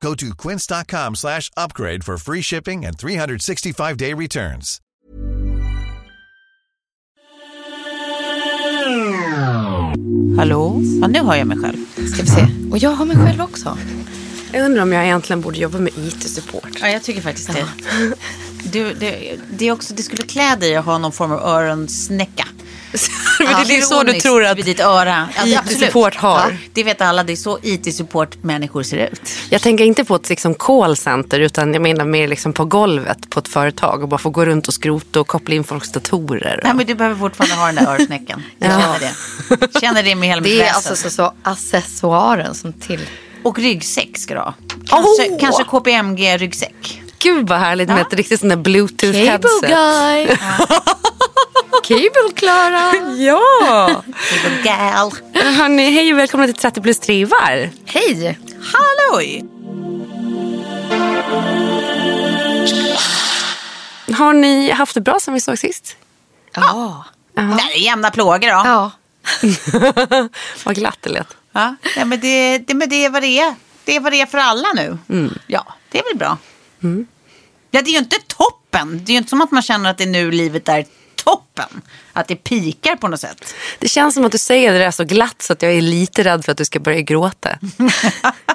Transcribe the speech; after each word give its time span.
Go 0.00 0.14
to 0.14 0.34
quince.com 0.34 1.14
slash 1.14 1.50
upgrade 1.56 2.04
for 2.04 2.16
free 2.16 2.42
shipping 2.42 2.86
and 2.86 2.96
365-day 2.96 4.14
returns. 4.14 4.80
Hallå? 10.36 10.80
Ja, 11.00 11.08
nu 11.08 11.18
hör 11.18 11.34
jag 11.34 11.46
mig 11.46 11.58
själv. 11.58 11.76
Ska 12.12 12.22
vi 12.22 12.28
se. 12.28 12.46
Och 12.70 12.78
jag 12.78 12.90
har 12.90 13.04
mig 13.04 13.16
själv 13.16 13.40
också. 13.40 13.78
Jag 14.52 14.64
undrar 14.64 14.82
om 14.82 14.92
jag 14.92 15.04
egentligen 15.04 15.40
borde 15.40 15.58
jobba 15.58 15.78
med 15.78 15.92
IT-support. 15.92 16.78
Ja, 16.80 16.88
jag 16.88 17.02
tycker 17.02 17.20
faktiskt 17.20 17.52
det. 17.52 17.66
Du, 18.72 18.94
det, 18.94 19.38
det, 19.50 19.68
är 19.68 19.72
också, 19.72 19.94
det 19.94 20.02
skulle 20.02 20.22
klä 20.22 20.56
dig 20.56 20.76
att 20.76 20.84
ha 20.84 20.98
någon 20.98 21.12
form 21.12 21.32
av 21.32 21.40
öronsnäcka. 21.40 22.48
Men 23.38 23.66
det 23.68 23.76
är 23.76 23.80
så 23.82 24.02
du 24.02 24.12
tror 24.20 24.44
att 24.44 24.56
ditt 24.56 24.80
öra. 24.80 25.28
Ja, 25.44 25.60
IT-support 25.62 26.16
har. 26.16 26.50
Ja, 26.50 26.56
det 26.72 26.82
vet 26.84 27.00
alla. 27.00 27.22
Det 27.24 27.32
är 27.32 27.36
så 27.36 27.58
IT-support-människor 27.62 28.82
ser 28.82 28.96
ut. 29.12 29.20
Jag 29.50 29.62
tänker 29.62 29.84
inte 29.84 30.04
på 30.04 30.14
ett 30.14 30.28
liksom 30.28 30.54
callcenter 30.54 31.40
utan 31.40 31.72
jag 31.72 31.82
menar 31.82 32.04
mer 32.04 32.28
liksom 32.28 32.52
på 32.52 32.64
golvet 32.64 33.30
på 33.30 33.40
ett 33.40 33.48
företag 33.48 34.02
och 34.02 34.08
bara 34.08 34.18
få 34.18 34.30
gå 34.30 34.44
runt 34.44 34.68
och 34.68 34.74
skrota 34.74 35.20
och 35.20 35.26
koppla 35.28 35.54
in 35.54 35.64
folks 35.64 35.92
datorer. 35.92 36.56
Och... 36.58 36.64
Nej, 36.64 36.74
men 36.74 36.86
du 36.86 36.94
behöver 36.94 37.16
fortfarande 37.16 37.54
ha 37.54 37.66
den 37.66 37.74
där 37.74 37.94
örsnäckan. 38.00 38.42
Jag 38.58 38.70
Ja. 38.72 38.80
känner 38.80 38.98
det. 39.00 39.80
Känner 39.80 40.02
det 40.02 40.14
med 40.14 40.28
hela 40.28 40.40
mitt 40.40 40.50
Det 40.50 40.56
är 40.60 40.64
väsen. 40.64 40.76
alltså 40.76 40.96
så, 40.96 41.10
så 41.10 41.32
accessoaren 41.42 42.54
som 42.54 42.72
till. 42.72 43.00
Och 43.42 43.58
ryggsäck 43.58 44.18
ska 44.18 44.34
du 44.34 44.40
ha. 44.40 44.54
Kanske, 44.88 45.28
Åh! 45.30 45.38
kanske 45.40 45.64
KPMG-ryggsäck. 45.64 47.02
Gud 47.22 47.48
vad 47.48 47.58
härligt 47.58 47.88
med 47.88 48.00
ett 48.00 48.12
riktigt 48.14 48.40
sån 48.40 48.48
där 48.48 48.56
bluetooth 48.56 49.12
Cable 49.26 49.30
headset. 49.30 49.70
guy. 49.70 50.36
Klara. 52.34 52.92
Ja! 53.16 54.02
Little 54.32 54.62
gal. 54.62 55.12
Hörni, 55.34 55.90
hej 55.90 56.12
och 56.12 56.18
välkomna 56.18 56.46
till 56.46 56.54
30 56.54 56.80
plus 56.80 56.98
trivar. 57.00 57.70
Hej. 57.86 58.38
Halloj! 58.72 59.44
Har 64.18 64.32
ni 64.32 64.70
haft 64.70 64.94
det 64.94 65.00
bra 65.00 65.20
som 65.20 65.34
vi 65.34 65.40
såg 65.40 65.58
sist? 65.58 65.96
Ja. 66.54 67.04
Nej, 67.34 67.84
jämna 67.84 68.10
plågor 68.10 68.38
då. 68.38 68.46
Ja. 68.46 68.90
vad 70.64 70.74
glatt 70.74 70.98
det 71.00 71.10
lät. 71.10 71.36
Ja, 71.52 71.76
ja 71.96 72.04
men, 72.04 72.20
det, 72.20 72.58
det, 72.58 72.74
men 72.74 72.88
det 72.88 73.04
är 73.04 73.10
vad 73.10 73.22
det 73.22 73.40
är. 73.40 73.54
Det 73.84 73.96
är 73.96 74.00
vad 74.00 74.12
det 74.12 74.20
är 74.20 74.26
för 74.26 74.38
alla 74.38 74.68
nu. 74.74 74.98
Mm. 75.08 75.38
Ja, 75.46 75.66
det 75.90 75.98
är 75.98 76.04
väl 76.04 76.18
bra. 76.18 76.38
Ja, 77.70 77.82
det 77.82 77.90
är 77.90 77.92
ju 77.92 77.98
inte 77.98 78.16
toppen. 78.26 79.04
Det 79.04 79.10
är 79.10 79.12
ju 79.12 79.18
inte 79.18 79.30
som 79.30 79.40
att 79.40 79.50
man 79.50 79.62
känner 79.62 79.90
att 79.90 79.98
det 79.98 80.04
är 80.04 80.08
nu 80.08 80.30
livet 80.30 80.68
är 80.68 80.84
toppen. 81.30 81.82
Att 82.12 82.28
det 82.28 82.36
pikar 82.36 82.96
på 82.96 83.08
något 83.08 83.20
sätt. 83.20 83.54
Det 83.78 83.88
känns 83.88 84.14
som 84.14 84.24
att 84.24 84.32
du 84.32 84.38
säger 84.38 84.72
det 84.72 84.78
där 84.78 84.90
så 84.90 85.04
glatt 85.04 85.42
så 85.42 85.52
att 85.52 85.62
jag 85.62 85.72
är 85.72 85.80
lite 85.80 86.24
rädd 86.24 86.44
för 86.44 86.52
att 86.52 86.58
du 86.58 86.64
ska 86.64 86.80
börja 86.80 87.00
gråta. 87.00 87.58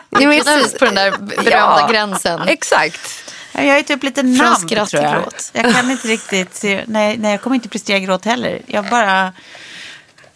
Men- 0.09 0.41
Precis 0.43 0.73
på 0.79 0.85
den 0.85 0.95
där 0.95 1.11
berömda 1.11 1.49
Ja. 1.51 1.87
gränsen. 1.91 2.41
Exakt. 2.47 3.31
Ja, 3.51 3.61
Jag 3.63 3.77
är 3.77 3.83
typ 3.83 4.03
lite 4.03 4.23
namn 4.23 4.55
skratt 4.55 4.89
tror 4.89 5.03
jag. 5.03 5.13
gråt. 5.13 5.49
Jag 5.53 5.73
kan 5.75 5.91
inte 5.91 6.07
riktigt, 6.07 6.55
se- 6.55 6.83
nej, 6.87 7.17
nej 7.17 7.31
jag 7.31 7.41
kommer 7.41 7.55
inte 7.55 7.69
prestera 7.69 7.99
gråt 7.99 8.25
heller. 8.25 8.61
Jag 8.65 8.85
bara, 8.89 9.33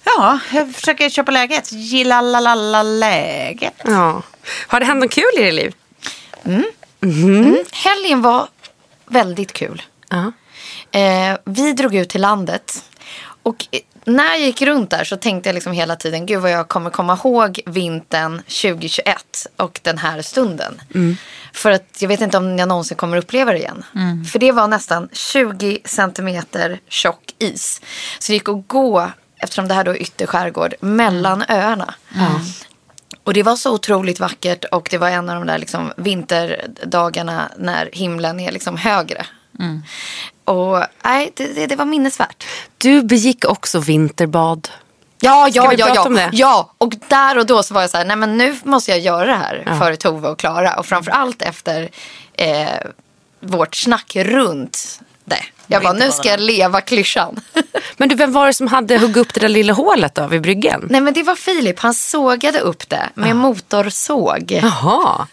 ja, 0.04 0.40
jag 0.54 0.76
försöker 0.76 1.10
köpa 1.10 1.32
läget. 1.32 1.72
Gilla 1.72 2.22
la 2.22 2.40
la 2.40 2.56
la 2.56 2.84
läget. 2.84 3.74
Ja. 3.84 4.22
Har 4.68 4.80
det 4.80 4.86
hänt 4.86 5.00
något 5.04 5.12
kul 5.12 5.24
i 5.38 5.44
ditt 5.44 5.54
liv? 5.54 5.74
Helgen 7.72 8.22
var 8.22 8.48
väldigt 9.06 9.54
kul. 9.54 9.82
Ja. 10.10 10.32
Eh, 10.92 11.38
vi 11.46 11.74
drog 11.74 11.96
ut 11.96 12.10
till 12.10 12.22
landet. 12.22 12.84
Och 13.44 13.68
eh, 13.72 13.80
när 14.06 14.30
jag 14.30 14.40
gick 14.40 14.62
runt 14.62 14.90
där 14.90 15.04
så 15.04 15.18
tänkte 15.18 15.50
jag 15.50 15.54
liksom 15.54 15.74
hela 15.74 15.96
tiden, 15.96 16.26
gud 16.26 16.42
vad 16.42 16.52
jag 16.52 16.68
kommer 16.68 16.90
komma 16.90 17.20
ihåg 17.24 17.60
vintern 17.66 18.38
2021 18.38 19.48
och 19.58 19.80
den 19.84 19.98
här 19.98 20.22
stunden. 20.22 20.82
För 21.54 21.72
att 21.72 21.98
jag 22.02 22.08
vet 22.08 22.22
inte 22.22 22.38
om 22.38 22.58
jag 22.60 22.68
någonsin 22.70 22.98
kommer 22.98 23.18
uppleva 23.18 23.52
det 23.52 23.58
igen. 23.58 23.86
För 24.32 24.40
det 24.40 24.52
var 24.52 24.68
nästan 24.68 25.10
20 25.12 25.80
centimeter 25.86 26.80
tjock 26.88 27.36
is. 27.38 27.82
Så 28.20 28.32
det 28.32 28.34
gick 28.34 28.50
att 28.50 28.68
gå, 28.68 29.12
eftersom 29.38 29.68
det 29.68 29.74
här 29.74 29.84
då 29.84 29.92
är 29.92 30.02
ytterskärgård, 30.02 30.74
mellan 30.80 31.44
öarna. 31.48 31.94
Och 33.24 33.34
det 33.34 33.44
var 33.44 33.56
så 33.56 33.74
otroligt 33.74 34.20
vackert 34.20 34.66
och 34.66 34.88
det 34.92 34.98
var 34.98 35.10
en 35.10 35.30
av 35.30 35.36
de 35.36 35.48
där 35.48 35.58
liksom 35.58 35.92
vinterdagarna 35.98 37.52
när 37.58 37.90
himlen 37.94 38.40
är 38.40 38.52
liksom 38.52 38.78
högre. 38.78 39.26
Och 40.50 40.84
nej, 41.04 41.32
det, 41.36 41.54
det, 41.54 41.68
det 41.68 41.76
var 41.76 41.86
minnesvärt. 41.86 42.48
Du 42.78 43.04
begick 43.04 43.46
också 43.46 43.80
vinterbad. 43.80 44.70
Ja, 45.20 45.50
ja, 45.54 45.74
ja, 45.74 45.92
ja. 45.96 46.30
ja. 46.32 46.74
Och 46.78 46.94
där 47.08 47.38
och 47.38 47.46
då 47.46 47.64
så 47.64 47.74
var 47.74 47.82
jag 47.82 47.90
så 47.90 47.98
här, 47.98 48.06
nej 48.06 48.16
men 48.16 48.38
nu 48.38 48.56
måste 48.64 48.92
jag 48.92 49.00
göra 49.00 49.26
det 49.26 49.34
här 49.34 49.76
för 49.80 49.96
Tove 49.96 50.30
och 50.30 50.40
Klara. 50.40 50.74
Och 50.74 50.86
framförallt 50.86 51.42
efter 51.42 51.90
eh, 52.34 52.68
vårt 53.40 53.76
snack 53.76 54.16
runt 54.16 55.00
det. 55.26 55.44
Jag 55.68 55.84
bara, 55.84 55.94
nu 55.94 56.12
ska 56.12 56.30
jag 56.30 56.40
leva 56.40 56.82
klyschan. 56.82 57.40
Men 57.98 58.10
du, 58.10 58.16
vem 58.16 58.32
var 58.32 58.48
det 58.48 58.54
som 58.54 58.68
hade 58.68 58.98
huggit 58.98 59.18
upp 59.18 59.34
det 59.34 59.40
där 59.40 59.50
lilla 59.50 59.74
hålet 59.74 60.16
då 60.16 60.28
vid 60.28 60.42
bryggen? 60.42 60.88
nej 60.90 61.02
men 61.02 61.14
det 61.14 61.24
var 61.24 61.36
Filip, 61.36 61.80
han 61.80 61.94
sågade 61.94 62.60
upp 62.60 62.90
det 62.90 63.10
med 63.14 63.36
motorsåg. 63.36 64.52
Jaha. 64.52 65.28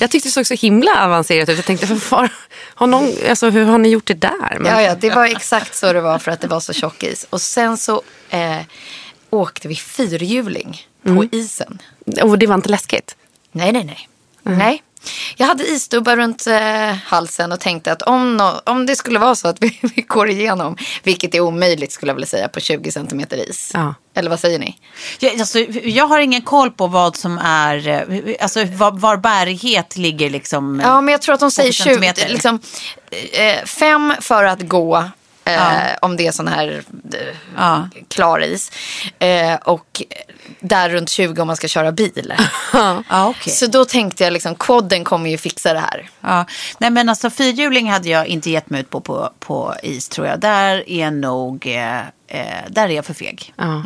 Jag 0.00 0.10
tyckte 0.10 0.28
det 0.28 0.32
såg 0.32 0.46
så 0.46 0.54
himla 0.54 1.04
avancerat 1.04 1.48
ut. 1.48 1.56
Jag 1.56 1.64
tänkte, 1.64 1.86
för 1.86 2.10
var, 2.16 2.30
har 2.74 2.86
någon, 2.86 3.12
alltså, 3.28 3.50
hur 3.50 3.64
har 3.64 3.78
ni 3.78 3.88
gjort 3.88 4.06
det 4.06 4.14
där? 4.14 4.56
Men, 4.58 4.72
Ja, 4.72 4.82
ja, 4.82 4.94
det 4.94 5.10
var 5.10 5.24
exakt 5.26 5.74
så 5.76 5.92
det 5.92 6.00
var 6.00 6.18
för 6.18 6.30
att 6.30 6.40
det 6.40 6.48
var 6.48 6.60
så 6.60 6.72
tjock 6.72 7.02
is. 7.02 7.26
Och 7.30 7.40
sen 7.40 7.76
så 7.76 8.02
eh, 8.30 8.58
åkte 9.30 9.68
vi 9.68 9.76
fyrhjuling 9.76 10.82
på 11.02 11.24
isen. 11.32 11.78
Och 12.22 12.38
det 12.38 12.46
var 12.46 12.54
inte 12.54 12.68
läskigt? 12.68 13.16
Nej, 13.52 13.72
nej, 13.72 13.84
nej. 13.84 14.08
Nej. 14.42 14.82
Jag 15.36 15.46
hade 15.46 15.64
isdubbar 15.66 16.16
runt 16.16 16.46
eh, 16.46 16.96
halsen 17.04 17.52
och 17.52 17.60
tänkte 17.60 17.92
att 17.92 18.02
om, 18.02 18.36
nå- 18.36 18.60
om 18.64 18.86
det 18.86 18.96
skulle 18.96 19.18
vara 19.18 19.34
så 19.34 19.48
att 19.48 19.56
vi, 19.62 19.78
vi 19.82 20.02
går 20.02 20.28
igenom, 20.30 20.76
vilket 21.02 21.34
är 21.34 21.40
omöjligt 21.40 21.92
skulle 21.92 22.10
jag 22.10 22.14
vilja 22.14 22.26
säga, 22.26 22.48
på 22.48 22.60
20 22.60 22.92
centimeter 22.92 23.48
is. 23.50 23.70
Ja. 23.74 23.94
Eller 24.14 24.30
vad 24.30 24.40
säger 24.40 24.58
ni? 24.58 24.76
Jag, 25.18 25.40
alltså, 25.40 25.58
jag 25.84 26.06
har 26.06 26.18
ingen 26.18 26.42
koll 26.42 26.70
på 26.70 26.86
vad 26.86 27.16
som 27.16 27.38
är, 27.38 27.88
eh, 27.88 28.34
alltså 28.40 28.64
var, 28.64 28.90
var 28.92 29.16
bärighet 29.16 29.96
ligger 29.96 30.30
liksom. 30.30 30.80
Ja, 30.84 31.00
men 31.00 31.12
jag 31.12 31.22
tror 31.22 31.34
att 31.34 31.40
de 31.40 31.50
säger 31.50 31.72
20, 31.72 31.84
centimeter. 31.84 32.28
liksom, 32.28 32.60
eh, 33.32 33.64
fem 33.64 34.14
för 34.20 34.44
att 34.44 34.60
gå 34.62 35.04
Eh, 35.48 35.54
Ja. 35.54 35.80
Om 36.02 36.16
det 36.16 36.26
är 36.26 36.32
sån 36.32 36.48
här 36.48 36.82
eh, 37.12 37.18
Ja. 37.56 37.88
klar 38.08 38.40
is. 38.44 38.72
Eh, 39.18 39.54
och 39.54 40.02
där 40.60 40.88
runt 40.90 41.08
20 41.10 41.40
om 41.42 41.46
man 41.46 41.56
ska 41.56 41.68
köra 41.68 41.92
bil. 41.92 42.34
Ja, 42.72 43.02
okej. 43.28 43.52
Så 43.52 43.66
då 43.66 43.84
tänkte 43.84 44.24
jag 44.24 44.32
liksom, 44.32 44.54
quaden 44.54 45.04
kommer 45.04 45.30
ju 45.30 45.38
fixa 45.38 45.72
det 45.72 45.80
här. 45.80 46.10
Ja. 46.20 46.44
Nej 46.78 46.90
men 46.90 47.08
alltså 47.08 47.30
fyrhjuling 47.30 47.90
hade 47.90 48.08
jag 48.08 48.26
inte 48.26 48.50
gett 48.50 48.70
mig 48.70 48.80
ut 48.80 48.90
på, 48.90 49.00
på 49.00 49.30
på 49.38 49.74
is 49.82 50.08
tror 50.08 50.26
jag. 50.26 50.40
Där 50.40 50.88
är 50.90 51.10
nog, 51.10 51.66
eh, 51.66 51.98
eh, 52.26 52.64
där 52.68 52.84
är 52.88 52.92
jag 52.92 53.04
för 53.04 53.14
feg. 53.14 53.52
Ja. 53.56 53.82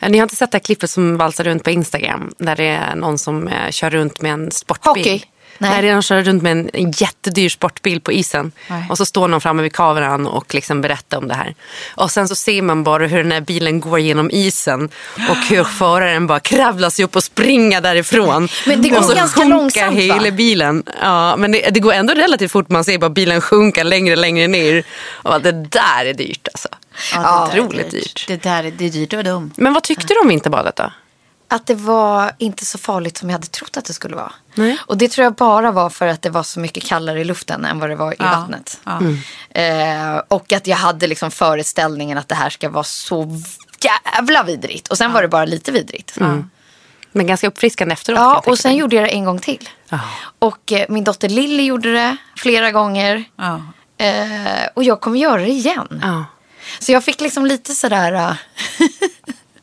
Eh, 0.00 0.08
Ni 0.10 0.18
har 0.18 0.22
inte 0.22 0.36
sett 0.36 0.50
det 0.52 0.56
här 0.58 0.64
klippet 0.64 0.90
som 0.90 1.16
valsar 1.16 1.44
runt 1.44 1.64
på 1.64 1.70
Instagram? 1.70 2.32
Där 2.38 2.56
det 2.56 2.64
är 2.68 2.94
någon 2.96 3.18
som 3.18 3.48
eh, 3.48 3.70
kör 3.70 3.90
runt 3.90 4.20
med 4.20 4.32
en 4.32 4.50
sportbil. 4.50 4.90
Hockey? 5.04 5.24
Nej. 5.58 5.82
Nej. 5.82 5.92
som 5.92 6.02
kör 6.02 6.22
runt 6.22 6.42
med 6.42 6.70
en, 6.72 6.90
jättedyr 6.90 7.48
sportbil 7.48 8.00
på 8.00 8.12
isen. 8.12 8.52
Nej. 8.68 8.86
Och 8.90 8.98
så 8.98 9.06
står 9.06 9.28
någon 9.28 9.40
framme 9.40 9.62
vid 9.62 9.72
kameran 9.72 10.26
och 10.26 10.54
liksom 10.54 10.80
berättar 10.80 11.18
om 11.18 11.28
det 11.28 11.34
här. 11.34 11.54
Och 11.94 12.10
sen 12.10 12.28
så 12.28 12.34
ser 12.34 12.62
man 12.62 12.84
bara 12.84 13.06
hur 13.06 13.18
den 13.18 13.32
här 13.32 13.40
bilen 13.40 13.80
går 13.80 13.98
genom 13.98 14.30
isen. 14.30 14.88
Och 15.30 15.36
hur 15.36 15.64
föraren 15.64 16.26
bara 16.26 16.40
kravlar 16.40 16.90
sig 16.90 17.04
upp 17.04 17.16
och 17.16 17.24
springer 17.24 17.80
därifrån. 17.80 18.48
Men 18.66 18.82
det 18.82 18.88
går 18.88 18.98
och 18.98 19.04
så 19.04 19.14
ganska 19.14 19.40
sjunker 19.40 19.84
va? 19.86 19.90
hela 19.90 20.30
bilen. 20.30 20.82
Ja, 21.00 21.36
men 21.36 21.52
det, 21.52 21.70
det 21.70 21.80
går 21.80 21.92
ändå 21.92 22.14
relativt 22.14 22.52
fort. 22.52 22.68
Man 22.68 22.84
ser 22.84 22.98
bara 22.98 23.10
bilen 23.10 23.40
sjunka 23.40 23.82
längre 23.82 24.14
och 24.14 24.20
längre 24.20 24.46
ner. 24.46 24.84
Och 25.08 25.42
det 25.42 25.52
där 25.52 26.04
är 26.04 26.14
dyrt 26.14 26.48
alltså. 26.52 26.68
Ja, 27.12 27.48
det 27.52 27.58
är 27.58 27.62
otroligt 27.62 27.90
dyrt. 27.90 28.24
Det 28.28 28.42
där 28.42 28.64
är, 28.64 28.70
det 28.70 28.84
är 28.84 28.90
dyrt 28.90 29.12
och 29.12 29.24
dumt. 29.24 29.50
Men 29.56 29.72
vad 29.72 29.82
tyckte 29.82 30.14
du 30.14 30.20
om 30.20 30.28
vinterbadet 30.28 30.76
då? 30.76 30.90
Att 31.50 31.66
det 31.66 31.74
var 31.74 32.32
inte 32.38 32.66
så 32.66 32.78
farligt 32.78 33.18
som 33.18 33.28
jag 33.30 33.34
hade 33.34 33.46
trott 33.46 33.76
att 33.76 33.84
det 33.84 33.92
skulle 33.94 34.16
vara. 34.16 34.32
Nej. 34.54 34.78
Och 34.86 34.96
det 34.98 35.08
tror 35.08 35.24
jag 35.24 35.34
bara 35.34 35.70
var 35.72 35.90
för 35.90 36.06
att 36.06 36.22
det 36.22 36.30
var 36.30 36.42
så 36.42 36.60
mycket 36.60 36.84
kallare 36.84 37.20
i 37.20 37.24
luften 37.24 37.64
än 37.64 37.78
vad 37.78 37.90
det 37.90 37.96
var 37.96 38.12
i 38.12 38.16
Ja, 38.18 38.24
vattnet. 38.24 38.80
ja. 38.84 39.00
Eh, 39.62 40.16
och 40.28 40.52
att 40.52 40.66
jag 40.66 40.76
hade 40.76 41.06
liksom 41.06 41.30
föreställningen 41.30 42.18
att 42.18 42.28
det 42.28 42.34
här 42.34 42.50
ska 42.50 42.68
vara 42.70 42.84
så 42.84 43.40
jävla 43.80 44.42
vidrigt. 44.42 44.88
Och 44.88 44.98
sen 44.98 45.12
var 45.12 45.22
det 45.22 45.28
bara 45.28 45.44
lite 45.44 45.72
vidrigt. 45.72 46.16
Men 47.12 47.26
ganska 47.26 47.46
uppfriskande 47.46 47.92
efteråt. 47.92 48.18
Ja, 48.18 48.42
och 48.46 48.58
sen 48.58 48.76
gjorde 48.76 48.96
jag 48.96 49.04
det 49.04 49.08
en 49.08 49.24
gång 49.24 49.38
till. 49.38 49.68
Och 50.38 50.72
eh, 50.72 50.86
min 50.88 51.04
dotter 51.04 51.28
Lilly 51.28 51.62
gjorde 51.62 51.92
det 51.92 52.16
flera 52.36 52.70
gånger. 52.72 53.24
Ja. 53.36 53.62
Eh, 54.04 54.66
och 54.74 54.84
jag 54.84 55.00
kommer 55.00 55.18
göra 55.18 55.40
det 55.40 55.48
igen. 55.48 56.00
Ja. 56.02 56.24
Så 56.78 56.92
jag 56.92 57.04
fick 57.04 57.20
liksom 57.20 57.46
lite 57.46 57.72
sådär... 57.74 58.36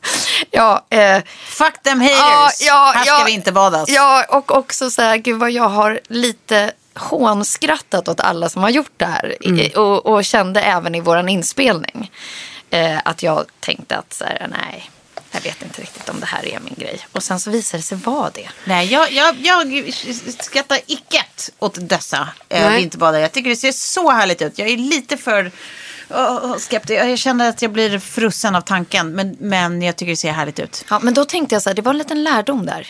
eh, 0.05 0.41
ja, 0.51 0.85
eh, 0.89 1.23
Fuck 1.45 1.83
them 1.83 2.01
haters. 2.01 2.69
Här 2.69 3.05
ska 3.05 3.23
vi 3.25 3.31
inte 3.31 3.51
badas. 3.51 3.89
Ja, 3.89 4.25
och 4.29 4.51
också 4.57 4.89
så 4.89 5.01
här, 5.01 5.17
gud 5.17 5.39
vad 5.39 5.51
jag 5.51 5.69
har 5.69 5.99
lite 6.07 6.71
hånskrattat 6.93 8.07
åt 8.07 8.19
alla 8.19 8.49
som 8.49 8.61
har 8.61 8.69
gjort 8.69 8.91
det 8.97 9.05
här. 9.05 9.35
Mm. 9.41 9.71
Och, 9.75 10.05
och 10.05 10.25
kände 10.25 10.61
även 10.61 10.95
i 10.95 11.01
våran 11.01 11.29
inspelning 11.29 12.11
eh, 12.69 12.99
att 13.05 13.23
jag 13.23 13.45
tänkte 13.59 13.97
att 13.97 14.13
så 14.13 14.23
här, 14.23 14.47
nej, 14.51 14.89
jag 15.31 15.41
vet 15.41 15.61
inte 15.61 15.81
riktigt 15.81 16.09
om 16.09 16.19
det 16.19 16.25
här 16.25 16.45
är 16.45 16.59
min 16.59 16.75
grej. 16.77 16.99
Och 17.11 17.23
sen 17.23 17.39
så 17.39 17.51
visade 17.51 17.79
det 17.79 17.85
sig 17.85 17.97
vara 17.97 18.29
det. 18.29 18.49
Nej, 18.65 18.87
jag, 18.87 19.11
jag, 19.11 19.35
jag 19.37 19.93
skrattar 20.39 20.79
icket 20.87 21.49
åt 21.59 21.77
dessa 21.89 22.29
Nej. 22.49 22.79
vinterbadare. 22.79 23.21
Jag 23.21 23.31
tycker 23.31 23.49
det 23.49 23.55
ser 23.55 23.71
så 23.71 24.11
härligt 24.11 24.41
ut. 24.41 24.59
Jag 24.59 24.69
är 24.69 24.77
lite 24.77 25.17
för 25.17 25.51
skeptisk. 26.59 26.99
Jag 26.99 27.19
känner 27.19 27.49
att 27.49 27.61
jag 27.61 27.71
blir 27.71 27.99
frusen 27.99 28.55
av 28.55 28.61
tanken. 28.61 29.11
Men, 29.11 29.35
men 29.39 29.81
jag 29.81 29.95
tycker 29.95 30.11
det 30.11 30.17
ser 30.17 30.31
härligt 30.31 30.59
ut. 30.59 30.85
Ja, 30.89 30.99
men 31.03 31.13
då 31.13 31.25
tänkte 31.25 31.55
jag 31.55 31.61
så 31.61 31.69
här, 31.69 31.75
det 31.75 31.81
var 31.81 31.91
en 31.91 31.97
liten 31.97 32.23
lärdom 32.23 32.65
där. 32.65 32.87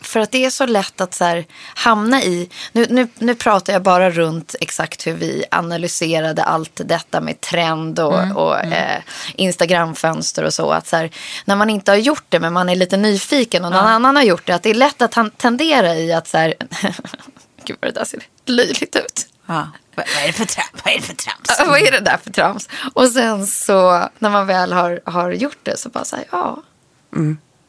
För 0.00 0.20
att 0.20 0.30
det 0.30 0.44
är 0.44 0.50
så 0.50 0.66
lätt 0.66 1.00
att 1.00 1.14
så 1.14 1.24
här, 1.24 1.46
hamna 1.74 2.22
i, 2.22 2.50
nu, 2.72 2.86
nu, 2.90 3.08
nu 3.18 3.34
pratar 3.34 3.72
jag 3.72 3.82
bara 3.82 4.10
runt 4.10 4.54
exakt 4.60 5.06
hur 5.06 5.14
vi 5.14 5.44
analyserade 5.50 6.44
allt 6.44 6.80
detta 6.84 7.20
med 7.20 7.40
trend 7.40 7.98
och, 7.98 8.36
och 8.36 8.56
Eh, 8.72 9.02
Instagramfönster 9.34 10.44
och 10.44 10.54
så. 10.54 10.70
Att 10.70 10.86
så 10.86 10.96
här, 10.96 11.10
när 11.44 11.56
man 11.56 11.70
inte 11.70 11.90
har 11.90 11.96
gjort 11.96 12.24
det 12.28 12.40
men 12.40 12.52
man 12.52 12.68
är 12.68 12.76
lite 12.76 12.96
nyfiken 12.96 13.64
och 13.64 13.70
någon 13.70 13.86
annan 13.86 14.16
har 14.16 14.22
gjort 14.22 14.46
det. 14.46 14.52
Att 14.52 14.62
det 14.62 14.70
är 14.70 14.74
lätt 14.74 15.02
att 15.02 15.14
han 15.14 15.30
tendera 15.30 15.94
i 15.94 16.12
att 16.12 16.28
så 16.28 16.38
här, 16.38 16.54
gud 17.64 17.76
vad 17.80 17.94
det 17.94 18.00
där 18.00 18.04
ser 18.04 18.22
löjligt 18.46 18.96
ut. 18.96 19.26
Ja. 19.46 19.68
Vad, 20.14 20.22
är 20.22 20.26
det 20.26 20.32
för 20.32 20.44
trams? 20.44 20.70
Vad 20.84 20.92
är 20.94 20.98
det 20.98 21.02
för 21.04 21.14
trams? 21.14 21.40
Ja, 21.58 21.64
Vad 21.68 21.80
är 21.80 21.90
det 21.90 22.00
där 22.00 22.18
för 22.24 22.30
trams? 22.32 22.68
Och 22.94 23.08
sen 23.08 23.46
så 23.46 24.08
när 24.18 24.30
man 24.30 24.46
väl 24.46 24.72
har, 24.72 25.00
har 25.04 25.30
gjort 25.32 25.58
det 25.62 25.76
så 25.76 25.88
bara 25.88 26.04
så 26.04 26.16
här, 26.16 26.24
ja. 26.30 26.62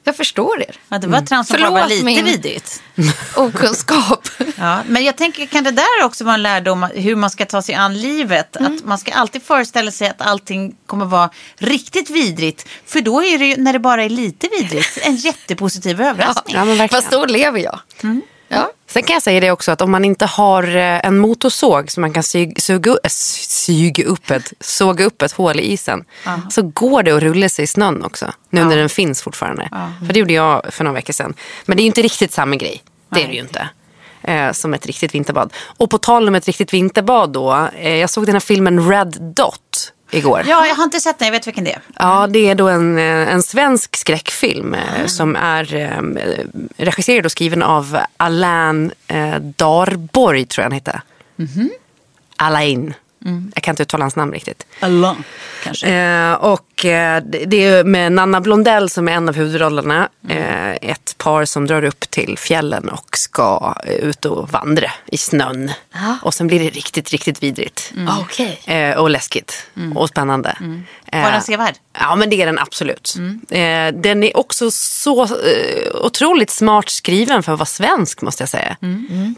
Jag 0.03 0.15
förstår 0.15 0.61
er. 0.61 0.75
Ja, 0.89 0.97
det 0.97 1.07
var 1.07 1.21
trams 1.21 1.47
som 1.47 1.61
bara 1.61 1.69
var 1.69 1.87
lite 1.87 2.05
min- 2.05 2.25
vidrigt. 2.25 2.81
Okunskap. 3.35 4.27
Ja, 4.57 4.81
men 4.87 5.03
jag 5.03 5.15
tänker, 5.17 5.45
kan 5.45 5.63
det 5.63 5.71
där 5.71 6.03
också 6.03 6.23
vara 6.23 6.33
en 6.35 6.41
lärdom 6.43 6.83
hur 6.93 7.15
man 7.15 7.29
ska 7.29 7.45
ta 7.45 7.61
sig 7.61 7.75
an 7.75 8.01
livet? 8.01 8.57
Att 8.57 8.83
man 8.85 8.97
ska 8.97 9.11
alltid 9.13 9.43
föreställa 9.43 9.91
sig 9.91 10.07
att 10.09 10.21
allting 10.21 10.75
kommer 10.85 11.05
vara 11.05 11.29
riktigt 11.57 12.09
vidrigt. 12.09 12.67
För 12.85 13.01
då 13.01 13.23
är 13.23 13.37
det 13.37 13.45
ju, 13.45 13.57
när 13.57 13.73
det 13.73 13.79
bara 13.79 14.03
är 14.03 14.09
lite 14.09 14.47
vidrigt, 14.59 14.97
en 15.01 15.15
jättepositiv 15.27 16.01
överraskning. 16.01 16.55
Ja, 16.55 16.65
men 16.65 16.77
verkligen. 16.77 17.01
Fast 17.01 17.11
då 17.11 17.25
lever 17.25 17.59
jag. 17.59 17.79
Ja. 18.49 18.71
Sen 18.87 19.03
kan 19.03 19.13
jag 19.13 19.23
säga 19.23 19.39
det 19.39 19.51
också 19.51 19.71
att 19.71 19.81
om 19.81 19.91
man 19.91 20.05
inte 20.05 20.25
har 20.25 20.75
eh, 20.75 21.05
en 21.05 21.17
motorsåg 21.17 21.91
som 21.91 22.01
man 22.01 22.13
kan 22.13 22.23
sy, 22.23 22.53
suga, 22.57 22.91
äh, 22.91 23.09
syga 23.09 24.05
upp 24.05 24.31
ett, 24.31 24.53
såga 24.59 25.05
upp 25.05 25.21
ett 25.21 25.31
hål 25.31 25.59
i 25.59 25.63
isen. 25.63 26.05
Så 26.49 26.61
går 26.61 27.03
det 27.03 27.11
att 27.11 27.23
rulla 27.23 27.49
sig 27.49 27.63
i 27.63 27.67
snön 27.67 28.03
också. 28.03 28.31
Nu 28.49 28.63
när 28.63 28.77
den 28.77 28.89
finns 28.89 29.21
fortfarande. 29.21 29.69
För 30.05 30.13
det 30.13 30.19
gjorde 30.19 30.33
jag 30.33 30.73
för 30.73 30.83
några 30.83 30.95
veckor 30.95 31.13
sedan. 31.13 31.33
Men 31.65 31.77
det 31.77 31.81
är 31.81 31.83
ju 31.83 31.87
inte 31.87 32.01
riktigt 32.01 32.31
samma 32.31 32.55
grej. 32.55 32.83
Det 33.09 33.23
är 33.23 33.27
det 33.27 33.33
ju 33.33 33.39
inte. 33.39 33.69
Eh, 34.21 34.51
som 34.51 34.73
ett 34.73 34.85
riktigt 34.85 35.15
vinterbad. 35.15 35.53
Och 35.77 35.89
på 35.89 35.97
tal 35.97 36.27
om 36.27 36.35
ett 36.35 36.45
riktigt 36.45 36.73
vinterbad 36.73 37.29
då. 37.29 37.69
Eh, 37.75 37.95
jag 37.95 38.09
såg 38.09 38.25
den 38.25 38.35
här 38.35 38.39
filmen 38.39 38.89
Red 38.89 39.17
Dot 39.35 39.93
igår. 40.11 40.43
Ja, 40.47 40.67
jag 40.67 40.75
har 40.75 40.83
inte 40.83 40.99
sett 40.99 41.19
den, 41.19 41.25
jag 41.25 41.31
vet 41.33 41.47
vilken 41.47 41.63
det 41.63 41.73
är. 41.73 41.81
Ja, 41.99 42.27
det 42.27 42.49
är 42.49 42.55
då 42.55 42.67
en, 42.67 42.97
eh, 42.97 43.33
en 43.33 43.43
svensk 43.43 43.95
skräckfilm 43.95 44.73
eh, 44.73 45.05
som 45.05 45.35
är 45.35 45.75
eh, 45.75 46.01
regisserad 46.77 47.25
och 47.25 47.31
skriven 47.31 47.63
av 47.63 47.99
Alain 48.17 48.91
eh, 49.07 49.35
Darborg, 49.39 50.45
tror 50.45 50.63
jag 50.63 50.69
han 50.69 50.75
heter. 50.75 51.01
Alain. 52.35 52.93
Jag 53.55 53.63
kan 53.63 53.71
inte 53.73 53.83
uttala 53.83 54.03
hans 54.03 54.15
namn 54.15 54.33
riktigt. 54.33 54.65
Allah, 54.79 55.15
kanske. 55.63 55.87
Eh, 55.87 56.33
och 56.33 56.85
eh, 56.85 57.23
det 57.23 57.63
är 57.65 57.83
med 57.83 58.11
Nanna 58.11 58.41
Blondell 58.41 58.89
som 58.89 59.07
är 59.07 59.11
en 59.11 59.29
av 59.29 59.35
huvudrollerna. 59.35 60.09
Eh, 60.29 60.69
ett 60.71 61.15
par 61.17 61.45
som 61.45 61.67
drar 61.67 61.83
upp 61.83 62.09
till 62.09 62.37
fjällen 62.37 62.89
och 62.89 63.17
ska 63.17 63.75
eh, 63.85 63.93
ut 63.93 64.25
och 64.25 64.49
vandra 64.49 64.91
i 65.05 65.17
snön. 65.17 65.71
Och 66.21 66.33
sen 66.33 66.47
blir 66.47 66.59
det 66.59 66.69
riktigt, 66.69 67.09
riktigt 67.09 67.43
vidrigt. 67.43 67.93
Okej. 68.21 68.61
Eh, 68.65 68.97
och 68.97 69.09
läskigt 69.09 69.65
och 69.95 70.09
spännande. 70.09 70.57
Eh, 71.11 71.23
Var 71.23 71.31
den 71.31 71.41
sevärd? 71.41 71.75
Ja, 72.01 72.15
men 72.15 72.29
det 72.29 72.41
är 72.41 72.45
den 72.45 72.59
absolut. 72.59 73.15
Eh, 73.49 73.93
den 74.01 74.23
är 74.23 74.37
också 74.37 74.71
så 74.71 75.23
eh, 75.23 75.95
otroligt 76.03 76.49
smart 76.49 76.89
skriven 76.89 77.43
för 77.43 77.51
att 77.53 77.59
vara 77.59 77.65
svensk 77.65 78.21
måste 78.21 78.41
jag 78.43 78.49
säga. 78.49 78.77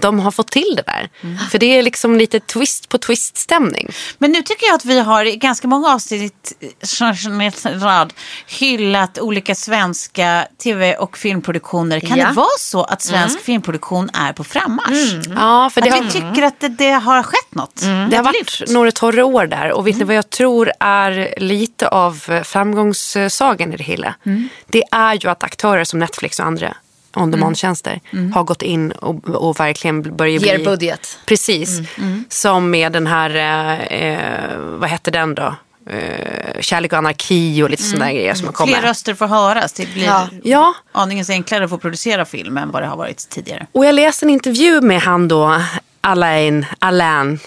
De 0.02 0.20
har 0.20 0.32
fått 0.32 0.52
till 0.52 0.74
det 0.76 0.84
där. 0.86 1.10
För 1.52 1.58
det 1.60 1.66
är 1.66 1.84
liksom 1.84 2.18
lite 2.18 2.40
twist 2.40 2.90
på 2.90 2.98
twist-stämning. 2.98 3.90
Men 4.18 4.32
nu 4.32 4.42
tycker 4.42 4.66
jag 4.68 4.76
att 4.76 4.86
vi 4.86 5.00
har 5.00 5.26
i 5.26 5.36
ganska 5.38 5.68
många 5.68 5.90
avsnitt 5.94 6.54
eh, 6.60 7.80
rad 7.80 8.14
hyllat 8.48 9.20
olika 9.20 9.56
svenska 9.56 10.48
tv 10.64 10.96
och 10.96 11.18
filmproduktioner. 11.18 12.00
Kan 12.00 12.18
Ja. 12.18 12.28
det 12.28 12.34
vara 12.34 12.48
så 12.60 12.84
att 12.84 13.02
svensk 13.02 13.40
filmproduktion 13.42 14.10
är 14.14 14.34
på 14.34 14.44
frammarsch? 14.44 15.28
Ja, 15.36 15.70
för 15.74 15.82
det 15.82 15.90
Att 15.90 15.96
har, 15.98 16.04
vi 16.04 16.12
tycker 16.12 16.44
att 16.44 16.60
det, 16.60 16.68
det 16.68 16.92
har 16.92 17.24
skett 17.24 17.56
något? 17.56 17.82
det 18.10 18.16
har 18.18 18.24
varit 18.24 18.70
några 18.70 18.92
torra 18.92 19.26
år 19.26 19.46
där. 19.48 19.72
Och 19.72 19.88
vet 19.88 19.98
ni 19.98 20.04
vad 20.04 20.16
jag 20.16 20.30
tror 20.30 20.72
är 20.80 21.34
lite 21.38 21.88
av 21.88 22.24
eh, 22.30 22.42
framgångssagan 22.52 23.74
i 23.74 23.78
det 23.78 23.84
hela? 23.84 24.16
Det 24.66 24.84
är 24.92 25.14
ju 25.24 25.30
att 25.30 25.44
aktörer 25.44 25.84
som 25.84 26.00
Netflix 26.00 26.40
och 26.40 26.46
andra 26.46 26.76
on 27.16 27.32
demand-tjänster 27.32 28.00
har 28.34 28.44
gått 28.44 28.62
in 28.62 28.92
och, 28.92 29.30
och 29.30 29.60
verkligen 29.60 30.16
börjat 30.16 30.44
Ger 30.44 30.56
bli... 30.56 30.66
budget. 30.66 31.18
Precis. 31.26 31.80
Som 32.30 32.70
med 32.70 32.92
den 32.92 33.08
här, 33.08 33.30
eh, 33.36 33.82
eh, 34.02 34.58
vad 34.58 34.90
hette 34.90 35.12
den 35.12 35.36
då? 35.36 35.56
Eh, 35.90 36.60
Kärlek 36.62 36.92
och 36.92 36.98
anarki 36.98 37.64
och 37.64 37.70
lite 37.70 37.84
sådana 37.84 38.06
där 38.06 38.14
grejer 38.14 38.34
som 38.34 38.46
har 38.46 38.54
kommit. 38.54 38.76
Fler 38.76 38.88
röster 38.88 39.14
får 39.14 39.28
höras. 39.28 39.74
Det 39.74 39.94
blir 39.94 40.06
Ja. 40.06 40.28
Ja, 40.44 40.74
aningens 40.92 41.30
enklare 41.30 41.64
att 41.64 41.70
få 41.70 41.78
producera 41.78 42.26
film 42.26 42.58
än 42.58 42.72
vad 42.72 42.82
det 42.82 42.88
har 42.88 42.98
varit 42.98 43.30
tidigare. 43.30 43.68
och 43.72 43.86
jag 43.86 43.96
läste 43.96 44.26
en 44.26 44.30
intervju 44.30 44.82
med 44.82 45.02
han 45.02 45.28
då, 45.28 45.62
Alain, 46.02 46.66
Alain, 46.80 47.40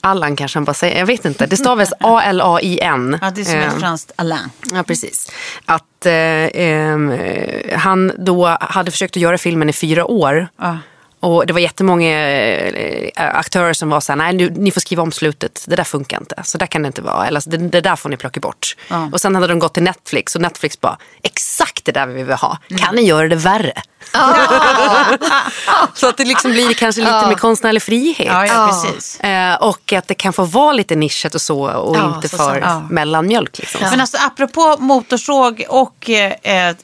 Allan 0.00 0.36
kanske 0.36 0.56
han 0.56 0.64
bara 0.64 0.74
säger, 0.74 0.98
jag 0.98 1.06
vet 1.06 1.24
inte. 1.24 1.46
Det 1.46 1.56
stavas 1.56 1.92
A-L-A-I-N. 2.00 3.18
Ja, 3.22 3.30
det 3.30 3.40
är 3.40 3.44
som 3.44 3.54
Eh, 3.54 3.66
ett 3.68 3.80
franskt 3.80 4.12
Alain. 4.16 4.50
Ja, 4.72 4.82
precis. 4.82 5.30
Att 5.64 6.06
eh, 6.06 6.12
ehm, 6.12 7.10
eh, 7.10 7.78
han 7.78 8.12
då 8.18 8.56
hade 8.60 8.90
försökt 8.90 9.16
att 9.16 9.22
göra 9.22 9.38
filmen 9.38 9.68
i 9.68 9.72
fyra 9.72 10.04
år. 10.04 10.48
Ja. 10.58 10.78
Och 11.20 11.46
det 11.46 11.52
var 11.52 11.60
jättemånga 11.60 12.28
eh, 12.30 13.10
aktörer 13.16 13.72
som 13.72 13.90
var 13.90 14.00
så 14.00 14.12
här, 14.12 14.16
nej 14.16 14.32
nu, 14.32 14.50
ni 14.50 14.70
får 14.70 14.80
skriva 14.80 15.02
om 15.02 15.12
slutet, 15.12 15.64
det 15.66 15.76
där 15.76 15.84
funkar 15.84 16.18
inte, 16.18 16.42
så 16.44 16.58
där 16.58 16.66
kan 16.66 16.82
det 16.82 16.86
inte 16.86 17.02
vara, 17.02 17.26
eller 17.26 17.40
så 17.40 17.50
det, 17.50 17.56
det 17.56 17.80
där 17.80 17.96
får 17.96 18.08
ni 18.08 18.16
plocka 18.16 18.40
bort. 18.40 18.76
Och 19.12 19.20
sen 19.20 19.34
hade 19.34 19.46
de 19.46 19.58
gått 19.58 19.74
till 19.74 19.82
Netflix 19.82 20.34
och 20.34 20.40
Netflix 20.42 20.80
bara, 20.80 20.98
exakt 21.22 21.84
det 21.84 21.92
där 21.92 22.06
vi 22.06 22.22
vill 22.22 22.36
ha, 22.36 22.58
kan 22.78 22.94
ni 22.94 23.02
göra 23.02 23.28
det 23.28 23.36
värre? 23.36 23.72
så 25.94 26.08
att 26.08 26.16
det 26.16 26.24
liksom 26.24 26.50
blir 26.52 26.74
kanske 26.74 27.00
lite 27.00 27.26
mer 27.28 27.34
konstnärlig 27.34 27.82
frihet. 27.82 28.26
Ja, 28.26 28.46
ja, 28.46 28.82
precis. 28.84 29.20
Eh, 29.20 29.54
och 29.54 29.92
att 29.92 30.08
det 30.08 30.14
kan 30.14 30.32
få 30.32 30.44
vara 30.44 30.72
lite 30.72 30.96
nischat 30.96 31.34
och 31.34 31.40
så 31.40 31.70
och 31.70 31.96
Ja, 31.96 32.14
inte 32.14 32.28
så 32.28 32.36
för 32.36 32.60
sant. 32.60 32.90
mellanmjölk. 32.90 33.58
Liksom. 33.58 33.80
Men 33.90 34.00
alltså 34.00 34.18
apropå 34.26 34.76
motorsåg 34.78 35.64
och 35.68 36.10
eh, 36.10 36.74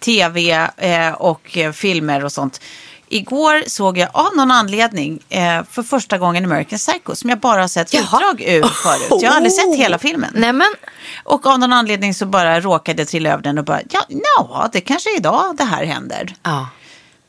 tv 0.00 0.68
eh, 0.76 1.12
och 1.12 1.58
eh, 1.58 1.72
filmer 1.72 2.24
och 2.24 2.32
sånt. 2.32 2.60
Igår 3.14 3.62
såg 3.66 3.98
jag 3.98 4.08
av 4.12 4.36
någon 4.36 4.50
anledning 4.50 5.18
eh, 5.28 5.64
för 5.70 5.82
första 5.82 6.18
gången 6.18 6.44
American 6.44 6.78
Psycho 6.78 7.14
som 7.14 7.30
jag 7.30 7.38
bara 7.38 7.60
har 7.60 7.68
sett 7.68 7.94
Jaha. 7.94 8.02
utdrag 8.02 8.40
ur 8.40 8.62
förut. 8.62 9.22
Jag 9.22 9.30
har 9.30 9.36
aldrig 9.36 9.52
sett 9.52 9.76
hela 9.76 9.98
filmen. 9.98 10.30
Nej 10.34 10.52
men, 10.52 10.74
Och 11.24 11.46
av 11.46 11.58
någon 11.58 11.72
anledning 11.72 12.14
så 12.14 12.26
bara 12.26 12.60
råkade 12.60 13.02
jag 13.02 13.08
trilla 13.08 13.30
över 13.30 13.42
den 13.42 13.58
och 13.58 13.64
bara, 13.64 13.80
ja, 13.90 14.00
no, 14.08 14.68
det 14.72 14.80
kanske 14.80 15.10
är 15.10 15.16
idag 15.16 15.56
det 15.56 15.64
här 15.64 15.84
händer. 15.84 16.34
Ja. 16.42 16.68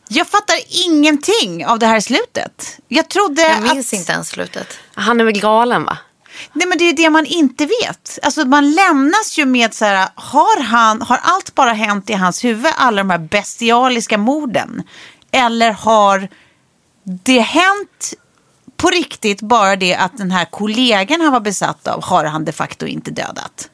Jag 0.08 0.28
fattar 0.28 0.56
ingenting 0.86 1.66
av 1.66 1.80
det 1.80 1.86
här 1.86 2.00
slutet. 2.00 2.80
Jag 2.88 3.10
trodde 3.10 3.42
jag 3.42 3.62
minns 3.62 3.94
att... 3.94 4.00
inte 4.00 4.12
ens 4.12 4.30
slutet. 4.30 4.68
Han 4.94 5.20
är 5.20 5.24
väl 5.24 5.40
galen 5.40 5.84
va? 5.84 5.98
Nej 6.54 6.68
men 6.68 6.78
det 6.78 6.84
är 6.84 6.86
ju 6.88 6.94
det 6.94 7.10
man 7.10 7.26
inte 7.26 7.66
vet. 7.66 8.20
Alltså 8.24 8.46
man 8.46 8.72
lämnas 8.72 9.38
ju 9.38 9.46
med 9.46 9.74
så 9.74 9.86
här, 9.86 10.10
har, 10.16 10.62
han, 10.62 11.02
har 11.02 11.20
allt 11.24 11.56
bara 11.56 11.74
hänt 11.74 12.10
i 12.10 12.14
hans 12.14 12.44
huvud, 12.44 12.72
alla 12.78 12.98
de 12.98 13.10
här 13.10 13.18
bestialiska 13.18 14.18
morden? 14.18 14.84
Eller 15.36 15.72
har 15.72 16.28
det 17.04 17.40
hänt 17.40 18.14
på 18.78 18.90
riktigt 18.90 19.42
bara 19.42 19.76
det 19.76 19.96
att 19.96 20.18
den 20.18 20.32
här 20.32 20.46
kollegan 20.46 21.22
han 21.22 21.32
var 21.32 21.40
besatt 21.40 21.88
av 21.88 22.04
har 22.04 22.26
han 22.26 22.46
de 22.46 22.52
facto 22.52 22.86
inte 22.86 23.12
dödat? 23.12 23.70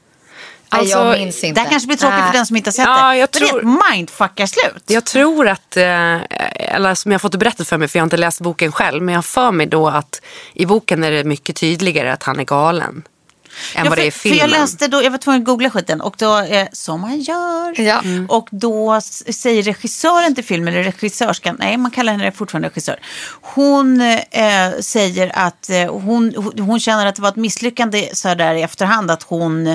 Nej, 0.74 0.90
jag 0.90 1.00
Alltså, 1.00 1.20
minns 1.24 1.42
Det 1.42 1.48
inte. 1.48 1.62
här 1.62 1.70
kanske 1.70 1.88
blir 1.88 1.98
tråkigt 1.98 2.16
för 2.18 2.24
Nej. 2.24 2.32
den 2.34 2.46
som 2.46 2.56
inte 2.56 2.68
har 2.68 2.74
sett 2.74 2.86
Ja, 2.86 3.10
det. 3.12 3.18
jag 3.18 3.30
Men 3.34 3.42
det 3.42 3.48
tror- 3.48 3.60
är 3.60 3.64
ett 3.88 3.92
mindfuckarslut. 3.98 4.84
Jag 4.88 5.06
tror 5.06 5.48
att, 5.48 5.78
eh, 5.78 6.18
eller 6.76 6.96
som 6.96 7.12
jag 7.12 7.16
har 7.16 7.20
fått 7.20 7.32
det 7.32 7.38
berättat 7.38 7.68
för 7.68 7.78
mig, 7.78 7.88
för 7.88 8.00
jag 8.00 8.02
har 8.02 8.06
inte 8.06 8.18
läst 8.18 8.42
boken 8.42 8.72
själv, 8.72 9.04
men 9.04 9.14
jag 9.14 9.18
har 9.18 9.24
för 9.24 9.52
mig 9.52 9.66
då 9.68 9.88
att 9.88 10.22
i 10.54 10.66
boken 10.66 11.04
är 11.04 11.12
det 11.12 11.24
mycket 11.24 11.56
tydligare 11.56 12.14
att 12.14 12.24
han 12.24 12.40
är 12.40 12.44
galen. 12.44 13.04
Än 13.76 13.90
vad 13.90 13.98
det 13.98 14.04
är 14.04 14.08
i 14.08 14.12
för, 14.12 14.20
filmen. 14.20 14.40
för 14.40 14.48
jag 14.48 14.62
läste 14.62 14.88
då, 14.88 15.04
jag 15.04 15.12
var 15.12 15.18
tvungen 15.18 15.42
att 15.42 15.46
googla 15.46 15.70
skiten 15.70 16.02
och 16.02 16.16
då, 16.18 16.40
eh, 16.40 16.68
som 16.74 17.02
man 17.02 17.20
gör. 17.20 17.82
Ja. 17.82 18.02
Och 18.30 18.48
då 18.52 19.02
säger 19.30 19.64
regissören 19.64 20.36
till 20.36 20.44
filmen, 20.44 20.74
eller 20.74 20.84
regissörskan, 20.84 21.56
nej 21.60 21.78
man 21.78 21.92
kallar 21.92 22.14
henne 22.14 22.32
fortfarande 22.32 22.68
regissör. 22.68 23.00
Hon 23.42 24.02
eh, 24.02 24.72
säger 24.80 25.32
att 25.36 25.70
eh, 25.70 25.94
hon, 25.94 26.54
hon- 26.60 26.80
känner 26.80 27.06
att 27.06 27.16
det 27.16 27.22
var 27.22 27.30
ett 27.30 27.36
misslyckande 27.36 28.10
så 28.14 28.36
där 28.36 28.54
i 28.54 28.62
efterhand 28.62 29.12
att 29.12 29.24
hon 29.24 29.68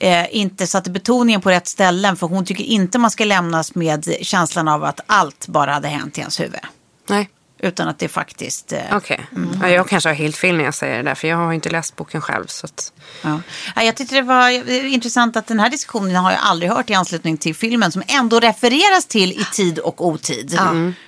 eh, 0.00 0.36
inte 0.36 0.66
satte 0.66 0.90
betoningen 0.90 1.40
på 1.40 1.50
rätt 1.50 1.68
ställen 1.68 2.16
för 2.16 2.26
hon 2.26 2.44
tycker 2.44 2.64
inte 2.64 2.98
man 2.98 3.10
ska 3.10 3.24
lämnas 3.24 3.74
med 3.74 4.16
känslan 4.20 4.68
av 4.68 4.84
att 4.84 5.00
allt 5.06 5.46
bara 5.48 5.72
hade 5.72 5.88
hänt 5.88 6.18
i 6.18 6.20
hans 6.20 6.40
huvud. 6.40 6.60
Nej, 7.08 7.28
Utan 7.64 7.88
att 7.88 7.98
det 7.98 8.08
faktiskt... 8.08 8.72
Eh, 8.72 8.80
okej. 8.92 9.26
Ja, 9.62 9.68
jag 9.68 9.88
kanske 9.88 10.08
har 10.08 10.14
helt 10.14 10.36
fel 10.36 10.56
när 10.56 10.64
jag 10.64 10.74
säger 10.74 10.96
det 10.96 11.02
där, 11.02 11.14
för 11.14 11.28
jag 11.28 11.36
har 11.36 11.52
inte 11.52 11.70
läst 11.70 11.96
boken 11.96 12.20
själv. 12.20 12.46
Så 12.46 12.66
att... 12.66 12.92
Ja. 13.22 13.40
Ja, 13.76 13.82
Jag 13.82 13.96
tyckte 13.96 14.14
det 14.14 14.22
var 14.22 14.50
eh, 14.70 14.92
intressant 14.92 15.36
att 15.36 15.46
den 15.46 15.60
här 15.60 15.70
diskussionen 15.70 16.16
har 16.16 16.30
jag 16.30 16.40
aldrig 16.42 16.70
hört 16.70 16.90
i 16.90 16.94
anslutning 16.94 17.36
till 17.36 17.54
filmen 17.54 17.92
som 17.92 18.02
ändå 18.06 18.40
refereras 18.40 19.06
till 19.06 19.32
i 19.32 19.44
tid 19.52 19.78
och 19.78 20.06
otid. 20.06 20.58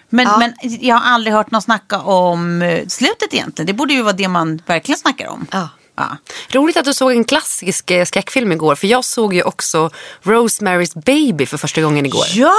Men, 0.09 0.29
men 0.39 0.53
jag 0.81 0.97
har 0.97 1.15
aldrig 1.15 1.35
hört 1.35 1.51
någon 1.51 1.63
snacka 1.63 1.99
om 2.01 2.63
eh, 2.63 2.87
slutet 2.87 3.35
egentligen. 3.35 3.67
Det 3.67 3.73
borde 3.73 3.95
ju 3.95 4.03
vara 4.03 4.13
det 4.13 4.29
man 4.29 4.61
verkligen 4.67 4.99
snackar 4.99 5.27
om. 5.29 5.47
Ja. 5.51 5.69
Ja. 5.97 6.17
Roligt 6.53 6.76
att 6.76 6.85
du 6.85 6.95
såg 6.95 7.12
en 7.12 7.25
klassisk 7.25 7.91
eh, 7.91 8.05
skräckfilm 8.05 8.53
igår, 8.53 8.75
för 8.75 8.87
jag 8.87 9.05
såg 9.05 9.35
ju 9.35 9.43
också 9.43 9.91
Rosemary's 10.23 11.03
Baby 11.05 11.47
för 11.47 11.57
första 11.57 11.81
gången 11.81 12.07
igår. 12.07 12.25
Ja! 12.35 12.53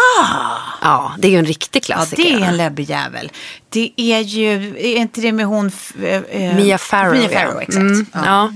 Ja, 0.82 1.16
det 1.18 1.28
är 1.28 1.32
ju 1.32 1.38
en 1.38 1.46
riktig 1.46 1.80
ja, 1.84 1.86
klassiker. 1.86 2.24
det 2.24 2.30
är 2.44 2.48
en 2.48 2.58
läbbig 2.58 2.90
jävel. 2.90 3.32
Det 3.70 3.92
är 3.98 4.20
ju, 4.20 4.68
är 4.78 4.98
inte 4.98 5.22
det 5.22 5.32
med 5.32 5.46
hon... 5.46 5.72
eh, 6.04 6.56
Mia 6.56 6.78
Farrow. 6.78 7.14
Mia 7.14 7.32
ja. 7.32 7.40
Farrow, 7.40 7.62
exakt. 7.62 7.78
Mm, 7.78 8.06
Ja. 8.14 8.22
ja. 8.26 8.52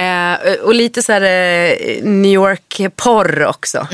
Eh, 0.00 0.54
och 0.60 0.74
lite 0.74 1.02
så 1.02 1.12
här 1.12 1.22
eh, 1.22 2.02
New 2.04 2.32
York-porr 2.32 3.44
också. 3.46 3.86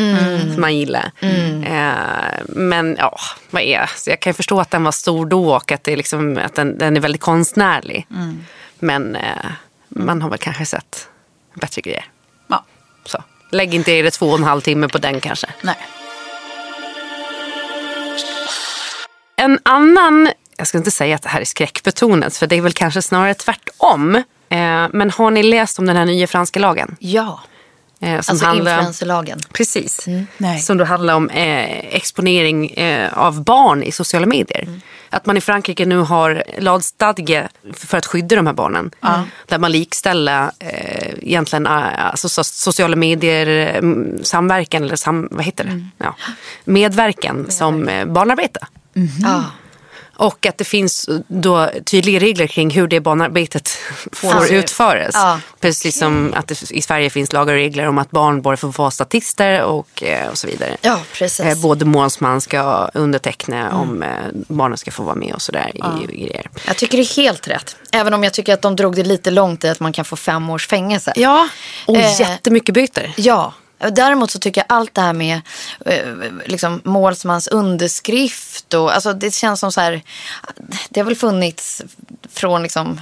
Som 0.55 0.61
man 0.61 0.76
gillar. 0.76 1.11
Eh, 1.21 2.43
men 2.49 2.97
ja, 2.99 3.19
vad 3.50 3.62
är 3.62 3.91
så 3.97 4.11
Jag 4.11 4.21
kan 4.21 4.31
ju 4.31 4.35
förstå 4.35 4.61
att 4.61 4.71
den 4.71 4.85
var 4.85 4.93
stor 4.93 5.26
då 5.26 5.55
och 5.55 5.73
att, 5.73 5.85
det 5.85 5.93
är 5.93 5.97
liksom, 5.97 6.38
att 6.45 6.55
den, 6.55 6.79
den 6.79 6.97
är 6.97 7.00
väldigt 7.00 7.21
konstnärlig. 7.23 8.07
Men 8.79 9.17
eh, 9.17 9.23
man 9.95 10.23
har 10.23 10.31
väl 10.31 10.39
kanske 10.39 10.67
sett 10.67 11.09
bättre 11.55 11.83
grejer. 11.83 12.05
Ja. 12.47 12.65
Så. 13.05 13.23
Lägg 13.51 13.75
inte 13.75 13.93
er 13.93 14.11
två 14.11 14.27
och 14.27 14.39
en 14.39 14.45
halv 14.45 14.61
timme 14.61 14.89
på 14.89 14.99
den 14.99 15.21
kanske. 15.21 15.47
Nej. 15.63 15.77
En 19.37 19.59
annan, 19.63 20.31
jag 20.57 20.67
ska 20.67 20.79
inte 20.79 20.91
säga 20.91 21.15
att 21.15 21.23
det 21.23 21.29
här 21.29 21.41
är 21.41 21.45
skräckbetonat 21.45 22.37
för 22.37 22.47
det 22.47 22.57
är 22.57 22.61
väl 22.61 22.73
kanske 22.73 23.03
snarare 23.03 23.35
tvärtom. 23.35 24.15
Eh, 24.49 24.87
men 24.93 25.11
har 25.11 25.31
ni 25.31 25.43
läst 25.43 25.79
om 25.79 25.87
den 25.87 25.97
här 25.97 26.05
nya 26.05 26.27
franska 26.27 26.61
lagen? 26.61 26.97
Ja, 27.01 27.41
Eh, 28.05 28.21
som 28.21 28.33
alltså 28.33 28.47
handlar- 28.47 28.73
influencerlagen. 28.79 29.39
Precis. 29.53 30.07
Nej. 30.37 30.59
Som 30.61 30.77
då 30.79 30.85
handlar 30.85 31.15
om 31.15 31.31
eh, 31.31 31.79
exponering 31.95 32.71
eh, 32.71 33.19
av 33.19 33.45
barn 33.45 33.83
i 33.83 33.93
sociala 33.93 34.27
medier. 34.27 34.81
Att 35.11 35.27
man 35.27 35.37
i 35.37 35.41
Frankrike 35.41 35.87
nu 35.87 35.99
har 35.99 36.43
lagstadge 36.59 37.49
för 37.75 37.99
att 37.99 38.07
skydda 38.07 38.37
de 38.37 38.47
här 38.47 38.55
barnen. 38.55 38.91
Där 39.47 39.59
man 39.59 39.73
likställer 39.73 40.51
eh, 40.59 41.11
egentligen 41.23 41.67
eh, 41.67 42.07
alltså, 42.07 42.29
so- 42.29 42.43
sociala 42.43 42.97
medier, 42.97 43.47
mm, 43.79 44.25
samverkan 44.25 44.83
eller 44.85 44.97
sam, 44.97 45.29
vad 45.31 45.45
heter 45.45 45.65
det? 45.65 45.87
Ja. 45.99 46.17
Medverkan 46.65 47.47
som 47.51 47.89
eh, 47.89 48.05
barnarbete. 48.07 48.67
Ja. 49.23 49.45
Och 50.16 50.47
att 50.47 50.59
det 50.59 50.64
finns 50.64 51.09
då 51.28 51.71
tydliga 51.85 52.21
regler 52.21 52.47
kring 52.47 52.71
hur 52.71 52.87
det 52.88 53.00
barnarbetet 53.00 53.68
får 54.12 54.33
Alltså, 54.33 54.54
utföras. 54.54 55.11
ja. 55.14 55.40
Precis 55.61 55.99
som 55.99 56.35
att 56.37 56.49
det 56.49 56.71
i 56.73 56.83
Sverige 56.83 57.11
finns 57.11 57.33
lagar 57.33 57.54
och 57.54 57.59
regler 57.61 57.87
om 57.88 57.99
att 57.99 58.11
barn 58.11 58.42
bara 58.42 58.56
får 58.56 58.68
vara 58.73 58.90
statister 58.90 59.62
och, 59.62 60.02
eh, 60.02 60.28
och 60.28 60.38
så 60.38 60.47
vidare. 60.47 60.76
Ja, 60.80 60.99
precis. 61.12 61.40
Eh, 61.47 61.59
Både 61.62 61.85
målsman 61.85 62.40
ska 62.40 62.90
underteckna 62.94 63.76
om 63.76 64.02
eh, 64.02 64.09
barnen 64.33 64.78
ska 64.78 64.90
få 64.90 65.02
vara 65.02 65.14
med 65.14 65.35
och 65.35 65.42
sådär 65.42 65.71
i, 65.75 65.78
i 66.12 66.16
grejer. 66.16 66.47
Jag 66.66 66.76
tycker 66.76 66.99
det 66.99 67.02
är 67.04 67.16
helt 67.16 67.49
rätt. 67.49 67.76
Även 67.92 68.14
om 68.14 68.25
jag 68.25 68.33
tycker 68.33 68.54
att 68.54 68.62
de 68.62 68.76
drog 68.76 68.94
det 68.97 69.02
lite 69.04 69.30
långt 69.30 69.64
i 69.64 69.68
att 69.68 69.80
man 69.80 69.92
kan 69.92 70.04
få 70.04 70.16
fem 70.16 70.50
års 70.50 70.66
fängelse. 70.68 71.12
Ja, 71.16 71.49
och 71.87 71.97
Eh, 71.97 72.21
jättemycket 72.21 72.75
byter. 72.75 73.12
Ja. 73.16 73.54
Däremot 73.93 74.31
så 74.31 74.38
tycker 74.38 74.61
jag 74.61 74.76
allt 74.76 74.95
det 74.95 75.00
här 75.00 75.12
med 75.12 75.41
eh, 75.87 76.14
liksom, 76.47 76.81
målsmans 76.85 77.49
underskrift 77.49 78.75
och 78.75 78.95
alltså 78.95 79.12
det 79.12 79.35
känns 79.35 79.61
som 79.61 79.73
så 79.73 79.81
här. 79.81 80.03
Det 80.88 81.00
har 81.00 81.05
väl 81.05 81.17
funnits 81.17 81.83
från 82.33 82.62
liksom. 82.62 83.00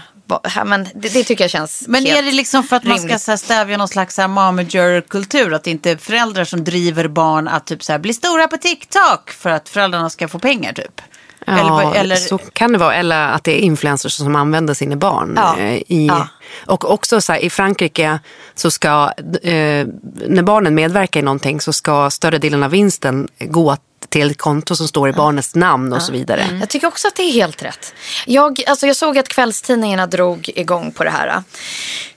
ja, 0.55 0.65
Men 0.65 0.89
det, 0.95 1.09
det 1.09 1.25
tycker 1.25 1.45
jag 1.45 1.51
känns 1.51 1.85
Men 1.89 2.07
helt 2.07 2.19
är 2.19 2.23
det 2.23 2.33
liksom 2.33 2.65
för 2.65 2.77
att 2.77 2.85
man 2.85 2.99
ska 2.99 3.07
rimligt. 3.07 3.23
så 3.23 3.37
stävja 3.37 3.77
någon 3.77 3.89
slags 3.89 4.19
momager-kultur? 4.19 5.55
Att 5.55 5.65
det 5.65 5.71
inte 5.71 5.91
är 5.91 5.97
föräldrar 5.97 6.45
som 6.45 6.65
driver 6.65 7.09
barn 7.09 7.49
att 7.49 7.67
typ 7.67 7.85
så 7.85 7.99
bli 7.99 8.15
stora 8.15 8.49
på 8.49 8.57
TikTok 8.57 9.31
för 9.31 9.51
att 9.51 9.69
föräldrarna 9.69 10.11
ska 10.11 10.29
få 10.29 10.39
pengar 10.39 10.73
typ? 10.73 11.01
Ja, 11.47 11.81
eller, 11.83 12.01
eller, 12.01 12.17
så 12.17 12.39
kan 12.39 12.73
det 12.73 12.79
vara. 12.79 12.95
Eller 12.95 13.29
att 13.29 13.45
det 13.45 13.53
är 13.53 13.59
influencers 13.59 14.13
som 14.13 14.37
använder 14.37 14.75
sina 14.75 14.97
barn. 14.97 15.33
Ja. 15.37 15.59
eh, 15.59 15.75
I, 15.75 16.07
Ja. 16.07 16.29
Och 16.67 16.91
också 16.91 17.21
så 17.21 17.33
här, 17.33 17.41
i 17.41 17.51
Frankrike 17.51 18.21
så 18.55 18.71
ska, 18.71 19.13
eh, 19.43 19.87
när 20.27 20.43
barnen 20.43 20.75
medverkar 20.75 21.21
i 21.21 21.23
någonting 21.23 21.61
så 21.61 21.73
ska 21.73 22.11
större 22.11 22.39
delen 22.39 22.63
av 22.63 22.71
vinsten 22.71 23.29
gå 23.41 23.77
till 24.09 24.31
ett 24.31 24.39
konto 24.39 24.77
som 24.77 24.89
står 24.89 25.09
i 25.09 25.13
barnets 25.13 25.55
namn 25.55 25.93
och 25.93 26.03
så 26.03 26.13
vidare. 26.13 26.59
Jag 26.61 26.69
tycker 26.69 26.87
också 26.87 27.09
att 27.09 27.15
det 27.15 27.23
är 27.23 27.33
helt 27.33 27.63
rätt. 27.63 27.95
Jag, 28.27 28.63
alltså 28.67 28.87
jag 28.87 28.97
såg 28.97 29.19
att 29.19 29.29
kvällstidningarna 29.29 30.07
drog 30.07 30.51
igång 30.55 30.93
på 30.93 31.05
det 31.05 31.11
här. 31.11 31.43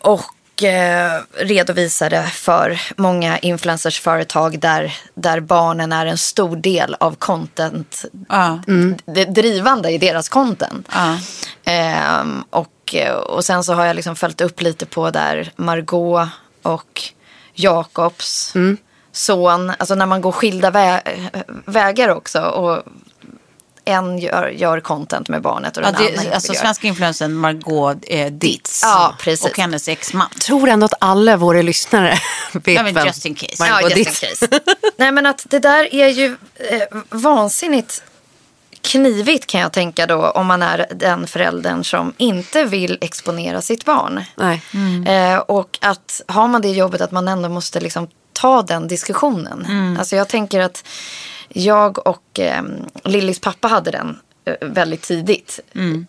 Och 0.02 0.24
eh, 0.64 1.22
redovisade 1.34 2.24
för 2.24 2.82
många 2.98 3.38
influencersföretag 3.40 4.60
där, 4.60 4.94
där 5.16 5.40
barnen 5.40 5.92
är 5.92 6.06
en 6.06 6.18
stor 6.18 6.56
del 6.56 6.96
av 7.00 7.16
content. 7.16 8.06
Ja. 8.30 8.60
Det 9.06 9.26
drivande 9.26 9.90
i 9.90 9.98
deras 9.98 10.30
content. 10.30 10.88
Ja. 10.94 11.18
Ehm, 11.66 12.44
och, 12.50 12.96
eh, 12.96 13.14
och 13.16 13.46
sen 13.46 13.64
så 13.64 13.74
har 13.74 13.86
jag 13.86 13.96
liksom 13.96 14.16
följt 14.16 14.42
upp 14.42 14.62
lite 14.62 14.86
på 14.86 15.12
där 15.12 15.52
Margot 15.56 16.30
och 16.62 17.02
Jakobs 17.54 18.54
son. 19.12 19.70
Alltså 19.78 19.96
när 19.96 20.06
man 20.06 20.22
går 20.22 20.32
skilda 20.32 20.72
vä- 20.72 21.44
vägar 21.66 22.10
också. 22.10 22.42
Och 22.42 22.84
en 23.86 24.20
gör, 24.20 24.48
gör 24.48 24.80
content 24.80 25.30
med 25.30 25.42
barnet 25.42 25.78
och 25.78 25.84
Ja, 25.84 25.88
den 25.88 25.96
andra 25.96 26.10
det, 26.10 26.24
inte 26.24 26.36
alltså 26.36 26.54
gör. 26.54 26.62
svenska 26.62 26.88
influensen 26.88 27.34
Margot 27.34 27.98
eh, 28.08 28.32
Ditz. 28.32 28.82
Ja, 28.84 29.16
precis. 29.20 29.46
Och 29.46 29.58
hennes 29.58 29.88
exman. 29.88 30.28
Jag 30.34 30.42
tror 30.42 30.70
ändå 30.70 30.86
att 30.86 30.94
alla 31.00 31.38
våra 31.38 31.62
lyssnare 31.62 32.18
vet 32.54 32.76
Ja, 32.76 32.84
men 32.84 32.94
vem 32.94 33.06
just 33.08 33.26
in 33.26 33.36
case. 33.36 33.72
Margot 33.72 33.92
Ja, 33.92 33.98
just 33.98 34.22
case. 34.22 34.48
Nej 34.98 35.12
men 35.12 35.26
att 35.26 35.46
det 35.50 35.60
där 35.60 35.96
är 35.96 36.08
ju 36.08 36.38
eh, 36.56 36.82
vansinnigt 37.10 38.04
knivigt 38.82 39.46
kan 39.48 39.62
jag 39.62 39.72
tänka 39.74 40.06
då 40.08 40.30
om 40.30 40.48
man 40.48 40.64
är 40.64 40.86
den 40.92 41.28
föräldern 41.28 41.84
som 41.84 42.14
inte 42.18 42.64
vill 42.64 42.98
exponera 43.02 43.62
sitt 43.62 43.86
barn. 43.86 44.24
Nej. 44.36 44.62
Eh, 45.08 45.38
och 45.38 45.78
att 45.82 46.22
har 46.28 46.48
man 46.48 46.62
det 46.62 46.70
jobbet 46.70 47.02
att 47.02 47.12
man 47.12 47.28
ändå 47.28 47.50
måste 47.50 47.80
liksom 47.80 48.08
ta 48.36 48.62
den 48.62 48.88
diskussionen. 48.88 49.66
Alltså 50.00 50.16
jag 50.16 50.28
tänker 50.28 50.60
att 50.60 50.84
jag 51.50 52.08
och 52.08 52.40
eh, 52.40 52.64
Lillis 53.04 53.40
pappa 53.40 53.68
hade 53.68 53.92
den 53.92 54.20
eh, 54.46 54.68
väldigt 54.68 55.02
tidigt. 55.02 55.60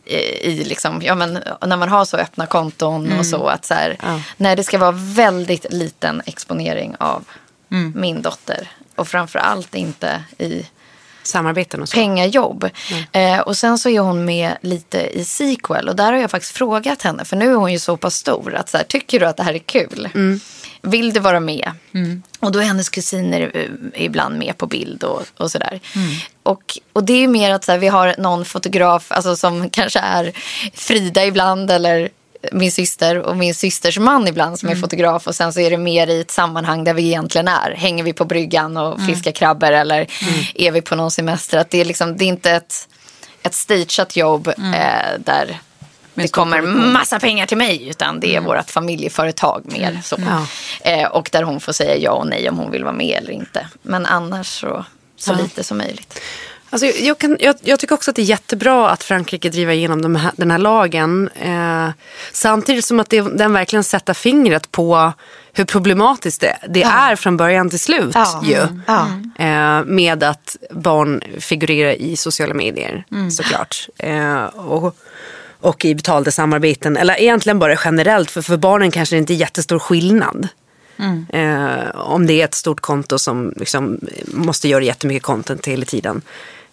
I, 0.04 0.16
i 0.50 0.64
liksom, 0.64 1.02
ja, 1.04 1.14
men, 1.14 1.38
när 1.66 1.76
man 1.76 1.88
har 1.88 2.04
så 2.04 2.16
öppna 2.16 2.46
konton 2.46 3.12
och 3.18 3.26
så. 3.26 3.46
att 3.46 3.64
så 3.64 3.74
här, 3.74 3.96
Nej, 4.36 4.56
det 4.56 4.64
ska 4.64 4.78
vara 4.78 4.94
väldigt 4.96 5.66
liten 5.72 6.22
exponering 6.26 6.96
av 6.98 7.24
min 7.94 8.22
dotter. 8.22 8.70
Och 8.96 9.08
framför 9.08 9.38
allt 9.38 9.74
inte 9.74 10.22
i 10.38 10.66
Samarbeten 11.22 11.82
och 11.82 11.88
så. 11.88 11.94
pengajobb. 11.94 12.70
Eh, 13.12 13.40
och 13.40 13.56
sen 13.56 13.78
så 13.78 13.88
är 13.88 14.00
hon 14.00 14.24
med 14.24 14.56
lite 14.60 15.18
i 15.18 15.24
sequel. 15.24 15.88
Och 15.88 15.96
där 15.96 16.12
har 16.12 16.20
jag 16.20 16.30
faktiskt 16.30 16.56
frågat 16.56 17.02
henne. 17.02 17.24
För 17.24 17.36
nu 17.36 17.50
är 17.50 17.54
hon 17.54 17.72
ju 17.72 17.78
så 17.78 17.96
pass 17.96 18.14
stor. 18.14 18.54
att 18.54 18.68
så 18.68 18.76
här, 18.76 18.84
Tycker 18.84 19.20
du 19.20 19.26
att 19.26 19.36
det 19.36 19.42
här 19.42 19.54
är 19.54 19.58
kul? 19.58 20.08
Vill 20.86 21.12
du 21.12 21.20
vara 21.20 21.40
med? 21.40 21.70
Och 22.40 22.52
då 22.52 22.58
är 22.58 22.64
hennes 22.64 22.88
kusiner 22.88 23.50
eh, 23.54 24.04
ibland 24.04 24.38
med 24.38 24.58
på 24.58 24.66
bild 24.66 25.04
och, 25.04 25.22
och 25.36 25.50
sådär. 25.50 25.80
Och, 26.42 26.78
och 26.92 27.04
det 27.04 27.12
är 27.12 27.18
ju 27.20 27.28
mer 27.28 27.50
att 27.50 27.64
så 27.64 27.72
här, 27.72 27.78
vi 27.78 27.88
har 27.88 28.14
någon 28.18 28.44
fotograf 28.44 29.12
alltså, 29.12 29.36
som 29.36 29.70
kanske 29.70 29.98
är 29.98 30.32
Frida 30.74 31.24
ibland. 31.24 31.70
Eller 31.70 32.08
min 32.52 32.72
syster 32.72 33.18
och 33.18 33.36
min 33.36 33.54
systers 33.54 33.98
man 33.98 34.28
ibland 34.28 34.58
som 34.58 34.68
är 34.68 34.74
fotograf. 34.76 35.26
Och 35.26 35.34
sen 35.34 35.52
så 35.52 35.60
är 35.60 35.70
det 35.70 35.76
mer 35.76 36.06
i 36.06 36.20
ett 36.20 36.30
sammanhang 36.30 36.84
där 36.84 36.94
vi 36.94 37.06
egentligen 37.06 37.48
är. 37.48 37.70
Hänger 37.70 38.04
vi 38.04 38.12
på 38.12 38.24
bryggan 38.24 38.76
och 38.76 39.00
fiskar 39.00 39.32
krabbor 39.32 39.72
eller 39.72 40.06
är 40.54 40.70
vi 40.70 40.82
på 40.82 40.96
någon 40.96 41.10
semester? 41.10 41.58
Att 41.58 41.70
det, 41.70 41.80
är 41.80 41.84
liksom, 41.84 42.16
det 42.16 42.24
är 42.24 42.28
inte 42.28 42.50
ett, 42.50 42.88
ett 43.42 43.54
stageat 43.54 44.16
jobb 44.16 44.48
eh, 44.48 45.18
där 45.18 45.58
det 46.22 46.28
kommer 46.28 46.62
massa 46.92 47.20
pengar 47.20 47.46
till 47.46 47.56
mig. 47.56 47.88
Utan 47.88 48.20
det 48.20 48.36
är 48.36 48.40
vårt 48.40 48.70
familjeföretag 48.70 49.62
mer. 49.64 50.00
Så. 50.04 50.16
Ja. 50.26 50.46
Eh, 50.90 51.08
och 51.08 51.28
där 51.32 51.42
hon 51.42 51.60
får 51.60 51.72
säga 51.72 51.96
ja 51.96 52.10
och 52.10 52.26
nej 52.26 52.48
om 52.48 52.58
hon 52.58 52.70
vill 52.70 52.84
vara 52.84 52.94
med 52.94 53.22
eller 53.22 53.30
inte. 53.32 53.66
Men 53.82 54.06
annars 54.06 54.60
så, 54.60 54.84
så 55.16 55.34
lite 55.34 55.64
som 55.64 55.78
möjligt. 55.78 56.20
Alltså, 56.70 56.86
jag, 56.86 57.18
kan, 57.18 57.36
jag, 57.40 57.56
jag 57.62 57.78
tycker 57.78 57.94
också 57.94 58.10
att 58.10 58.16
det 58.16 58.22
är 58.22 58.26
jättebra 58.26 58.90
att 58.90 59.02
Frankrike 59.02 59.48
driver 59.48 59.72
igenom 59.72 60.02
de 60.02 60.16
här, 60.16 60.32
den 60.36 60.50
här 60.50 60.58
lagen. 60.58 61.28
Eh, 61.34 61.88
samtidigt 62.32 62.84
som 62.84 63.00
att 63.00 63.10
det, 63.10 63.20
den 63.20 63.52
verkligen 63.52 63.84
sätter 63.84 64.14
fingret 64.14 64.72
på 64.72 65.12
hur 65.52 65.64
problematiskt 65.64 66.40
det, 66.40 66.56
det 66.68 66.82
är 66.82 67.16
från 67.16 67.36
början 67.36 67.70
till 67.70 67.80
slut. 67.80 68.14
Ja. 68.14 68.42
Ju. 68.44 68.66
Ja. 68.86 69.08
Eh, 69.44 69.84
med 69.84 70.22
att 70.22 70.56
barn 70.70 71.22
figurerar 71.40 71.92
i 71.92 72.16
sociala 72.16 72.54
medier 72.54 73.04
såklart. 73.30 73.88
Eh, 73.98 74.44
och, 74.44 74.96
och 75.66 75.84
i 75.84 75.94
betalda 75.94 76.30
samarbeten. 76.30 76.96
Eller 76.96 77.20
egentligen 77.20 77.58
bara 77.58 77.76
generellt. 77.84 78.30
För, 78.30 78.42
för 78.42 78.56
barnen 78.56 78.90
kanske 78.90 79.16
det 79.16 79.18
inte 79.18 79.32
är 79.32 79.36
jättestor 79.36 79.78
skillnad. 79.78 80.48
Eh, 81.32 82.00
om 82.00 82.26
det 82.26 82.32
är 82.40 82.44
ett 82.44 82.54
stort 82.54 82.80
konto 82.80 83.18
som 83.18 83.52
liksom 83.56 84.00
måste 84.26 84.68
göra 84.68 84.84
jättemycket 84.84 85.22
content 85.22 85.66
hela 85.66 85.84
tiden. 85.84 86.22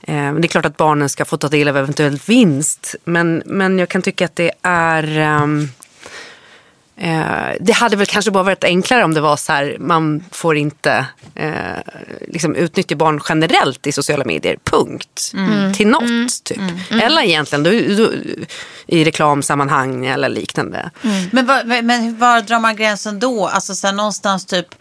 Eh, 0.01 0.33
det 0.33 0.45
är 0.45 0.47
klart 0.47 0.65
att 0.65 0.77
barnen 0.77 1.09
ska 1.09 1.25
få 1.25 1.37
ta 1.37 1.47
del 1.47 1.67
av 1.67 1.77
eventuell 1.77 2.19
vinst. 2.25 2.95
Men, 3.05 3.43
men 3.45 3.79
jag 3.79 3.89
kan 3.89 4.01
tycka 4.01 4.25
att 4.25 4.35
det 4.35 4.51
är... 4.61 5.17
ehm, 5.17 5.69
Eh, 6.97 7.55
det 7.59 7.73
hade 7.73 7.95
väl 7.95 8.07
kanske 8.07 8.31
bara 8.31 8.43
varit 8.43 8.63
enklare 8.63 9.03
om 9.03 9.13
det 9.13 9.21
var 9.21 9.37
så 9.37 9.51
här, 9.51 9.77
man 9.79 10.23
får 10.31 10.57
inte 10.57 11.05
eh, 11.35 11.51
liksom 12.27 12.55
utnyttja 12.55 12.95
barn 12.95 13.21
generellt 13.29 13.87
i 13.87 13.91
sociala 13.91 14.25
medier, 14.25 14.57
punkt. 14.63 15.33
Till 15.75 15.87
något, 15.87 16.43
typ. 16.43 16.59
Eller 16.91 17.21
egentligen 17.21 17.63
då, 17.63 17.69
då, 17.71 18.11
i 18.87 19.03
reklamsammanhang 19.03 20.05
eller 20.05 20.29
liknande. 20.29 20.91
Men, 21.31 21.45
var, 21.45 21.81
men 21.81 22.17
var 22.17 22.41
drar 22.41 22.59
man 22.59 22.75
gränsen 22.75 23.19
då? 23.19 23.47
Alltså 23.47 23.75
så 23.75 23.87
här, 23.87 23.93
någonstans 23.93 24.45
typ 24.45 24.75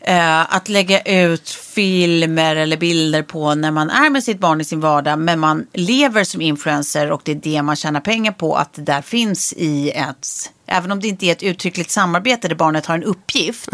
eh, 0.00 0.54
att 0.54 0.68
lägga 0.68 1.00
ut 1.00 1.50
filmer 1.50 2.56
eller 2.56 2.76
bilder 2.76 3.22
på 3.22 3.54
när 3.54 3.70
man 3.70 3.90
är 3.90 4.10
med 4.10 4.24
sitt 4.24 4.38
barn 4.38 4.60
i 4.60 4.64
sin 4.64 4.80
vardag 4.80 5.18
men 5.18 5.40
man 5.40 5.66
lever 5.72 6.24
som 6.24 6.40
influencer 6.40 7.12
och 7.12 7.20
det 7.24 7.32
är 7.32 7.36
det 7.36 7.62
man 7.62 7.76
tjänar 7.76 8.00
pengar 8.00 8.32
på 8.32 8.54
att 8.54 8.74
det 8.74 8.82
där 8.82 9.02
finns 9.02 9.52
i 9.56 9.90
ett 9.90 10.26
Även 10.70 10.92
om 10.92 11.00
det 11.00 11.08
inte 11.08 11.26
är 11.26 11.32
ett 11.32 11.42
uttryckligt 11.42 11.90
samarbete 11.90 12.48
där 12.48 12.54
barnet 12.54 12.86
har 12.86 12.94
en 12.94 13.04
uppgift. 13.04 13.68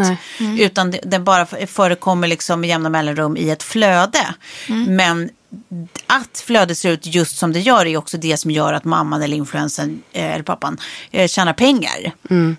Utan 0.59 0.91
det, 0.91 0.99
den 1.03 1.23
bara 1.23 1.45
förekommer 1.67 2.27
liksom 2.27 2.61
med 2.61 2.67
jämna 2.67 2.89
mellanrum 2.89 3.37
i 3.37 3.49
ett 3.49 3.63
flöde. 3.63 4.33
Men 4.87 5.29
att 6.07 6.43
flödet 6.45 6.77
ser 6.77 6.91
ut 6.91 7.05
just 7.05 7.37
som 7.37 7.53
det 7.53 7.59
gör 7.59 7.85
är 7.85 7.97
också 7.97 8.17
det 8.17 8.37
som 8.37 8.51
gör 8.51 8.73
att 8.73 8.83
mamman 8.83 9.21
eller 9.21 9.37
influensen 9.37 10.03
eh, 10.13 10.33
eller 10.33 10.43
pappan 10.43 10.77
eh, 11.11 11.27
tjänar 11.27 11.53
pengar. 11.53 12.11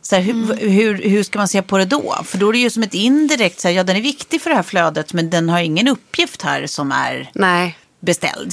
Så 0.03 0.17
här, 0.17 0.23
hur, 0.23 0.57
hur, 0.69 1.03
hur 1.03 1.23
ska 1.23 1.39
man 1.39 1.49
se 1.49 1.63
på 1.63 1.79
det 1.79 1.85
då? 1.85 2.17
För 2.25 2.39
då 2.39 2.49
är 2.49 2.53
det 2.53 2.59
ju 2.59 2.71
som 2.71 2.83
ett 2.83 2.95
indirekt, 2.95 3.61
så 3.61 3.69
här, 3.69 3.75
ja 3.75 3.85
den 3.85 3.97
är 3.97 4.01
viktig 4.01 4.43
för 4.43 4.51
det 4.51 4.57
här 4.57 4.63
flödet 4.63 5.13
men 5.13 5.31
den 5.31 5.49
har 5.49 5.61
ingen 5.61 5.89
uppgift 5.89 6.43
här 6.43 6.67
som 6.67 6.93
är 6.93 7.31
Nej. 7.35 7.79
beställd. 8.01 8.53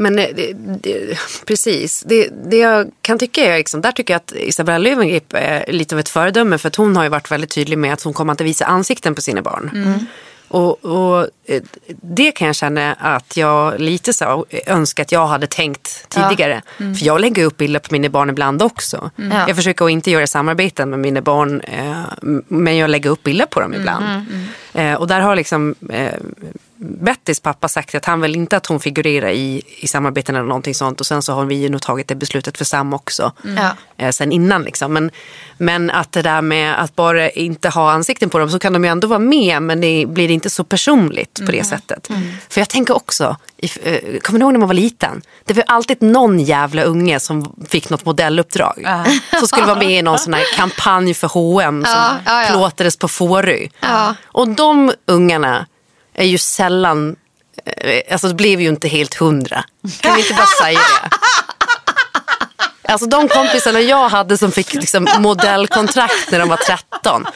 Men 0.00 0.18
eh, 0.18 0.26
det, 0.36 0.52
det, 0.82 1.18
precis, 1.46 2.02
det, 2.06 2.28
det 2.50 2.56
jag 2.56 2.90
kan 3.02 3.18
tycka 3.18 3.44
är, 3.44 3.58
liksom, 3.58 3.80
där 3.80 3.92
tycker 3.92 4.14
jag 4.14 4.18
att 4.18 4.32
Isabella 4.32 4.78
Löwengrip 4.78 5.32
är 5.32 5.72
lite 5.72 5.94
av 5.94 5.98
ett 5.98 6.08
föredöme 6.08 6.58
för 6.58 6.68
att 6.68 6.76
hon 6.76 6.96
har 6.96 7.02
ju 7.02 7.08
varit 7.08 7.30
väldigt 7.30 7.50
tydlig 7.50 7.78
med 7.78 7.92
att 7.92 8.02
hon 8.02 8.12
kommer 8.12 8.32
inte 8.32 8.44
visa 8.44 8.64
ansikten 8.64 9.14
på 9.14 9.20
sina 9.20 9.42
barn. 9.42 10.06
Och, 10.48 10.84
och 10.84 11.28
eh, 11.44 11.62
det 12.02 12.32
kan 12.32 12.46
jag 12.46 12.56
känna 12.56 12.92
att 12.92 13.36
jag 13.36 13.80
lite 13.80 14.12
så 14.12 14.46
önskar 14.66 15.02
att 15.02 15.12
jag 15.12 15.26
hade 15.26 15.46
tänkt 15.46 16.08
tidigare. 16.08 16.62
För 16.76 17.06
jag 17.06 17.20
lägger 17.20 17.44
upp 17.44 17.56
bilder 17.56 17.80
på 17.80 17.94
mina 17.94 18.08
barn 18.08 18.30
ibland 18.30 18.62
också. 18.62 19.10
Ja. 19.16 19.44
Jag 19.48 19.56
försöker 19.56 19.84
att 19.84 19.90
inte 19.90 20.10
göra 20.10 20.26
samarbeten 20.26 20.90
med 20.90 20.98
mina 20.98 21.20
barn 21.20 21.60
eh, 21.60 22.02
men 22.48 22.76
jag 22.76 22.90
lägger 22.90 23.10
upp 23.10 23.22
bilder 23.22 23.46
på 23.46 23.60
dem 23.60 23.74
ibland. 23.74 24.04
Eh, 24.72 24.94
och 24.94 25.06
där 25.06 25.20
har 25.20 25.36
liksom 25.36 25.74
eh, 25.90 26.14
Bettys 26.82 27.40
pappa 27.40 27.68
sagt 27.68 27.94
att 27.94 28.04
han 28.04 28.20
vill 28.20 28.36
inte 28.36 28.56
att 28.56 28.66
hon 28.66 28.80
figurerar 28.80 29.28
i, 29.28 29.62
i 29.80 29.88
samarbeten 29.88 30.34
eller 30.36 30.46
någonting 30.46 30.74
sånt. 30.74 31.00
Och 31.00 31.06
sen 31.06 31.22
så 31.22 31.32
har 31.32 31.44
vi 31.44 31.54
ju 31.54 31.68
nog 31.68 31.82
tagit 31.82 32.08
det 32.08 32.14
beslutet 32.14 32.58
för 32.58 32.64
Sam 32.64 32.94
också. 32.94 33.32
Ja. 33.56 33.70
Eh, 33.96 34.10
sen 34.10 34.32
innan 34.32 34.62
liksom. 34.62 34.92
Men, 34.92 35.10
men 35.58 35.90
att 35.90 36.12
det 36.12 36.22
där 36.22 36.42
med 36.42 36.82
att 36.82 36.96
bara 36.96 37.30
inte 37.30 37.68
ha 37.68 37.92
ansikten 37.92 38.30
på 38.30 38.38
dem 38.38 38.50
så 38.50 38.58
kan 38.58 38.72
de 38.72 38.84
ju 38.84 38.90
ändå 38.90 39.08
vara 39.08 39.18
med 39.18 39.62
men 39.62 39.80
det 39.80 40.06
blir 40.08 40.30
inte 40.30 40.50
så 40.50 40.64
personligt 40.64 41.40
på 41.46 41.52
det 41.52 41.64
sättet. 41.64 42.08
För 42.48 42.60
jag 42.60 42.68
tänker 42.68 42.96
också, 42.96 43.36
i- 43.56 43.70
eh, 43.84 44.20
kommer 44.20 44.38
ni 44.38 44.42
ihåg 44.42 44.52
när 44.52 44.58
man 44.60 44.68
var 44.68 44.74
liten? 44.74 45.22
Det 45.44 45.54
var 45.54 45.64
alltid 45.66 46.02
någon 46.02 46.40
jävla 46.40 46.82
unge 46.82 47.20
som 47.20 47.56
fick 47.68 47.90
något 47.90 48.04
modelluppdrag. 48.04 48.86
Som 49.38 49.48
skulle 49.48 49.66
vara 49.66 49.78
med 49.78 49.90
i 49.98 50.02
någon 50.02 50.18
sån 50.18 50.34
här 50.34 50.44
kampanj 50.56 51.14
för 51.14 51.28
H&M 51.28 51.84
som 51.84 51.94
Ja, 51.94 52.16
ja, 52.26 52.42
ja. 52.42 52.48
plåtades 52.50 52.96
på 52.96 53.08
Fårö. 53.08 53.58
Ja. 53.80 54.14
Och 54.24 54.48
de 54.48 54.92
ungarna 55.06 55.66
är 56.14 56.24
ju 56.24 56.38
sällan, 56.38 57.16
eh, 57.64 58.12
alltså 58.12 58.28
det 58.28 58.34
blev 58.34 58.60
ju 58.60 58.68
inte 58.68 58.88
helt 58.88 59.14
hundra. 59.14 59.64
Kan 60.00 60.14
vi 60.14 60.20
inte 60.20 60.34
bara 60.34 60.64
säga 60.66 60.78
det? 60.78 61.10
Alltså 62.92 63.06
de 63.06 63.28
kompisarna 63.28 63.80
jag 63.80 64.08
hade 64.08 64.38
som 64.38 64.52
fick 64.52 64.74
liksom 64.74 65.08
modellkontrakt 65.18 66.30
när 66.30 66.38
de 66.38 66.48
var 66.48 66.56
13. 66.56 67.26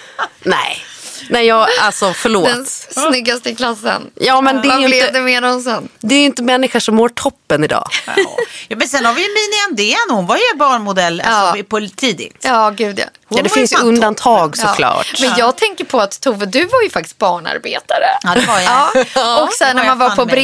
Nej, 0.42 0.78
nej 1.28 1.46
jag, 1.46 1.66
alltså 1.80 2.12
förlåt. 2.14 2.44
Den 2.44 2.66
snyggaste 2.66 3.50
i 3.50 3.54
klassen. 3.54 4.10
Ja, 4.14 4.40
men 4.40 4.56
det 4.62 4.68
är 4.68 4.70
Vad 4.70 4.78
blev 4.84 4.92
inte- 4.94 5.10
det 5.10 5.20
med 5.20 5.42
dem 5.42 5.60
sen? 5.62 5.88
Det 6.00 6.14
är 6.14 6.18
ju 6.18 6.24
inte 6.24 6.42
människor 6.42 6.80
som 6.80 6.94
mår 6.94 7.08
toppen 7.08 7.64
idag. 7.64 7.88
Ja, 8.68 8.76
men 8.76 8.88
sen 8.88 9.04
har 9.04 9.12
vi 9.12 9.20
ju 9.22 9.28
Mini 9.28 9.56
Andén, 9.70 10.16
hon 10.16 10.26
var 10.26 10.36
ju 10.36 10.58
barnmodell 10.58 11.20
alltså, 11.20 11.58
Ja. 11.58 11.64
på, 11.68 11.88
tidigt. 11.96 12.36
Ja, 12.40 12.70
gud 12.70 12.98
ja. 12.98 13.04
Hon 13.28 13.36
Ja, 13.38 13.42
det 13.42 13.48
finns 13.48 13.72
ju 13.72 13.76
undantag 13.78 14.54
Ja. 14.58 14.66
såklart. 14.68 15.20
Men 15.20 15.32
jag 15.38 15.56
tänker 15.56 15.84
på 15.84 16.00
att 16.00 16.20
Tove, 16.20 16.46
du 16.46 16.64
var 16.64 16.82
ju 16.82 16.90
faktiskt 16.90 17.18
barnarbetare. 17.18 18.06
Ja, 18.22 18.34
det 18.34 18.46
var 18.46 18.60
jag. 18.60 19.06
Ja. 19.14 19.42
Och 19.42 19.52
sen 19.52 19.76
när 19.76 19.84
man 19.86 19.98
var 19.98 20.10
på 20.10 20.24
med. 20.24 20.34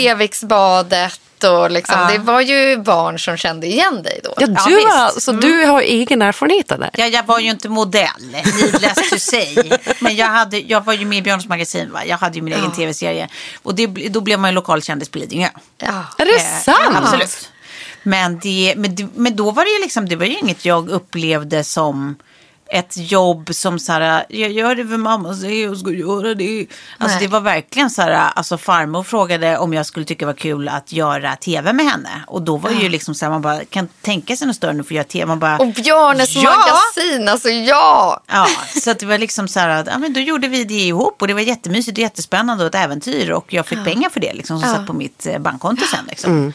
Och 1.44 1.70
liksom, 1.70 1.98
Ja. 2.00 2.08
det 2.12 2.18
var 2.18 2.40
ju 2.40 2.76
barn 2.76 3.18
som 3.18 3.36
kände 3.36 3.66
igen 3.66 4.02
dig 4.02 4.20
då. 4.24 4.34
Ja, 4.36 4.46
Ja, 4.56 4.64
du, 4.68 4.74
visst. 4.76 4.88
har, 4.88 4.98
alltså, 5.04 5.32
du 5.32 5.64
har 5.64 5.80
egen 5.82 6.22
erfarenhet 6.22 6.72
av 6.72 6.78
det. 6.78 6.90
Ja, 6.94 7.06
jag 7.06 7.26
var 7.26 7.38
ju 7.38 7.50
inte 7.50 7.68
modell, 7.68 8.08
needless 8.32 9.10
to 9.10 9.18
say. 9.18 9.70
Men 10.00 10.16
jag, 10.16 10.26
hade, 10.26 10.58
jag 10.58 10.84
var 10.84 10.92
ju 10.92 11.04
med 11.06 11.18
i 11.18 11.22
Björns 11.22 11.46
magasin, 11.48 11.92
va? 11.92 12.04
jag 12.04 12.16
hade 12.18 12.36
ju 12.36 12.42
min 12.42 12.54
egen 12.54 12.72
tv-serie. 12.72 13.28
Och 13.62 13.74
det, 13.74 13.86
då 13.86 14.20
blev 14.20 14.38
man 14.38 14.50
ju 14.50 14.54
lokalkändis 14.54 15.08
på 15.08 15.18
Lidingö. 15.18 15.48
Ja. 15.78 16.04
Är 16.18 16.24
det 16.24 16.34
Eh, 16.36 16.60
sant? 16.62 16.96
Absolut. 16.96 17.48
Men, 18.02 18.38
det, 18.38 18.74
men, 18.76 18.94
det, 18.94 19.06
men 19.14 19.36
då 19.36 19.50
var 19.50 19.64
det 19.64 19.70
ju 19.70 19.80
liksom, 19.80 20.08
det 20.08 20.16
var 20.16 20.26
ju 20.26 20.38
inget 20.38 20.64
jag 20.64 20.88
upplevde 20.90 21.64
som 21.64 22.16
ett 22.72 22.92
jobb 22.96 23.54
som 23.54 23.78
så 23.78 23.92
här, 23.92 24.24
jag 24.28 24.50
gör 24.50 24.74
det 24.74 24.86
för 24.86 24.96
mamma 24.96 25.34
säger 25.34 25.64
jag 25.66 25.76
ska 25.76 25.90
göra 25.90 26.34
det. 26.34 26.66
Alltså 26.98 27.18
Nej. 27.18 27.26
det 27.26 27.32
var 27.32 27.40
verkligen 27.40 27.90
så 27.90 28.02
här, 28.02 28.30
alltså 28.34 28.58
farmor 28.58 29.02
frågade 29.02 29.58
om 29.58 29.74
jag 29.74 29.86
skulle 29.86 30.06
tycka 30.06 30.18
det 30.18 30.32
var 30.32 30.38
kul 30.38 30.68
att 30.68 30.92
göra 30.92 31.36
tv 31.36 31.72
med 31.72 31.86
henne. 31.86 32.24
Och 32.26 32.42
då 32.42 32.56
var 32.56 32.70
det 32.70 32.76
ju 32.76 32.88
liksom 32.88 33.14
så 33.14 33.24
här, 33.24 33.30
man 33.30 33.42
bara 33.42 33.64
kan 33.64 33.88
tänka 34.02 34.36
sig 34.36 34.46
något 34.46 34.56
större 34.56 34.72
nu 34.72 34.82
för 34.82 34.90
att 34.90 34.96
göra 34.96 35.04
tv. 35.04 35.26
Man 35.26 35.38
bara, 35.38 35.58
Och 35.58 35.66
Björnes 35.72 36.36
Ja! 36.36 36.42
magasin, 36.56 37.28
alltså 37.28 37.48
ja! 37.48 38.20
Ja, 38.26 38.46
så 38.82 38.90
att 38.90 38.98
det 38.98 39.06
var 39.06 39.18
liksom 39.18 39.48
så 39.48 39.60
här 39.60 39.84
ja, 39.86 39.98
men 39.98 40.12
då 40.12 40.20
gjorde 40.20 40.48
vi 40.48 40.64
det 40.64 40.74
ihop 40.74 41.16
och 41.22 41.28
det 41.28 41.34
var 41.34 41.40
jättemysigt 41.40 41.98
och 41.98 42.02
jättespännande 42.02 42.64
och 42.64 42.68
ett 42.74 42.84
äventyr 42.84 43.30
och 43.30 43.52
jag 43.52 43.66
fick 43.66 43.84
pengar 43.84 44.10
för 44.10 44.20
det 44.20 44.32
liksom 44.32 44.60
som 44.60 44.68
satt 44.74 44.86
på 44.86 44.92
mitt 44.92 45.26
eh, 45.26 45.38
bankkonto 45.38 45.84
sen 45.86 46.04
liksom. 46.08 46.52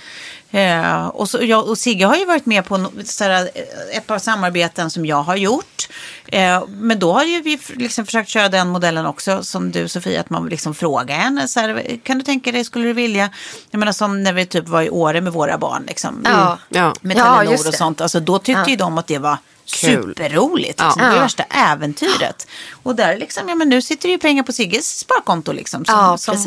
Eh, 0.55 1.07
och, 1.07 1.29
så, 1.29 1.43
jag, 1.43 1.67
och 1.69 1.77
Sigge 1.77 2.05
har 2.05 2.15
ju 2.15 2.25
varit 2.25 2.45
med 2.45 2.65
på 2.65 2.77
no- 2.77 3.03
så 3.03 3.23
här, 3.23 3.49
eh, 3.55 3.97
ett 3.97 4.07
par 4.07 4.19
samarbeten 4.19 4.89
som 4.89 5.05
jag 5.05 5.23
har 5.23 5.35
gjort. 5.35 5.87
Eh, 6.27 6.63
men 6.67 6.99
då 6.99 7.13
har 7.13 7.23
ju 7.23 7.41
vi 7.41 7.59
liksom 7.75 8.05
försökt 8.05 8.29
köra 8.29 8.49
den 8.49 8.67
modellen 8.69 9.05
också 9.05 9.43
som 9.43 9.71
du 9.71 9.87
Sofia, 9.87 10.19
att 10.19 10.29
man 10.29 10.45
liksom 10.49 10.75
frågar 10.75 11.15
henne. 11.15 11.47
Så 11.47 11.59
här, 11.59 11.99
kan 12.03 12.17
du 12.17 12.23
tänka 12.23 12.51
dig, 12.51 12.63
skulle 12.63 12.85
du 12.87 12.93
vilja? 12.93 13.29
Jag 13.71 13.79
menar 13.79 13.91
som 13.91 14.23
när 14.23 14.33
vi 14.33 14.45
typ 14.45 14.67
var 14.67 14.81
i 14.81 14.89
Åre 14.89 15.21
med 15.21 15.33
våra 15.33 15.57
barn. 15.57 15.83
Liksom, 15.87 16.21
Ja. 16.25 16.57
Ja. 16.69 16.93
Med 17.01 17.17
Ja, 17.17 17.23
Telenor 17.37 17.67
och 17.67 17.73
sånt. 17.73 18.01
Alltså, 18.01 18.19
då 18.19 18.39
tyckte 18.39 18.71
ju 18.71 18.75
de 18.77 18.97
att 18.97 19.07
det 19.07 19.17
var. 19.17 19.37
Superroligt. 19.65 20.67
Liksom. 20.79 20.93
Ja. 20.97 21.05
Det 21.09 21.15
Ja. 21.15 21.21
värsta 21.21 21.43
äventyret. 21.43 22.47
Och 22.83 22.95
där 22.95 23.17
liksom, 23.17 23.49
ja 23.49 23.55
men 23.55 23.69
nu 23.69 23.81
sitter 23.81 24.07
det 24.07 24.11
ju 24.11 24.17
pengar 24.17 24.43
på 24.43 24.51
Sigges 24.53 24.99
sparkonto 24.99 25.51
liksom. 25.51 25.85
Som, 25.85 25.95
Ja, 25.95 26.17
som 26.17 26.37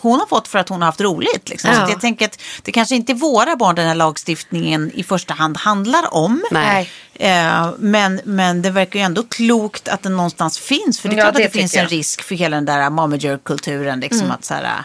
hon 0.00 0.18
har 0.20 0.26
fått 0.26 0.48
för 0.48 0.58
att 0.58 0.68
hon 0.68 0.80
har 0.82 0.86
haft 0.86 1.00
roligt. 1.00 1.48
Liksom. 1.48 1.70
Så 1.74 1.76
Ja. 1.80 1.82
att 1.84 1.90
jag 1.90 2.00
tänker 2.00 2.24
att 2.24 2.38
det 2.62 2.72
kanske 2.72 2.94
inte 2.94 3.12
är 3.12 3.14
våra 3.14 3.56
barn 3.56 3.74
den 3.74 3.86
här 3.88 3.94
lagstiftningen 3.94 4.90
i 4.94 5.02
första 5.02 5.34
hand 5.34 5.56
handlar 5.56 6.14
om. 6.14 6.44
Nej. 6.50 6.90
Eh, 7.14 7.70
men, 7.78 8.20
men 8.24 8.62
det 8.62 8.70
verkar 8.70 8.98
ju 8.98 9.04
ändå 9.04 9.22
klokt 9.22 9.88
att 9.88 10.02
den 10.02 10.16
någonstans 10.16 10.58
finns. 10.58 11.00
För 11.00 11.08
det 11.08 11.14
är 11.14 11.18
Ja, 11.18 11.24
klart 11.24 11.34
det 11.36 11.44
att 11.46 11.52
det 11.52 11.58
finns 11.58 11.70
tycker 11.72 11.82
en 11.82 11.88
jag. 11.90 11.98
risk 11.98 12.22
för 12.22 12.34
hela 12.34 12.56
den 12.56 12.64
där 12.64 12.90
momager-kulturen. 12.90 14.00
Liksom, 14.00 14.20
Mm. 14.20 14.30
att 14.32 14.44
så 14.44 14.54
här, 14.54 14.82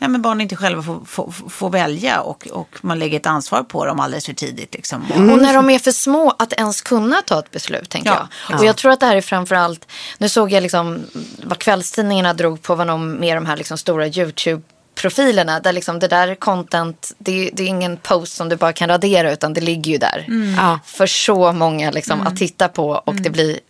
ja, 0.00 0.08
men 0.08 0.22
barn 0.22 0.40
inte 0.40 0.56
själva 0.56 0.82
får, 0.82 1.00
får, 1.06 1.34
får 1.48 1.70
välja 1.70 2.20
och, 2.20 2.48
och 2.52 2.76
man 2.80 2.98
lägger 2.98 3.20
ett 3.20 3.26
ansvar 3.26 3.62
på 3.62 3.86
dem 3.86 4.00
alldeles 4.00 4.26
för 4.26 4.32
tidigt. 4.32 4.74
Liksom. 4.74 5.04
Och, 5.10 5.16
Och 5.16 5.42
när 5.42 5.54
de 5.54 5.70
är 5.70 5.78
för 5.78 5.92
små 5.92 6.34
att 6.38 6.52
ens 6.52 6.80
kunna 6.80 7.22
ta 7.26 7.38
ett 7.38 7.50
beslut, 7.50 7.88
tänker 7.90 8.10
Ja. 8.10 8.28
jag. 8.50 8.58
Och 8.60 8.64
jag 8.66 8.76
tror 8.76 8.92
att 8.92 9.00
det 9.00 9.06
här 9.06 9.16
är 9.16 9.20
framförallt, 9.20 9.86
nu 10.18 10.28
såg 10.28 10.52
jag 10.52 10.62
liksom 10.62 11.06
vad 11.42 11.58
kvällstidningarna 11.58 12.32
drog 12.34 12.62
på 12.62 12.74
vad 12.74 12.86
de 12.86 13.12
med 13.12 13.36
de 13.36 13.46
här 13.46 13.56
liksom 13.56 13.78
stora 13.78 14.06
YouTube 14.06 14.62
profilerna 14.94 15.60
där 15.60 15.72
liksom 15.72 15.98
det 15.98 16.08
där 16.08 16.34
content, 16.34 17.12
det, 17.18 17.50
det 17.52 17.62
är 17.62 17.66
ingen 17.66 17.96
post 17.96 18.36
som 18.36 18.48
du 18.48 18.56
bara 18.56 18.72
kan 18.72 18.88
radera 18.88 19.32
utan 19.32 19.54
det 19.54 19.60
ligger 19.60 19.92
ju 19.92 19.98
där. 19.98 20.26
Ja. 20.56 20.78
För 20.84 21.06
så 21.06 21.52
många 21.52 21.90
liksom 21.90 22.20
att 22.20 22.36
titta 22.36 22.68
på 22.68 22.90
och 22.90 23.14
det 23.14 23.30
blir 23.30 23.60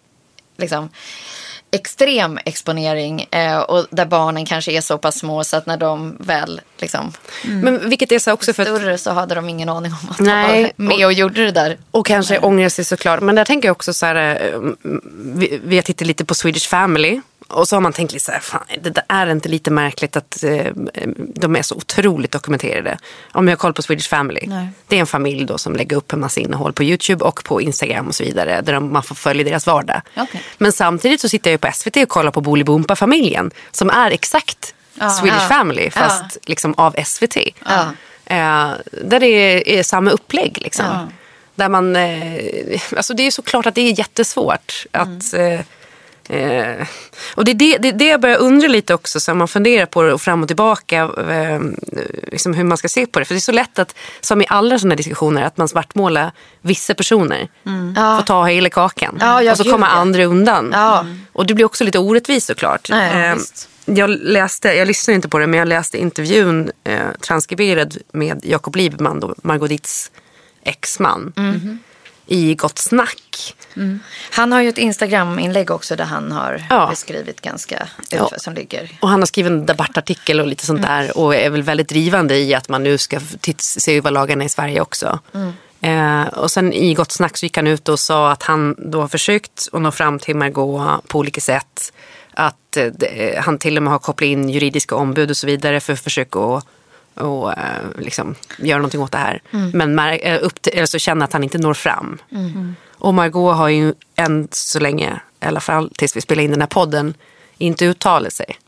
liksom 0.57 0.89
extrem 1.73 2.39
exponering 2.45 3.27
eh, 3.31 3.59
och 3.59 3.87
där 3.91 4.07
barnen 4.07 4.47
kanske 4.47 4.73
är 4.73 4.81
så 4.81 4.99
pass 4.99 5.19
små 5.19 5.45
så 5.45 5.57
att 5.57 5.67
när 5.67 5.77
de 5.77 6.17
väl 6.21 6.61
liksom 6.79 7.13
Men 7.45 7.89
vilket 7.89 8.13
är 8.13 8.19
så 8.19 8.33
också 8.33 8.53
för 8.53 8.65
större 8.65 8.99
så 8.99 9.11
hade 9.11 9.35
de 9.35 9.49
ingen 9.49 9.69
aning 9.69 9.93
om 9.93 10.11
att 10.11 10.19
de 10.19 10.25
var 10.25 10.73
med 10.77 11.07
och 11.07 11.13
gjorde 11.13 11.45
det 11.45 11.51
där. 11.51 11.79
Och 11.91 12.07
kanske 12.07 12.39
ångrar 12.39 12.69
sig 12.69 12.85
såklart. 12.85 13.21
Men 13.21 13.35
där 13.35 13.45
tänker 13.45 13.69
jag 13.69 13.73
också 13.73 13.93
så 13.93 14.07
här, 14.07 14.17
eh, 14.17 14.61
vi, 15.35 15.61
vi 15.65 15.77
har 15.77 15.83
tittat 15.83 16.07
lite 16.07 16.25
på 16.25 16.35
Swedish 16.35 16.69
Family. 16.69 17.21
Och 17.51 17.69
så 17.69 17.77
har 17.77 17.81
man 17.81 17.93
tänkt 17.93 18.13
lite 18.13 18.25
så 18.25 18.33
här, 18.33 18.41
fan, 18.41 18.65
det 18.83 18.91
där 18.91 19.03
är 19.09 19.31
inte 19.31 19.49
lite 19.49 19.71
märkligt 19.71 20.17
att 20.17 20.45
eh, 20.45 20.67
de 21.35 21.57
är 21.57 21.63
så 21.63 21.75
otroligt 21.75 22.31
dokumenterade. 22.31 22.99
Om 23.33 23.49
jag 23.49 23.53
har 23.53 23.59
koll 23.59 23.73
på 23.75 23.83
Swedish 23.83 24.09
Family. 24.09 24.41
Nej. 24.47 24.69
Det 24.89 24.97
är 24.97 25.01
en 25.01 25.07
familj 25.07 25.45
då 25.45 25.59
som 25.59 25.77
lägger 25.77 25.97
upp 25.97 26.13
en 26.13 26.21
massa 26.21 26.41
innehåll 26.41 26.73
på 26.73 26.85
YouTube 26.85 27.25
och 27.25 27.45
på 27.45 27.61
Instagram 27.61 28.09
och 28.09 28.15
så 28.15 28.25
vidare. 28.25 28.61
Där 28.61 28.73
de, 28.73 28.93
man 28.93 29.03
får 29.03 29.15
följa 29.15 29.45
deras 29.45 29.67
vardag. 29.67 30.03
Okej. 30.17 30.43
Men 30.59 30.73
samtidigt 30.73 31.21
så 31.21 31.29
sitter 31.29 31.51
jag 31.51 31.55
ju 31.55 31.59
på 31.59 31.73
SVT 31.73 31.97
och 31.97 32.09
kollar 32.09 32.31
på 32.31 32.41
Bolibompa-familjen. 32.41 33.51
Som 33.71 33.91
är 33.91 34.11
exakt 34.11 34.75
Swedish 35.21 35.43
Ja. 35.43 35.49
Family 35.49 35.91
fast 35.91 36.39
liksom 36.47 36.75
av 36.75 36.95
SVT. 37.05 37.37
Eh, 38.25 38.71
där 39.03 39.21
det 39.21 39.27
är, 39.27 39.69
är 39.69 39.83
samma 39.83 40.11
upplägg. 40.11 40.59
Liksom. 40.61 41.13
Där 41.55 41.69
man, 41.69 41.97
eh, 41.97 42.81
alltså 42.97 43.15
det 43.15 43.23
är 43.23 43.31
såklart 43.31 43.67
att 43.67 43.75
det 43.75 43.81
är 43.81 43.99
jättesvårt. 43.99 44.87
Att, 44.93 45.35
eh, 46.31 46.87
och 47.35 47.45
det 47.45 47.51
är 47.51 47.55
det, 47.55 47.79
det, 47.79 47.93
det 47.93 48.07
jag 48.07 48.21
börjar 48.21 48.39
undra 48.39 48.69
lite 48.69 48.95
också, 48.95 49.21
så 49.21 49.35
man 49.35 49.49
funderar 49.49 49.87
på 49.87 50.03
det 50.03 50.13
och 50.13 50.21
fram 50.21 50.43
och 50.43 50.49
tillbaka. 50.49 51.11
Eh, 51.31 51.61
liksom 52.33 52.55
hur 52.55 52.65
man 52.65 52.79
ska 52.79 52.89
se 52.89 53.07
på 53.07 53.19
det. 53.19 53.25
För 53.25 53.35
det 53.35 53.39
är 53.39 53.41
så 53.41 53.53
lätt 53.53 53.79
att, 53.79 53.95
som 54.21 54.43
i 54.43 54.47
alla 54.49 54.79
sådana 54.79 54.93
här 54.93 54.97
diskussioner, 54.97 55.43
att 55.43 55.57
man 55.57 55.69
svartmålar 55.69 56.33
vissa 56.61 56.95
personer. 56.95 57.49
Får 58.17 58.23
ta 58.23 58.45
hela 58.45 58.71
kakan. 58.71 59.19
Ja, 59.21 59.43
ja, 59.43 59.53
och 59.53 59.59
så 59.59 59.65
kommer 59.65 59.87
ja. 59.87 59.93
andra 59.93 60.25
undan. 60.25 60.71
Ja. 60.73 61.07
Och 61.33 61.47
det 61.47 61.55
blir 61.55 61.65
också 61.65 61.85
lite 61.85 61.99
orättvist 61.99 62.47
såklart. 62.47 62.89
Nej, 62.91 63.11
Eh, 63.11 63.37
jag 63.85 64.11
läste, 64.11 64.69
jag 64.69 64.89
lyssnade 64.89 65.15
inte 65.15 65.29
på 65.29 65.39
det, 65.39 65.47
men 65.47 65.59
jag 65.59 65.69
läste 65.69 65.99
intervjun 65.99 66.71
eh, 66.85 67.11
transkriberad 67.21 67.97
med 68.13 68.41
Jakob 68.43 68.77
Lieberman, 68.77 69.21
då, 69.21 69.35
Margot 69.43 69.69
Ditts 69.69 70.11
exman. 70.63 71.33
Mm. 71.37 71.79
I 72.33 72.55
Gott 72.55 72.79
Snack. 72.79 73.55
Han 74.31 74.53
har 74.53 74.61
ju 74.61 74.69
ett 74.69 74.79
Instagram-inlägg 74.79 75.71
också 75.71 75.97
där 75.97 76.05
han 76.05 76.33
har 76.33 76.67
Ja. 76.71 76.87
beskrivit 76.91 77.41
ganska 77.41 77.89
Ja. 78.11 78.31
som 78.37 78.55
ligger. 78.55 78.91
Och 79.01 79.09
han 79.09 79.21
har 79.21 79.27
skrivit 79.27 79.51
en 79.51 79.67
debattartikel 79.67 80.41
och 80.41 80.47
lite 80.47 80.67
sånt 80.67 80.83
där. 80.83 81.19
Och 81.19 81.35
är 81.35 81.51
väl 81.51 81.63
väldigt 81.63 81.89
drivande 81.89 82.37
i 82.39 82.55
att 82.55 82.69
man 82.69 82.83
nu 82.83 82.99
ska 82.99 83.21
se 83.59 83.97
över 83.97 84.11
lagarna 84.11 84.45
i 84.45 84.49
Sverige 84.49 84.81
också. 84.81 85.19
Eh, 85.81 86.23
och 86.23 86.51
sen 86.51 86.73
i 86.73 86.95
Gott 86.95 87.13
Snack 87.13 87.37
så 87.39 87.47
gick 87.47 87.57
han 87.57 87.67
ut 87.67 87.89
och 87.89 88.01
sa 88.01 88.31
att 88.31 88.43
han 88.43 88.75
då 88.79 89.01
har 89.01 89.09
försökt 89.09 89.69
att 89.73 89.81
nå 89.83 89.91
fram 89.91 90.19
till 90.19 90.37
Margot 90.37 91.09
på 91.09 91.19
olika 91.19 91.41
sätt. 91.41 91.93
Att 92.35 92.77
eh, 92.77 93.43
han 93.43 93.59
till 93.59 93.77
och 93.77 93.83
med 93.83 93.93
har 93.93 93.99
kopplat 93.99 94.27
in 94.27 94.49
juridiska 94.49 94.95
ombud 94.95 95.31
och 95.31 95.37
så 95.37 95.47
vidare 95.47 95.81
för 95.81 95.93
att 95.93 96.01
försöka 96.01 96.39
att 96.41 96.65
och, 97.15 97.53
eh, 97.59 97.65
liksom, 97.99 98.35
göra 98.59 98.79
någonting 98.79 99.01
åt 99.03 99.13
det 99.13 99.19
här. 99.19 99.43
Men 99.51 99.99
mär- 99.99 100.19
eh, 100.23 100.39
upp 100.43 100.63
till, 100.63 100.81
alltså, 100.81 100.99
känner 100.99 101.25
att 101.25 101.33
han 101.33 101.45
inte 101.45 101.59
når 101.59 101.75
fram. 101.75 102.19
Och 102.99 103.15
Margot 103.15 103.57
har 103.57 103.69
ju 103.69 103.95
än 104.17 104.49
så 104.51 104.79
länge, 104.81 105.21
i 105.43 105.47
alla 105.47 105.61
fall 105.61 105.91
tills 105.97 106.17
vi 106.17 106.21
spelar 106.21 106.43
in 106.43 106.51
den 106.51 106.61
här 106.61 106.69
podden, 106.69 107.15
inte 107.59 107.85
uttalat 107.87 108.33
sig. 108.33 108.59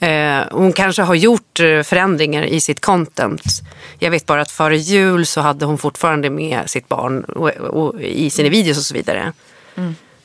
Eh, 0.00 0.44
hon 0.50 0.72
kanske 0.72 1.02
har 1.02 1.14
gjort 1.14 1.60
eh, 1.60 1.82
förändringar 1.82 2.42
i 2.42 2.60
sitt 2.60 2.80
content. 2.80 3.42
Jag 3.98 4.10
vet 4.10 4.26
bara 4.26 4.40
att 4.42 4.50
före 4.50 4.76
jul 4.76 5.26
så 5.26 5.40
hade 5.40 5.64
hon 5.64 5.78
fortfarande 5.78 6.30
med 6.30 6.70
sitt 6.70 6.88
barn 6.88 7.24
och, 7.24 7.48
och, 7.50 8.00
i 8.02 8.30
sina 8.30 8.48
videos 8.48 8.78
och 8.78 8.84
så 8.84 8.94
vidare. 8.94 9.32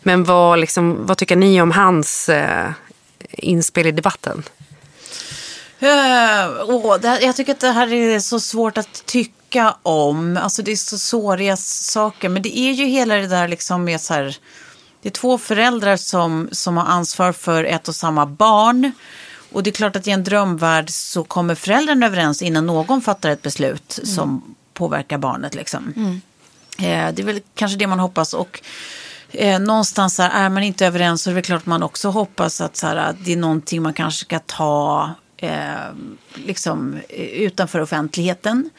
Men 0.01 0.23
vad, 0.23 0.59
liksom, 0.59 1.05
vad 1.05 1.17
tycker 1.17 1.35
ni 1.35 1.61
om 1.61 1.71
hans 1.71 2.29
eh, 2.29 2.69
inspel 3.31 3.87
i 3.87 3.91
debatten? 3.91 4.43
Eh, 5.83 6.49
åh, 6.67 6.97
det 6.99 7.21
jag 7.21 7.35
tycker 7.35 7.51
att 7.51 7.59
det 7.59 7.71
här 7.71 7.93
är 7.93 8.19
så 8.19 8.39
svårt 8.39 8.77
att 8.77 9.05
tycka 9.05 9.75
om. 9.83 10.37
Alltså 10.37 10.61
det 10.61 10.71
är 10.71 10.75
så 10.75 10.97
såriga 10.97 11.57
saker. 11.57 12.29
Men 12.29 12.41
det 12.41 12.57
är 12.57 12.71
ju 12.71 12.85
hela 12.85 13.15
det 13.15 13.27
där 13.27 13.47
liksom 13.47 13.83
med 13.83 14.01
så 14.01 14.13
här. 14.13 14.37
Det 15.01 15.09
är 15.09 15.11
två 15.11 15.37
föräldrar 15.37 15.97
som, 15.97 16.49
som 16.51 16.77
har 16.77 16.85
ansvar 16.85 17.31
för 17.31 17.63
ett 17.63 17.87
och 17.87 17.95
samma 17.95 18.25
barn. 18.25 18.91
Och 19.51 19.63
det 19.63 19.69
är 19.69 19.71
klart 19.71 19.95
att 19.95 20.07
i 20.07 20.11
en 20.11 20.23
drömvärld 20.23 20.89
så 20.89 21.23
kommer 21.23 21.55
föräldrarna 21.55 22.05
överens 22.05 22.41
innan 22.41 22.65
någon 22.65 23.01
fattar 23.01 23.29
ett 23.29 23.41
beslut 23.41 23.99
som 24.03 24.55
påverkar 24.73 25.17
barnet. 25.17 25.55
Liksom. 25.55 25.93
Eh, 26.77 27.13
det 27.13 27.21
är 27.21 27.23
väl 27.25 27.41
kanske 27.55 27.77
det 27.77 27.87
man 27.87 27.99
hoppas. 27.99 28.33
Och 28.33 28.61
eh, 29.31 29.59
någonstans 29.59 30.17
här, 30.17 30.29
är 30.29 30.49
man 30.49 30.63
inte 30.63 30.85
överens 30.85 31.23
så 31.23 31.29
är 31.31 31.35
det 31.35 31.41
klart 31.41 31.65
man 31.65 31.83
också 31.83 32.09
hoppas 32.09 32.61
att, 32.61 32.77
så 32.77 32.87
här, 32.87 32.95
att 32.95 33.25
det 33.25 33.33
är 33.33 33.37
någonting 33.37 33.81
man 33.81 33.93
kanske 33.93 34.25
ska 34.25 34.39
ta 34.39 35.09
liksom, 36.33 36.99
eh, 37.09 37.25
utanför 37.25 37.79
offentligheten. 37.79 38.69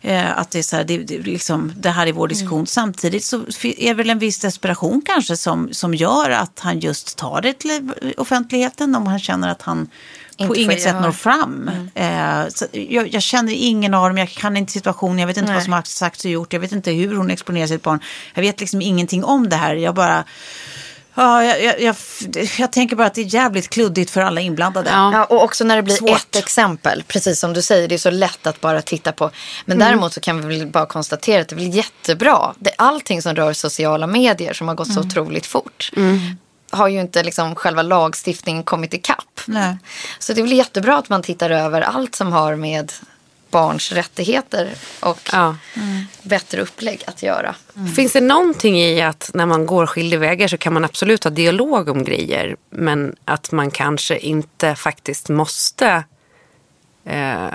Eh, 0.00 0.38
att 0.38 0.50
det 0.50 0.58
är 0.58 0.62
så 0.62 0.76
här, 0.76 0.84
det, 0.84 0.98
det, 0.98 1.18
liksom, 1.18 1.72
det 1.76 1.90
här 1.90 2.06
är 2.06 2.12
vår 2.12 2.28
diskussion. 2.28 2.66
Samtidigt 2.66 3.24
så 3.24 3.36
är 3.62 3.88
det 3.88 3.94
väl 3.94 4.10
en 4.10 4.18
viss 4.18 4.38
desperation 4.38 5.02
kanske 5.06 5.36
som, 5.36 5.72
som 5.72 5.94
gör 5.94 6.30
att 6.30 6.60
han 6.60 6.80
just 6.80 7.16
tar 7.16 7.40
det 7.40 7.52
till 7.52 7.90
offentligheten 8.16 8.94
om 8.94 9.06
han 9.06 9.18
känner 9.18 9.48
att 9.48 9.62
han 9.62 9.88
Inte 10.36 10.48
på 10.48 10.56
inget 10.56 10.82
sätt 10.82 11.00
når 11.00 11.12
fram. 11.12 11.70
Eh, 11.94 12.48
så 12.48 12.66
jag, 12.72 13.14
jag 13.14 13.22
känner 13.22 13.52
ingen 13.52 13.94
av 13.94 14.08
dem, 14.08 14.18
jag 14.18 14.28
kan 14.28 14.56
inte 14.56 14.72
situationen, 14.72 15.18
jag 15.18 15.26
vet 15.26 15.36
inte 15.36 15.46
Nej. 15.46 15.56
vad 15.56 15.64
som 15.64 15.72
har 15.72 15.82
sagts 15.82 16.24
och 16.24 16.30
gjort, 16.30 16.52
jag 16.52 16.60
vet 16.60 16.72
inte 16.72 16.90
hur 16.90 17.16
hon 17.16 17.30
exponerar 17.30 17.66
sitt 17.66 17.82
barn. 17.82 18.00
Jag 18.34 18.42
vet 18.42 18.60
liksom 18.60 18.82
ingenting 18.82 19.24
om 19.24 19.48
det 19.48 19.56
här, 19.56 19.74
jag 19.74 19.94
bara... 19.94 20.24
Ja, 21.16 21.44
jag, 21.44 21.62
jag, 21.62 21.80
jag, 21.80 21.96
jag 22.58 22.72
tänker 22.72 22.96
bara 22.96 23.06
att 23.06 23.14
det 23.14 23.20
är 23.20 23.34
jävligt 23.34 23.68
kluddigt 23.68 24.10
för 24.10 24.20
alla 24.20 24.40
inblandade. 24.40 24.90
Ja. 24.90 25.12
Ja, 25.12 25.24
och 25.24 25.44
också 25.44 25.64
när 25.64 25.76
det 25.76 25.82
blir 25.82 25.94
Svårt. 25.94 26.10
ett 26.10 26.36
exempel, 26.36 27.02
precis 27.08 27.40
som 27.40 27.52
du 27.52 27.62
säger, 27.62 27.88
det 27.88 27.94
är 27.94 27.98
så 27.98 28.10
lätt 28.10 28.46
att 28.46 28.60
bara 28.60 28.82
titta 28.82 29.12
på. 29.12 29.30
Men 29.64 29.78
däremot 29.78 30.12
så 30.12 30.20
kan 30.20 30.48
vi 30.48 30.58
väl 30.58 30.66
bara 30.66 30.86
konstatera 30.86 31.42
att 31.42 31.48
det 31.48 31.54
är 31.54 31.56
väl 31.56 31.74
jättebra. 31.74 32.54
Det, 32.58 32.70
allting 32.78 33.22
som 33.22 33.36
rör 33.36 33.52
sociala 33.52 34.06
medier 34.06 34.52
som 34.52 34.68
har 34.68 34.74
gått 34.74 34.92
så 34.92 35.00
otroligt 35.00 35.46
fort 35.46 35.90
har 36.70 36.88
ju 36.88 37.00
inte 37.00 37.22
liksom 37.22 37.54
själva 37.54 37.82
lagstiftningen 37.82 38.62
kommit 38.62 38.94
ikapp. 38.94 39.40
Nej. 39.46 39.76
Så 40.18 40.32
det 40.32 40.40
är 40.40 40.42
väl 40.42 40.52
jättebra 40.52 40.98
att 40.98 41.08
man 41.08 41.22
tittar 41.22 41.50
över 41.50 41.80
allt 41.80 42.14
som 42.14 42.32
har 42.32 42.56
med 42.56 42.92
barns 43.50 43.92
rättigheter 43.92 44.70
och 45.00 45.30
Ja. 45.32 45.56
bättre 46.22 46.60
upplägg 46.62 47.02
att 47.06 47.22
göra. 47.22 47.54
Finns 47.96 48.12
det 48.12 48.20
någonting 48.20 48.80
i 48.80 49.02
att 49.02 49.30
när 49.34 49.46
man 49.46 49.66
går 49.66 49.86
skilda 49.86 50.16
vägar 50.16 50.48
så 50.48 50.58
kan 50.58 50.72
man 50.72 50.84
absolut 50.84 51.24
ha 51.24 51.30
dialog 51.30 51.88
om 51.88 52.04
grejer 52.04 52.56
men 52.70 53.16
att 53.24 53.52
man 53.52 53.70
kanske 53.70 54.18
inte 54.18 54.74
faktiskt 54.74 55.28
måste 55.28 56.04
eh, 57.04 57.46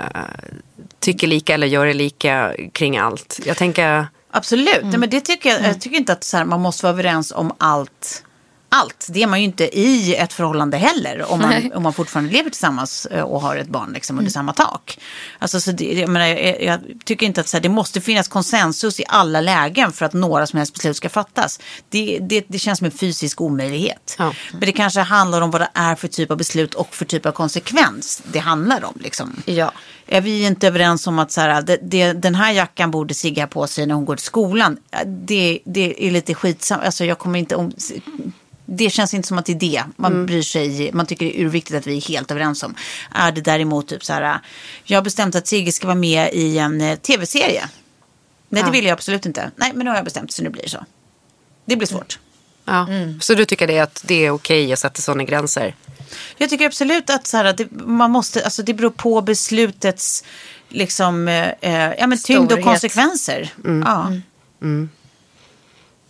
tycka 1.00 1.26
lika 1.26 1.54
eller 1.54 1.66
göra 1.66 1.92
lika 1.92 2.54
kring 2.72 2.96
allt? 2.98 3.40
Jag 3.44 3.56
tänker... 3.56 4.06
Absolut, 4.30 4.82
Nej, 4.82 4.98
men 4.98 5.10
det 5.10 5.20
tycker 5.20 5.50
jag, 5.50 5.62
jag 5.62 5.80
tycker 5.80 5.96
inte 5.96 6.12
att 6.12 6.24
så 6.24 6.36
här, 6.36 6.44
man 6.44 6.60
måste 6.60 6.84
vara 6.86 6.92
överens 6.92 7.32
om 7.32 7.54
allt 7.58 8.24
allt. 8.72 9.06
Det 9.10 9.22
är 9.22 9.26
man 9.26 9.38
ju 9.38 9.44
inte 9.44 9.78
i 9.78 10.14
ett 10.14 10.32
förhållande 10.32 10.76
heller. 10.76 11.32
Om 11.32 11.40
man, 11.40 11.72
om 11.72 11.82
man 11.82 11.92
fortfarande 11.92 12.32
lever 12.32 12.50
tillsammans 12.50 13.06
eh, 13.06 13.22
och 13.22 13.40
har 13.40 13.56
ett 13.56 13.68
barn 13.68 13.92
liksom, 13.92 14.18
under 14.18 14.30
samma 14.30 14.52
tak. 14.52 14.98
Alltså, 15.38 15.60
så 15.60 15.72
det, 15.72 15.84
jag, 15.84 16.08
menar, 16.08 16.26
jag, 16.26 16.62
jag 16.62 16.80
tycker 17.04 17.26
inte 17.26 17.40
att 17.40 17.48
så 17.48 17.56
här, 17.56 17.62
det 17.62 17.68
måste 17.68 18.00
finnas 18.00 18.28
konsensus 18.28 19.00
i 19.00 19.04
alla 19.08 19.40
lägen 19.40 19.92
för 19.92 20.06
att 20.06 20.12
några 20.12 20.46
som 20.46 20.56
helst 20.56 20.74
beslut 20.74 20.96
ska 20.96 21.08
fattas. 21.08 21.60
Det, 21.88 22.18
det, 22.20 22.44
det 22.48 22.58
känns 22.58 22.78
som 22.78 22.84
en 22.84 22.90
fysisk 22.90 23.40
omöjlighet. 23.40 24.16
Ja. 24.18 24.34
Men 24.52 24.60
det 24.60 24.72
kanske 24.72 25.00
handlar 25.00 25.40
om 25.40 25.50
vad 25.50 25.60
det 25.60 25.70
är 25.74 25.94
för 25.94 26.08
typ 26.08 26.30
av 26.30 26.36
beslut 26.36 26.74
och 26.74 26.94
för 26.94 27.04
typ 27.04 27.26
av 27.26 27.32
konsekvens 27.32 28.22
det 28.32 28.38
handlar 28.38 28.84
om. 28.84 28.94
Liksom. 29.00 29.42
Ja. 29.44 29.72
Är 30.06 30.20
vi 30.20 30.46
inte 30.46 30.66
överens 30.66 31.06
om 31.06 31.18
att 31.18 31.32
så 31.32 31.40
här, 31.40 31.62
det, 31.62 31.78
det, 31.82 32.12
den 32.12 32.34
här 32.34 32.52
jackan 32.52 32.90
borde 32.90 33.14
Sigga 33.14 33.46
på 33.46 33.66
sig 33.66 33.86
när 33.86 33.94
hon 33.94 34.04
går 34.04 34.16
till 34.16 34.24
skolan? 34.24 34.76
Det, 35.06 35.58
det 35.64 36.06
är 36.06 36.10
lite 36.10 36.34
skitsamt. 36.34 36.82
Alltså, 36.84 37.04
jag 37.04 37.18
kommer 37.18 37.38
inte 37.38 37.56
om... 37.56 37.72
Det 38.74 38.90
känns 38.90 39.14
inte 39.14 39.28
som 39.28 39.38
att 39.38 39.46
det 39.46 39.52
är 39.52 39.56
det 39.56 39.84
man 39.96 40.26
bryr 40.26 40.42
sig 40.42 40.92
Man 40.92 41.06
tycker 41.06 41.26
det 41.26 41.40
är 41.40 41.44
viktigt 41.44 41.76
att 41.76 41.86
vi 41.86 41.96
är 41.96 42.00
helt 42.00 42.30
överens 42.30 42.62
om. 42.62 42.74
Är 43.10 43.32
det 43.32 43.40
däremot 43.40 43.88
typ 43.88 44.04
så 44.04 44.12
här. 44.12 44.40
Jag 44.84 44.98
har 44.98 45.02
bestämt 45.02 45.34
att 45.34 45.46
Sigge 45.46 45.72
ska 45.72 45.86
vara 45.86 45.94
med 45.94 46.30
i 46.32 46.58
en 46.58 46.80
eh, 46.80 46.96
tv-serie. 46.96 47.68
Nej, 48.48 48.62
det 48.62 48.70
vill 48.70 48.84
jag 48.84 48.92
absolut 48.92 49.26
inte. 49.26 49.50
Nej, 49.56 49.72
men 49.74 49.84
nu 49.84 49.90
har 49.90 49.96
jag 49.96 50.04
bestämt 50.04 50.32
så 50.32 50.42
nu 50.42 50.50
blir 50.50 50.62
det 50.62 50.68
så. 50.68 50.84
Det 51.64 51.76
blir 51.76 51.88
svårt. 51.88 52.18
Ja. 52.64 52.88
Så 53.20 53.34
du 53.34 53.44
tycker 53.44 53.66
det 53.66 53.78
att 53.78 54.02
det 54.06 54.26
är 54.26 54.30
okej 54.30 54.72
att 54.72 54.78
sätta 54.78 55.02
sådana 55.02 55.24
gränser? 55.24 55.74
Jag 56.36 56.50
tycker 56.50 56.66
absolut 56.66 57.10
att, 57.10 57.26
så 57.26 57.36
här, 57.36 57.52
det, 57.52 57.70
man 57.70 58.10
måste, 58.10 58.44
alltså 58.44 58.62
det 58.62 58.74
beror 58.74 58.90
på 58.90 59.20
beslutets 59.20 60.24
liksom, 60.68 61.28
eh, 61.28 61.48
eh, 61.60 61.94
ja, 61.98 62.06
men 62.06 62.18
tyngd 62.18 62.44
och 62.44 62.50
Storhet. 62.50 62.64
konsekvenser. 62.64 63.52
Ja. 63.84 64.12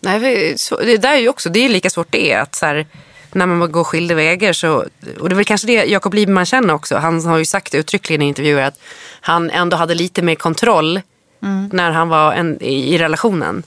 Nej, 0.02 0.56
det 0.80 0.96
där 0.96 1.12
är 1.12 1.18
ju 1.18 1.28
också, 1.28 1.48
det 1.48 1.64
är 1.64 1.68
lika 1.68 1.90
svårt 1.90 2.08
det 2.10 2.32
är 2.32 2.40
att 2.40 2.54
så 2.54 2.66
här, 2.66 2.86
när 3.32 3.46
man 3.46 3.72
går 3.72 3.84
skilda 3.84 4.14
vägar 4.14 4.52
så, 4.52 4.84
och 5.20 5.28
det 5.28 5.32
är 5.32 5.36
väl 5.36 5.44
kanske 5.44 5.66
det 5.66 5.84
Jakob 5.84 6.14
Liberman 6.14 6.46
känner 6.46 6.74
också. 6.74 6.96
Han 6.96 7.24
har 7.24 7.38
ju 7.38 7.44
sagt 7.44 7.74
uttryckligen 7.74 8.22
i 8.22 8.26
intervjuer 8.26 8.62
att 8.62 8.78
han 9.20 9.50
ändå 9.50 9.76
hade 9.76 9.94
lite 9.94 10.22
mer 10.22 10.34
kontroll 10.34 11.00
när 11.72 11.90
han 11.90 12.08
var 12.08 12.32
en, 12.32 12.62
i, 12.62 12.94
i 12.94 12.98
relationen. 12.98 13.62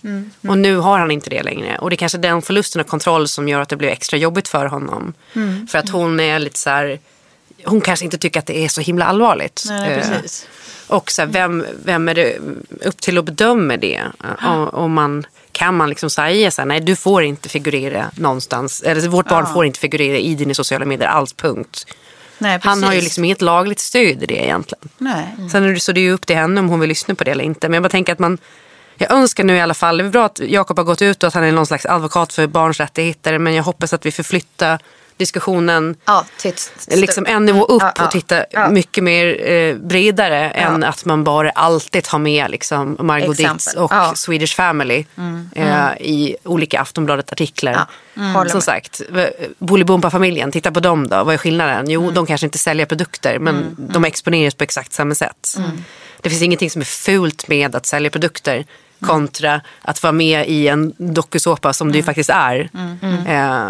Och 0.47 0.57
nu 0.57 0.75
har 0.75 0.99
han 0.99 1.11
inte 1.11 1.29
det 1.29 1.43
längre. 1.43 1.77
Och 1.77 1.89
det 1.89 1.93
är 1.93 1.97
kanske 1.97 2.17
den 2.17 2.41
förlusten 2.41 2.81
av 2.81 2.85
kontroll 2.85 3.27
som 3.27 3.47
gör 3.47 3.61
att 3.61 3.69
det 3.69 3.75
blir 3.75 3.89
extra 3.89 4.17
jobbigt 4.17 4.47
för 4.47 4.65
honom. 4.65 5.13
För 5.69 5.77
att 5.77 5.89
hon 5.89 6.19
är 6.19 6.39
lite 6.39 6.59
så 6.59 6.69
här, 6.69 6.99
hon 7.65 7.81
kanske 7.81 8.05
inte 8.05 8.17
tycker 8.17 8.39
att 8.39 8.45
det 8.45 8.57
är 8.57 8.67
så 8.67 8.81
himla 8.81 9.05
allvarligt. 9.05 9.63
Nej, 9.67 9.99
Eh, 9.99 10.21
och 10.87 11.11
så 11.11 11.21
här, 11.21 11.29
vem, 11.29 11.65
vem 11.85 12.09
är 12.09 12.13
det 12.13 12.37
upp 12.85 13.01
till 13.01 13.17
att 13.17 13.25
bedöma 13.25 13.77
det? 13.77 14.01
Om, 14.41 14.69
om 14.69 14.93
man, 14.93 15.25
kan 15.55 15.77
man 15.77 15.89
liksom 15.89 16.09
säga 16.09 16.51
så 16.51 16.61
här, 16.61 16.67
nej 16.67 16.79
du 16.79 16.95
får 16.95 17.23
inte 17.23 17.49
figurera 17.49 18.11
någonstans. 18.15 18.81
Eller 18.81 19.07
vårt 19.07 19.29
barn 19.29 19.47
får 19.53 19.65
inte 19.65 19.79
figurera 19.79 20.17
i 20.17 20.35
dina 20.35 20.53
sociala 20.53 20.85
medier 20.85 21.07
alls, 21.07 21.33
punkt. 21.33 21.85
Nej, 22.37 22.59
Han 22.63 22.83
har 22.83 22.93
ju 22.93 23.01
liksom 23.01 23.23
inget 23.25 23.41
lagligt 23.41 23.79
stöd 23.79 24.23
i 24.23 24.25
det 24.25 24.43
egentligen. 24.43 24.89
Nej. 24.97 25.49
Sen 25.51 25.63
är 25.63 25.73
det, 25.73 25.79
så 25.79 25.91
det 25.91 25.99
är 25.99 26.01
ju 26.01 26.11
upp 26.11 26.25
till 26.25 26.35
henne 26.35 26.59
om 26.59 26.69
hon 26.69 26.79
vill 26.79 26.89
lyssna 26.89 27.15
på 27.15 27.23
det 27.23 27.31
eller 27.31 27.43
inte. 27.43 27.69
Men 27.69 27.73
jag 27.73 27.83
bara 27.83 27.89
tänker 27.89 28.13
att 28.13 28.19
man, 28.19 28.37
jag 28.97 29.11
önskar 29.11 29.43
nu 29.43 29.55
i 29.55 29.61
alla 29.61 29.73
fall, 29.73 29.97
det 29.97 30.03
är 30.03 30.09
bra 30.09 30.25
att 30.25 30.39
Jakob 30.39 30.77
har 30.77 30.83
gått 30.83 31.01
ut 31.01 31.23
och 31.23 31.27
att 31.27 31.33
han 31.33 31.43
är 31.43 31.51
någon 31.51 31.65
slags 31.65 31.85
advokat 31.85 32.33
för 32.33 32.47
barns 32.47 32.79
rättigheter. 32.79 33.37
Men 33.37 33.53
jag 33.53 33.63
hoppas 33.63 33.93
att 33.93 34.05
vi 34.05 34.11
förflyttar 34.11 34.79
diskussionen 35.17 35.95
Ja, 36.05 36.25
liksom 36.87 37.25
en 37.25 37.45
nivå 37.45 37.65
upp 37.65 37.81
Ja, 37.81 37.93
ja. 37.97 38.05
och 38.05 38.11
titta 38.11 38.45
mycket 38.69 39.03
mer 39.03 39.49
eh, 39.49 39.75
bredare 39.75 40.49
än 40.49 40.83
att 40.83 41.05
man 41.05 41.23
bara 41.23 41.49
alltid 41.49 42.07
har 42.07 42.19
med 42.19 42.51
liksom 42.51 42.97
Margot. 42.99 43.37
Ditz 43.37 43.73
och. 43.73 44.17
Swedish 44.17 44.55
Family 44.55 45.05
eh, 45.55 45.87
i 45.99 46.35
olika 46.43 46.81
Aftonbladet-artiklar. 46.81 47.85
Håller 48.33 48.49
Som 48.49 48.61
sagt, 48.61 49.01
Bolibompa-familjen, 49.57 50.51
titta 50.51 50.71
på 50.71 50.79
dem 50.79 51.07
då. 51.07 51.23
Vad 51.23 51.33
är 51.33 51.37
skillnaden? 51.37 51.89
Jo, 51.89 52.11
de 52.11 52.25
kanske 52.25 52.47
inte 52.47 52.57
säljer 52.57 52.85
produkter 52.85 53.39
men 53.39 53.75
de 53.77 54.05
exponeras 54.05 54.55
på 54.55 54.63
exakt 54.63 54.93
samma 54.93 55.15
sätt. 55.15 55.57
Det 56.21 56.29
finns 56.29 56.41
ingenting 56.41 56.69
som 56.69 56.81
är 56.81 56.85
fult 56.85 57.47
med 57.47 57.75
att 57.75 57.85
sälja 57.85 58.09
produkter 58.09 58.65
kontra 59.01 59.61
att 59.81 60.03
vara 60.03 60.13
med 60.13 60.49
i 60.49 60.67
en 60.67 60.93
dokusåpa 60.97 61.73
som 61.73 61.91
det 61.91 61.97
ju 61.97 62.03
faktiskt 62.03 62.29
är. 62.29 62.69
Eh, 63.27 63.69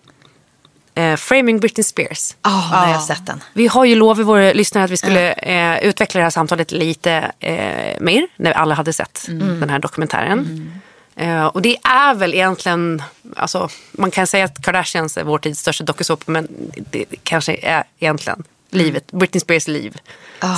Eh, 0.95 1.15
Framing 1.15 1.59
Britney 1.59 1.83
Spears. 1.83 2.35
Ja, 2.41 2.67
nu 2.71 2.77
har 2.77 2.89
jag 2.89 3.01
sett 3.01 3.25
den. 3.25 3.43
Vi 3.53 3.67
har 3.67 3.85
ju 3.85 3.95
lovat 3.95 4.25
våra 4.25 4.53
lyssnare 4.53 4.83
att 4.85 4.91
vi 4.91 4.97
skulle 4.97 5.33
eh, 5.33 5.83
utveckla 5.83 6.19
det 6.19 6.23
här 6.23 6.29
samtalet 6.31 6.71
lite 6.71 7.31
eh, 7.39 7.99
mer 7.99 8.27
när 8.35 8.51
alla 8.51 8.75
hade 8.75 8.93
sett 8.93 9.25
den 9.27 9.69
här 9.69 9.79
dokumentären. 9.79 10.71
Eh, 11.15 11.45
och 11.45 11.61
det 11.61 11.77
är 11.83 12.13
väl 12.13 12.33
egentligen, 12.33 13.03
alltså, 13.35 13.69
man 13.91 14.11
kan 14.11 14.27
säga 14.27 14.45
att 14.45 14.61
Kardashians 14.61 15.17
är 15.17 15.23
vår 15.23 15.37
tids 15.37 15.59
största 15.59 15.83
dokusåpa 15.83 16.31
men 16.31 16.47
det 16.91 17.05
kanske 17.23 17.55
är 17.61 17.83
egentligen 17.99 18.43
livet, 18.69 19.11
Britney 19.11 19.39
Spears 19.39 19.67
liv 19.67 19.97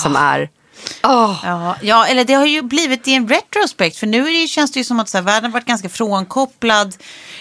som 0.04 0.16
är 0.16 0.50
Ja, 1.02 1.76
ja, 1.82 2.06
eller 2.06 2.24
det 2.24 2.34
har 2.34 2.46
ju 2.46 2.62
blivit 2.62 3.08
i 3.08 3.14
en 3.14 3.28
retrospekt. 3.28 3.98
För 3.98 4.08
nu 4.08 4.24
det, 4.26 4.48
känns 4.48 4.72
det 4.72 4.80
ju 4.80 4.84
som 4.84 5.00
att 5.00 5.10
så 5.10 5.18
här, 5.18 5.24
världen 5.24 5.52
varit 5.52 5.66
ganska 5.66 5.90
frånkopplad 5.90 6.96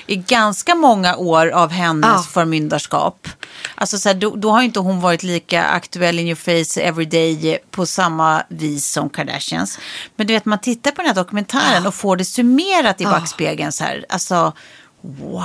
i 0.07 0.17
ganska 0.17 0.75
många 0.75 1.17
år 1.17 1.51
av 1.51 1.71
hennes 1.71 2.11
Ja. 2.11 2.23
förmyndarskap. 2.33 3.29
Alltså 3.75 3.99
så 3.99 4.09
här, 4.09 4.17
då, 4.17 4.37
då 4.37 4.51
har 4.51 4.63
inte 4.63 4.81
hon 4.81 5.01
varit 5.01 5.23
lika 5.23 5.65
aktuell 5.65 6.19
in 6.19 6.27
your 6.27 6.37
face 6.37 6.81
everyday 6.81 7.59
på 7.71 7.87
samma 7.87 8.43
vis 8.49 8.87
som 8.93 9.11
Kardashians. 9.11 9.79
Men 10.17 10.27
du 10.27 10.35
vet, 10.35 10.45
man 10.45 10.61
tittar 10.61 10.91
på 10.91 10.97
den 10.97 11.07
här 11.07 11.15
dokumentären 11.15 11.87
och 11.87 11.95
får 11.95 12.17
det 12.17 12.25
summerat 12.25 13.01
i 13.01 13.05
backspegeln 13.05 13.73
så 13.73 13.85
här. 13.85 14.05
Alltså, 14.09 14.53
wow. 15.03 15.45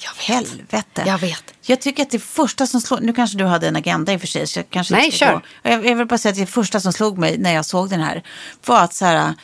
jag 0.00 0.12
vet. 0.16 0.48
Helvete. 0.48 1.02
Jag 1.06 1.18
vet. 1.18 1.44
Jag 1.70 1.80
tycker 1.80 2.02
att 2.02 2.10
det 2.10 2.18
första 2.18 2.66
som 2.66 2.80
slog, 2.80 3.02
nu 3.02 3.12
kanske 3.12 3.38
du 3.38 3.44
hade 3.44 3.68
en 3.68 3.76
agenda 3.76 4.12
i 4.12 4.16
och 4.16 4.20
för 4.20 4.26
sig. 4.28 4.46
Så 4.46 4.58
jag 4.58 4.70
kanske 4.70 4.94
Nej, 4.94 5.04
inte 5.04 5.16
ska 5.16 5.26
kör. 5.26 5.32
gå. 5.34 5.40
Jag, 5.62 5.86
jag 5.86 5.96
vill 5.96 6.06
bara 6.06 6.18
säga 6.18 6.32
att 6.32 6.38
det 6.38 6.46
första 6.46 6.80
som 6.80 6.92
slog 6.92 7.18
mig 7.18 7.38
när 7.38 7.54
jag 7.54 7.64
såg 7.64 7.90
den 7.90 8.00
här 8.00 8.22
var 8.66 8.80
att 8.84 8.94
så 8.94 9.04
här, 9.04 9.34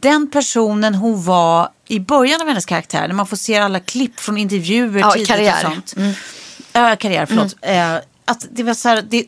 den 0.00 0.30
personen 0.30 0.94
hon 0.94 1.22
var 1.24 1.68
i 1.88 2.00
början 2.00 2.40
av 2.40 2.48
hennes 2.48 2.66
karaktär, 2.66 3.08
när 3.08 3.14
man 3.14 3.26
får 3.26 3.36
se 3.36 3.56
alla 3.58 3.80
klipp 3.80 4.20
från 4.20 4.38
intervjuer 4.38 5.00
Ja, 5.00 5.10
tidigt 5.12 5.28
karriär. 5.28 5.66
och 5.66 5.72
sånt. 5.90 5.94
Ja, 6.72 6.96
karriär, 6.96 7.26
förlåt. 7.26 7.56
Eh, 7.62 7.96
att 8.24 8.46
det, 8.50 8.62
var 8.62 8.74
så 8.74 8.88
här, 8.88 9.02
det, 9.02 9.26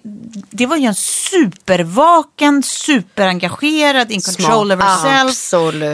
det 0.51 0.67
var 0.67 0.77
ju 0.77 0.87
en 0.87 0.95
supervaken, 0.95 2.63
superengagerad, 2.63 4.11
in 4.13 4.21
control 4.21 4.73
of 4.73 4.81
herself. 4.81 5.35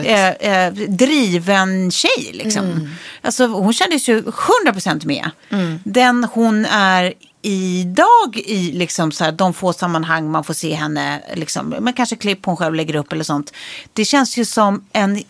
Eh, 0.07 0.29
eh, 0.29 0.73
driven 0.73 1.91
tjej 1.91 2.31
liksom. 2.33 2.91
Alltså, 3.23 3.47
hon 3.47 3.73
kändes 3.73 4.09
ju 4.09 4.23
100% 4.23 5.07
med. 5.07 5.31
Den 5.85 6.25
hon 6.25 6.65
är 6.65 7.15
idag 7.43 8.37
i 8.37 8.73
liksom 8.73 9.13
så 9.13 9.25
här, 9.25 9.33
de 9.33 9.55
få 9.55 9.73
sammanhang 9.73 10.31
man 10.31 10.45
får 10.45 10.55
se 10.55 10.75
henne, 10.75 11.23
liksom, 11.35 11.69
men 11.69 11.93
kanske 11.93 12.17
klipp 12.17 12.47
hon 12.47 12.57
själv 12.57 12.75
lägger 12.75 12.97
upp 12.97 13.13
eller 13.13 13.25
sånt. 13.25 13.53
Det 13.93 14.05
känns 14.05 14.37
ju 14.37 14.45
som 14.45 14.85
en 14.93 15.23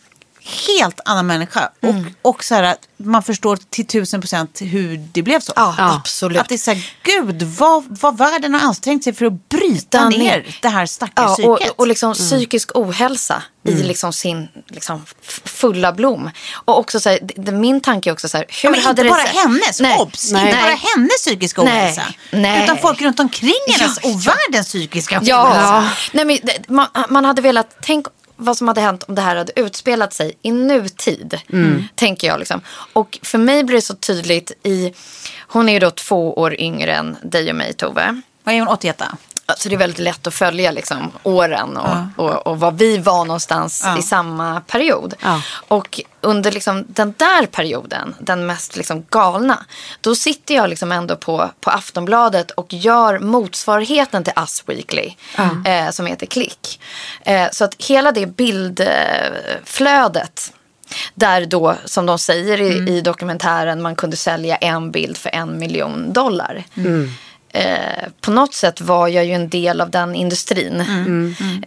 helt 0.68 1.00
annan 1.05 1.26
människa. 1.26 1.68
Och, 1.83 1.94
och 2.33 2.44
så 2.44 2.55
här, 2.55 2.62
att 2.62 2.78
man 2.96 3.22
förstår 3.22 3.59
till 3.70 3.87
tusen 3.87 4.20
procent 4.20 4.59
hur 4.62 4.96
det 5.12 5.22
blev 5.22 5.40
så. 5.40 5.52
Ja, 5.57 5.74
absolut. 5.78 6.38
Att 6.38 6.48
det 6.48 6.55
är 6.55 6.59
så 6.59 6.70
här, 6.72 6.90
gud 7.02 7.42
vad, 7.42 7.85
vad 8.00 8.18
världen 8.18 8.55
har 8.55 8.61
ansträngt 8.61 9.05
sig 9.05 9.12
för 9.12 9.26
att 9.26 9.48
bryta 9.48 10.09
ner, 10.09 10.18
ner. 10.18 10.57
det 10.62 10.68
här 10.68 10.87
stackars 10.87 11.38
Ja, 11.38 11.48
och, 11.48 11.59
psyket. 11.59 11.74
och 11.78 11.87
liksom 11.87 12.14
psykisk 12.14 12.70
ohälsa 12.74 13.42
i 13.64 13.72
liksom 13.72 14.12
sin 14.12 14.48
liksom 14.68 15.05
fulla 15.44 15.92
blom. 15.92 16.31
Och 16.64 16.78
också 16.78 17.00
så 17.00 17.09
här, 17.09 17.18
det, 17.22 17.35
det, 17.42 17.52
min 17.52 17.81
tanke 17.81 18.11
är 18.11 18.12
också 18.12 18.28
så 18.28 18.37
här, 18.37 18.46
hur 18.48 18.68
Ja, 18.68 18.70
men 18.70 18.81
hade 18.81 18.90
inte 18.90 19.02
det 19.02 19.09
bara 19.09 19.33
så- 19.33 19.38
hennes, 19.48 19.81
Nej, 19.81 19.98
obs! 19.98 20.33
nej. 20.33 20.46
Inte 20.46 20.62
bara 20.62 20.74
hennes 20.94 21.16
psykiska 21.24 21.62
ohälsa. 21.62 22.02
nej. 22.31 22.64
Utan 22.64 22.78
folk 22.78 23.02
runt 23.02 23.20
omkring 23.20 23.52
hennes 23.68 23.98
Ja, 24.02 24.09
och 24.11 24.20
ja. 24.20 24.33
världens 24.48 24.68
psykiska 24.68 25.16
ohälsa. 25.18 25.31
Ja, 25.31 25.85
Nej, 26.12 26.24
men 26.24 26.38
det, 26.42 26.68
man, 26.68 26.87
man 27.09 27.24
hade 27.24 27.42
velat, 27.42 27.76
tänk 27.83 28.07
vad 28.42 28.57
som 28.57 28.68
hade 28.68 28.81
hänt 28.81 29.02
om 29.09 29.14
det 29.14 29.22
här 29.22 29.37
hade 29.37 29.61
utspelat 29.61 30.12
sig 30.12 30.38
i 30.42 30.52
nutid. 30.52 31.40
Tänker 31.94 32.26
jag 32.26 32.38
liksom. 32.38 32.61
Och 32.92 33.18
för 33.22 33.38
mig 33.38 33.64
blir 33.64 33.76
det 33.76 33.83
så 33.83 33.94
tydligt 33.94 34.52
i, 34.62 34.92
hon 35.38 35.68
är 35.68 35.72
ju 35.72 35.78
då 35.78 35.90
två 35.90 36.38
år 36.38 36.61
yngre 36.61 36.94
än 36.94 37.16
dig 37.22 37.50
och 37.50 37.57
mig 37.57 37.72
Tove. 37.72 38.20
Vad 38.44 38.55
är 38.55 38.59
hon, 38.59 38.68
81? 38.68 39.02
Så 39.57 39.69
det 39.69 39.75
är 39.75 39.79
väldigt 39.79 39.99
lätt 39.99 40.27
att 40.27 40.35
följa 40.35 40.71
liksom, 40.71 41.12
åren 41.23 41.77
och, 41.77 41.97
och, 42.25 42.47
och 42.47 42.61
var 42.61 42.71
vi 42.73 42.99
var 42.99 43.25
någonstans 43.25 43.83
Ja. 43.85 43.99
i 43.99 44.03
samma 44.03 44.61
period. 44.61 45.15
Ja. 45.23 45.43
Och 45.69 46.01
under 46.21 46.53
liksom, 46.53 46.85
den 46.88 47.15
där 47.17 47.47
perioden, 47.47 48.15
den 48.21 48.47
mest 48.47 48.77
liksom, 48.77 49.07
galna, 49.11 49.65
då 50.01 50.15
sitter 50.15 50.55
jag 50.55 50.71
liksom 50.71 50.93
ändå 50.93 51.17
på, 51.17 51.51
på 51.61 51.71
Aftonbladet 51.71 52.51
och 52.51 52.73
gör 52.75 53.19
motsvarigheten 53.19 54.25
till 54.25 54.33
Us 54.37 54.62
Weekly, 54.67 55.15
eh, 55.67 55.91
som 55.91 56.07
heter 56.07 56.27
Klick. 56.27 56.81
Eh, 57.25 57.49
så 57.53 57.65
att 57.65 57.75
hela 57.79 58.12
det 58.12 58.27
bildflödet 58.27 60.53
där 61.15 61.47
då, 61.47 61.75
som 61.85 62.07
de 62.07 62.19
säger 62.19 62.61
i, 62.61 62.97
i 62.97 63.01
dokumentären, 63.01 63.83
man 63.83 63.97
kunde 63.97 64.17
sälja 64.17 64.57
en 64.57 64.91
bild 64.91 65.17
för 65.17 65.31
en 65.35 65.59
miljon 65.59 66.12
dollar. 66.12 66.65
Eh, 67.55 68.09
på 68.21 68.31
något 68.31 68.55
sätt 68.55 68.81
var 68.81 69.09
jag 69.09 69.25
ju 69.25 69.33
en 69.33 69.49
del 69.49 69.81
av 69.81 69.91
den 69.91 70.15
industrin. 70.15 70.81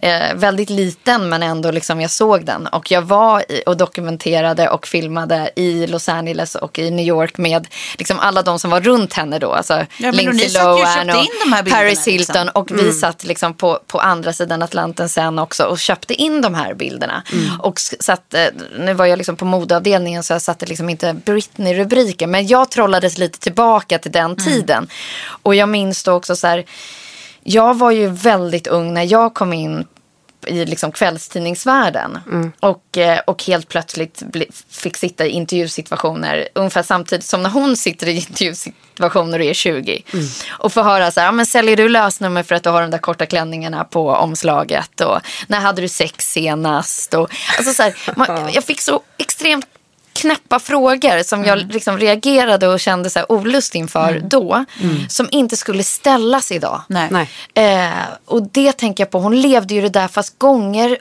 Eh, 0.02 0.34
väldigt 0.34 0.70
liten 0.70 1.28
men 1.28 1.42
ändå 1.42 1.70
liksom 1.70 2.00
jag 2.00 2.10
såg 2.10 2.44
den. 2.44 2.66
Och 2.66 2.90
jag 2.90 3.02
var 3.02 3.52
i, 3.52 3.62
och 3.66 3.76
dokumenterade 3.76 4.68
och 4.68 4.86
filmade 4.86 5.50
i 5.56 5.86
Los 5.86 6.08
Angeles 6.08 6.54
och 6.54 6.78
i 6.78 6.90
New 6.90 7.06
York 7.06 7.38
med 7.38 7.66
liksom 7.98 8.18
alla 8.18 8.42
de 8.42 8.58
som 8.58 8.70
var 8.70 8.80
runt 8.80 9.12
henne 9.12 9.38
då. 9.38 9.52
Alltså 9.52 9.74
och 9.74 9.86
ni 10.00 10.12
Lindsay 10.12 10.62
och 10.62 10.78
Lohan 10.80 11.06
och 11.10 11.14
Paris 11.70 12.06
Hilton. 12.06 12.46
liksom. 12.46 12.60
Och 12.62 12.70
vi 12.70 12.92
satt 12.92 13.24
liksom 13.24 13.54
på, 13.54 13.78
på 13.86 13.98
andra 14.00 14.32
sidan 14.32 14.62
Atlanten 14.62 15.08
sen 15.08 15.38
också 15.38 15.64
och 15.64 15.78
köpte 15.78 16.14
in 16.14 16.40
de 16.42 16.54
här 16.54 16.74
bilderna. 16.74 17.22
Och 17.58 17.78
s- 17.78 17.94
satt, 18.04 18.34
eh, 18.34 18.44
nu 18.78 18.94
var 18.94 19.06
jag 19.06 19.16
liksom 19.16 19.36
på 19.36 19.44
modeavdelningen 19.44 20.22
så 20.22 20.32
jag 20.32 20.42
satte 20.42 20.66
liksom 20.66 20.90
inte 20.90 21.12
Britney-rubriker. 21.24 22.26
Men 22.26 22.46
jag 22.46 22.70
trollades 22.70 23.18
lite 23.18 23.38
tillbaka 23.38 23.98
till 23.98 24.12
den 24.12 24.36
tiden. 24.36 24.88
Och 25.42 25.54
jag 25.54 25.68
minns 25.76 26.02
då 26.02 26.12
också 26.12 26.36
så 26.36 26.46
här, 26.46 26.64
jag 27.42 27.78
var 27.78 27.90
ju 27.90 28.08
väldigt 28.08 28.66
ung 28.66 28.94
när 28.94 29.12
jag 29.12 29.34
kom 29.34 29.52
in 29.52 29.84
i 30.46 30.64
liksom 30.64 30.92
kvällstidningsvärlden. 30.92 32.18
Och, 32.60 32.98
eh, 32.98 33.18
och 33.18 33.44
helt 33.44 33.68
plötsligt 33.68 34.22
fick 34.70 34.96
sitta 34.96 35.26
i 35.26 35.30
intervjusituationer 35.30 36.48
ungefär 36.54 36.82
samtidigt 36.82 37.24
som 37.24 37.42
när 37.42 37.50
hon 37.50 37.76
sitter 37.76 38.06
i 38.06 38.16
intervjusituationer 38.16 39.38
och 39.38 39.44
är 39.44 39.54
20. 39.54 40.02
Och 40.48 40.72
får 40.72 40.82
höra 40.82 41.10
så 41.10 41.20
här, 41.20 41.26
ja, 41.26 41.32
men 41.32 41.46
säljer 41.46 41.76
du 41.76 41.88
lösnummer 41.88 42.42
för 42.42 42.54
att 42.54 42.62
du 42.62 42.70
har 42.70 42.82
de 42.82 42.90
där 42.90 42.98
korta 42.98 43.26
klänningarna 43.26 43.84
på 43.84 44.10
omslaget? 44.10 45.00
Och 45.00 45.20
när 45.46 45.60
hade 45.60 45.82
du 45.82 45.88
sex 45.88 46.24
senast? 46.32 47.14
Och, 47.14 47.30
alltså 47.58 47.72
så 47.72 47.82
här, 47.82 47.94
man, 48.16 48.52
jag 48.52 48.64
fick 48.64 48.80
så 48.80 49.00
extremt 49.18 49.66
knäppa 50.16 50.58
frågor 50.58 51.22
som 51.22 51.44
jag 51.44 51.58
liksom 51.58 51.98
reagerade 51.98 52.68
och 52.68 52.80
kände 52.80 53.10
så 53.10 53.18
här 53.18 53.32
olust 53.32 53.74
inför 53.74 54.20
då. 54.24 54.64
Som 55.08 55.28
inte 55.30 55.56
skulle 55.56 55.82
ställas 55.82 56.52
idag. 56.52 56.82
Nej. 56.88 57.08
Nej. 57.10 57.28
Eh, 57.54 57.92
och 58.24 58.42
det 58.42 58.72
tänker 58.72 59.04
jag 59.04 59.10
på. 59.10 59.18
Hon 59.18 59.40
levde 59.40 59.74
ju 59.74 59.82
det 59.82 59.88
där 59.88 60.08
fast 60.08 60.38
gånger 60.38 60.98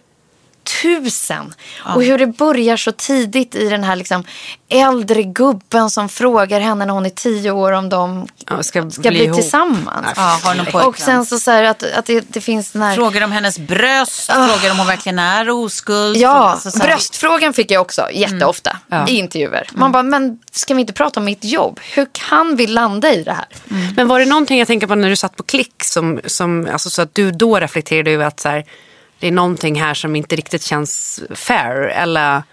tusen. 0.81 1.53
Och 1.95 2.03
hur 2.03 2.17
det 2.17 2.27
börjar 2.27 2.77
så 2.77 2.91
tidigt 2.91 3.55
i 3.55 3.69
den 3.69 3.83
här 3.83 3.95
liksom 3.95 4.23
äldre 4.69 5.23
gubben 5.23 5.89
som 5.89 6.09
frågar 6.09 6.59
henne 6.59 6.85
när 6.85 6.93
hon 6.93 7.05
är 7.05 7.09
tio 7.09 7.51
år 7.51 7.71
om 7.71 7.89
de 7.89 8.27
Ja, 8.49 8.63
ska 8.63 8.89
ska 8.91 9.01
bli 9.01 9.09
bli, 9.09 9.23
ihop. 9.23 9.35
tillsammans. 9.41 10.07
Ja, 10.15 10.39
har 10.43 10.55
någon 10.55 10.65
pojkvän. 10.65 10.85
och 10.87 10.97
sen 10.97 11.25
så, 11.25 11.39
så 11.39 11.51
här 11.51 11.63
att, 11.63 11.83
att 11.83 12.05
det, 12.05 12.25
det 12.27 12.41
finns 12.41 12.71
den 12.71 12.81
här... 12.81 12.95
Frågar 12.95 13.21
om 13.23 13.31
hennes 13.31 13.59
bröst, 13.59 14.25
frågar 14.31 14.71
om 14.71 14.77
hon 14.77 14.87
verkligen 14.87 15.19
är 15.19 15.49
oskuld. 15.49 16.17
Ja, 16.17 16.29
Alltså 16.49 16.71
så 16.71 16.79
här- 16.79 16.87
bröstfrågan 16.87 17.53
fick 17.53 17.71
jag 17.71 17.81
också 17.81 18.07
jätteofta 18.11 18.77
i 19.07 19.15
intervjuer. 19.17 19.67
Man 19.73 19.91
bara, 19.91 20.03
men 20.03 20.39
ska 20.51 20.73
vi 20.73 20.81
inte 20.81 20.93
prata 20.93 21.19
om 21.19 21.25
mitt 21.25 21.43
jobb? 21.43 21.79
Hur 21.93 22.07
kan 22.11 22.55
vi 22.55 22.67
landa 22.67 23.13
i 23.13 23.23
det 23.23 23.33
här? 23.33 23.45
Men 23.95 24.07
var 24.07 24.19
det 24.19 24.25
någonting 24.25 24.59
jag 24.59 24.67
tänker 24.67 24.87
på 24.87 24.95
när 24.95 25.09
du 25.09 25.15
satt 25.15 25.35
på 25.35 25.43
klick 25.43 25.83
som, 25.83 26.19
som 26.25 26.67
alltså 26.71 26.89
så 26.89 27.01
att 27.01 27.15
du 27.15 27.31
då 27.31 27.59
reflekterade 27.59 28.11
över 28.11 28.25
att 28.25 28.39
så 28.39 28.49
här, 28.49 28.65
det 29.25 29.29
är 29.29 29.31
någonting 29.31 29.81
här 29.81 29.93
som 29.93 30.15
inte 30.15 30.35
riktigt 30.35 30.63
känns 30.63 31.23
fair? 31.29 31.75
Eller, 31.87 32.43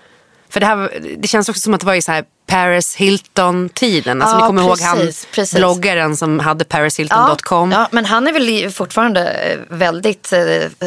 för 0.48 0.60
det, 0.60 0.66
här, 0.66 0.90
det 1.18 1.28
känns 1.28 1.48
också 1.48 1.60
som 1.60 1.74
att 1.74 1.80
det 1.80 1.86
var 1.86 1.94
i 1.94 2.02
så 2.02 2.12
här 2.12 2.24
Paris 2.52 2.96
Hilton-tiden. 2.96 4.22
Alltså, 4.22 4.36
Ja, 4.36 4.40
ni 4.40 4.46
kommer 4.46 4.62
ihåg 4.62 4.70
precis, 4.70 4.86
han 4.86 5.12
precis. 5.34 5.54
bloggaren 5.58 6.16
som 6.16 6.38
hade 6.38 6.64
parishilton.com. 6.64 7.72
Ja, 7.72 7.88
men 7.90 8.04
han 8.04 8.26
är 8.28 8.32
väl 8.32 8.70
fortfarande 8.70 9.30
eh, 9.30 9.58
väldigt 9.68 10.32
eh, 10.32 10.40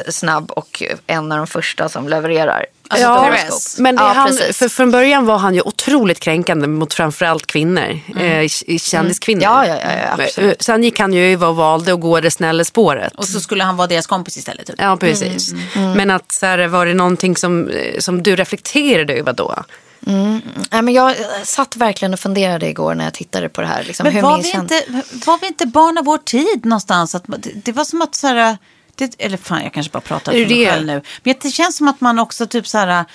snabb 0.10 0.51
och 0.51 0.84
en 1.08 1.32
av 1.32 1.38
de 1.38 1.47
första 1.47 1.89
som 1.89 2.08
levererar. 2.10 2.65
Alltså, 2.88 3.08
Ja, 3.08 3.30
men 3.78 3.95
det 3.95 4.01
Ja, 4.01 4.08
han, 4.15 4.38
för 4.54 4.69
från 4.69 4.91
början 4.91 5.25
var 5.25 5.38
han 5.38 5.56
ju 5.56 5.62
otroligt 5.62 6.19
kränkande 6.19 6.67
mot 6.67 6.93
framförallt 6.93 7.45
kvinnor. 7.47 7.99
Eh, 8.19 8.41
k- 8.47 8.78
kändiskvinnor. 8.80 9.43
Ja, 9.43 9.67
ja, 9.67 9.75
ja, 9.82 9.89
ja, 10.17 10.23
absolut. 10.23 10.62
Sen 10.62 10.84
gick 10.84 10.99
han 10.99 11.13
ju 11.13 11.34
över 11.34 11.47
och 11.47 11.56
valde 11.56 11.93
att 11.93 11.99
gå 12.01 12.19
det 12.19 12.32
snälla 12.32 12.63
spåret. 12.63 13.13
Och 13.15 13.25
så 13.25 13.39
skulle 13.39 13.63
han 13.63 13.78
vara 13.78 13.88
deras 13.88 14.08
kompis 14.08 14.38
istället. 14.38 14.67
Typ. 14.67 14.75
Ja, 14.80 14.97
precis. 14.97 15.51
Mm, 15.75 15.91
Men 15.91 16.12
att 16.12 16.32
så 16.32 16.45
här, 16.45 16.67
var 16.67 16.86
det 16.86 16.93
någonting 16.93 17.36
som, 17.38 17.71
som 17.99 18.23
du 18.23 18.36
reflekterade 18.36 19.13
över 19.13 19.34
då? 19.34 19.63
Nej, 20.00 20.82
men 20.82 20.94
jag 20.94 21.16
satt 21.44 21.76
verkligen 21.76 22.14
och 22.14 22.20
funderade 22.20 22.70
igår 22.70 22.96
när 22.96 23.04
jag 23.04 23.14
tittade 23.14 23.50
på 23.50 23.62
det 23.62 23.68
här. 23.68 23.84
Liksom, 23.84 24.04
Men 24.14 24.24
var 24.24 24.38
vi, 24.38 24.44
känd- 24.44 24.72
inte, 24.72 25.04
var 25.26 25.40
vi 25.42 25.48
inte 25.48 25.66
barn 25.66 25.98
av 25.98 26.06
vår 26.06 26.18
tid 26.18 26.66
någonstans? 26.66 27.16
Att, 27.16 27.24
det, 27.28 27.52
det 27.56 27.72
var 27.72 27.84
som 27.84 28.02
att 28.02 28.16
så 28.16 28.28
här... 28.28 28.58
Det, 28.96 29.16
eller 29.20 29.38
fan, 29.38 29.64
jag 29.64 29.74
kanske 29.74 29.92
bara 29.92 30.02
pratar 30.02 30.32
för 30.32 30.40
mig 30.40 30.66
själv 30.68 30.86
nu. 30.86 31.02
Men 31.24 31.36
det 31.42 31.52
känns 31.52 31.78
som 31.78 31.88
att 31.88 32.02
man 32.02 32.20
också 32.20 32.48
typ 32.48 32.68
så 32.68 32.78
här, 32.78 33.06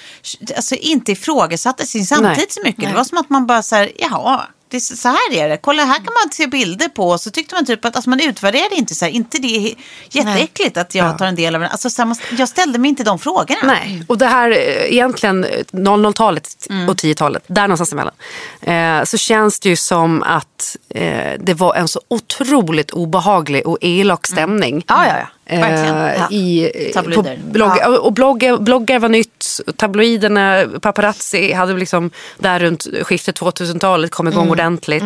alltså 0.56 0.74
inte 0.74 1.12
ifrågasatte 1.12 1.86
sin 1.86 2.06
samtid 2.06 2.26
Nej. 2.36 2.46
så 2.50 2.60
mycket. 2.64 2.88
Det 2.90 2.94
var 2.96 3.04
som 3.04 3.18
att 3.18 3.30
man 3.30 3.46
bara 3.46 3.62
så 3.62 3.76
här, 3.76 3.92
jaha, 3.98 4.46
det 4.70 4.76
är 4.76 4.80
så 4.80 5.08
här 5.08 5.32
är 5.32 5.48
det. 5.48 5.56
Kolla, 5.56 5.84
här 5.84 5.94
kan 5.94 6.04
man 6.24 6.32
se 6.32 6.46
bilder 6.46 6.88
på. 6.88 7.18
Så 7.18 7.30
tyckte 7.30 7.54
man 7.54 7.66
typ 7.66 7.84
att 7.84 7.96
alltså, 7.96 8.10
man 8.10 8.20
utvärderade 8.20 8.74
inte 8.74 8.94
så 8.94 9.04
här, 9.04 9.12
inte 9.12 9.38
det 9.38 9.56
är 9.56 9.74
jätteäckligt 10.10 10.76
att 10.76 10.94
jag 10.94 11.18
tar 11.18 11.26
en 11.26 11.34
del 11.34 11.54
av 11.54 11.60
det. 11.60 11.68
Alltså, 11.68 11.90
så 11.90 12.02
här, 12.02 12.16
jag 12.38 12.48
ställde 12.48 12.78
mig 12.78 12.88
inte 12.88 13.04
de 13.04 13.18
frågorna. 13.18 13.58
Nej, 13.64 14.04
och 14.08 14.18
det 14.18 14.26
här 14.26 14.50
eh, 14.50 14.92
egentligen 14.92 15.44
eh, 15.44 15.48
00-talet 15.72 16.66
Mm. 16.70 16.88
och 16.88 16.96
10-talet, 16.96 17.44
där 17.46 17.62
någonstans 17.62 17.92
emellan. 17.92 18.14
Eh, 18.62 19.04
så 19.04 19.18
känns 19.18 19.60
det 19.60 19.68
ju 19.68 19.76
som 19.76 20.22
att 20.22 20.76
eh, 20.88 21.32
det 21.40 21.54
var 21.54 21.74
en 21.74 21.88
så 21.88 22.00
otroligt 22.08 22.90
obehaglig 22.90 23.66
och 23.66 23.78
elak 23.80 24.26
stämning. 24.26 24.72
Mm. 24.72 24.82
Ja, 24.86 25.06
ja, 25.06 25.18
ja. 25.18 25.26
Eh. 25.52 26.14
Ja. 26.18 26.28
i, 26.30 26.70
eh, 26.86 26.92
Tabloider. 26.92 27.38
Blogg, 27.50 27.72
Och 28.00 28.12
bloggar, 28.12 28.58
bloggar 28.58 28.98
var 28.98 29.08
nytt, 29.08 29.60
tabloiderna, 29.76 30.64
paparazzi 30.80 31.52
hade 31.52 31.72
liksom 31.74 32.10
där 32.38 32.58
runt 32.60 32.86
skiftet 33.02 33.38
2000-talet 33.40 34.10
kom 34.10 34.26
Mm. 34.26 34.38
igång 34.38 34.50
ordentligt. 34.50 35.04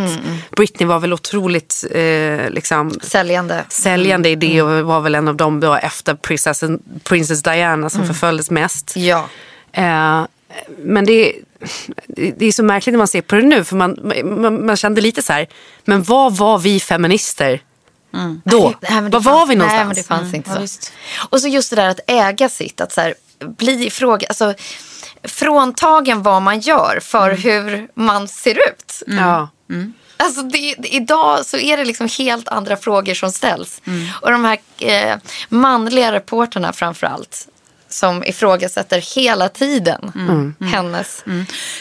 Britney 0.56 0.86
var 0.88 0.98
väl 0.98 1.12
otroligt 1.12 1.84
eh, 1.90 2.50
liksom, 2.50 2.90
Säljande. 3.02 3.64
säljande 3.68 4.28
Mm. 4.28 4.42
idé 4.42 4.62
och 4.62 4.84
var 4.86 5.00
väl 5.00 5.14
en 5.14 5.28
av 5.28 5.36
dem 5.36 5.60
då 5.60 5.74
efter 5.74 6.14
prinsessan, 6.14 6.78
Princess 7.04 7.42
Diana 7.42 7.90
som 7.90 8.06
förföljdes 8.06 8.50
mest. 8.50 8.96
Mm. 8.96 9.08
Ja. 9.08 9.28
Eh, 9.72 10.26
men 10.78 11.04
det, 11.04 11.32
det 12.36 12.46
är 12.46 12.52
så 12.52 12.62
märkligt 12.62 12.92
när 12.92 12.98
man 12.98 13.08
ser 13.08 13.22
på 13.22 13.34
det 13.36 13.42
nu 13.42 13.64
för 13.64 13.76
man, 13.76 14.12
man, 14.24 14.66
man 14.66 14.76
kände 14.76 15.00
lite 15.00 15.22
så 15.22 15.32
här, 15.32 15.46
men 15.84 16.02
vad 16.02 16.36
var 16.36 16.58
vi 16.58 16.80
feminister 16.80 17.60
då? 18.44 18.74
Nej, 18.80 19.00
Var 19.02 19.10
var 19.10 19.20
fanns- 19.20 19.50
vi 19.50 19.54
någonstans? 19.54 19.78
Nej, 19.78 19.84
men 19.86 19.94
det 19.94 20.02
fanns 20.02 20.34
inte 20.34 20.50
ja, 20.50 20.54
så. 20.56 20.60
visst. 20.60 20.92
Och 21.30 21.40
så 21.40 21.48
just 21.48 21.70
det 21.70 21.76
där 21.76 21.88
att 21.88 22.00
äga 22.06 22.48
sitt, 22.48 22.80
att 22.80 22.92
så 22.92 23.00
här, 23.00 23.14
bli 23.58 23.90
fråga, 23.90 24.26
alltså 24.28 24.54
fråntagen 25.22 26.22
vad 26.22 26.42
man 26.42 26.60
gör 26.60 26.98
för 27.02 27.30
hur 27.30 27.88
man 27.94 28.28
ser 28.28 28.54
ut. 28.68 29.02
Ja. 29.06 29.48
Alltså 30.16 30.42
det, 30.42 30.74
det- 30.78 30.94
idag 30.94 31.46
så 31.46 31.56
är 31.56 31.76
det 31.76 31.84
liksom 31.84 32.08
helt 32.18 32.48
andra 32.48 32.76
frågor 32.76 33.14
som 33.14 33.32
ställs. 33.32 33.82
Och 34.20 34.30
de 34.30 34.44
här 34.44 34.58
eh, 34.78 35.16
manliga 35.48 36.12
reporterna 36.12 36.72
framför 36.72 37.06
allt 37.06 37.48
som 37.88 38.24
ifrågasätter 38.24 39.14
hela 39.16 39.48
tiden 39.48 40.12
hennes... 40.72 41.24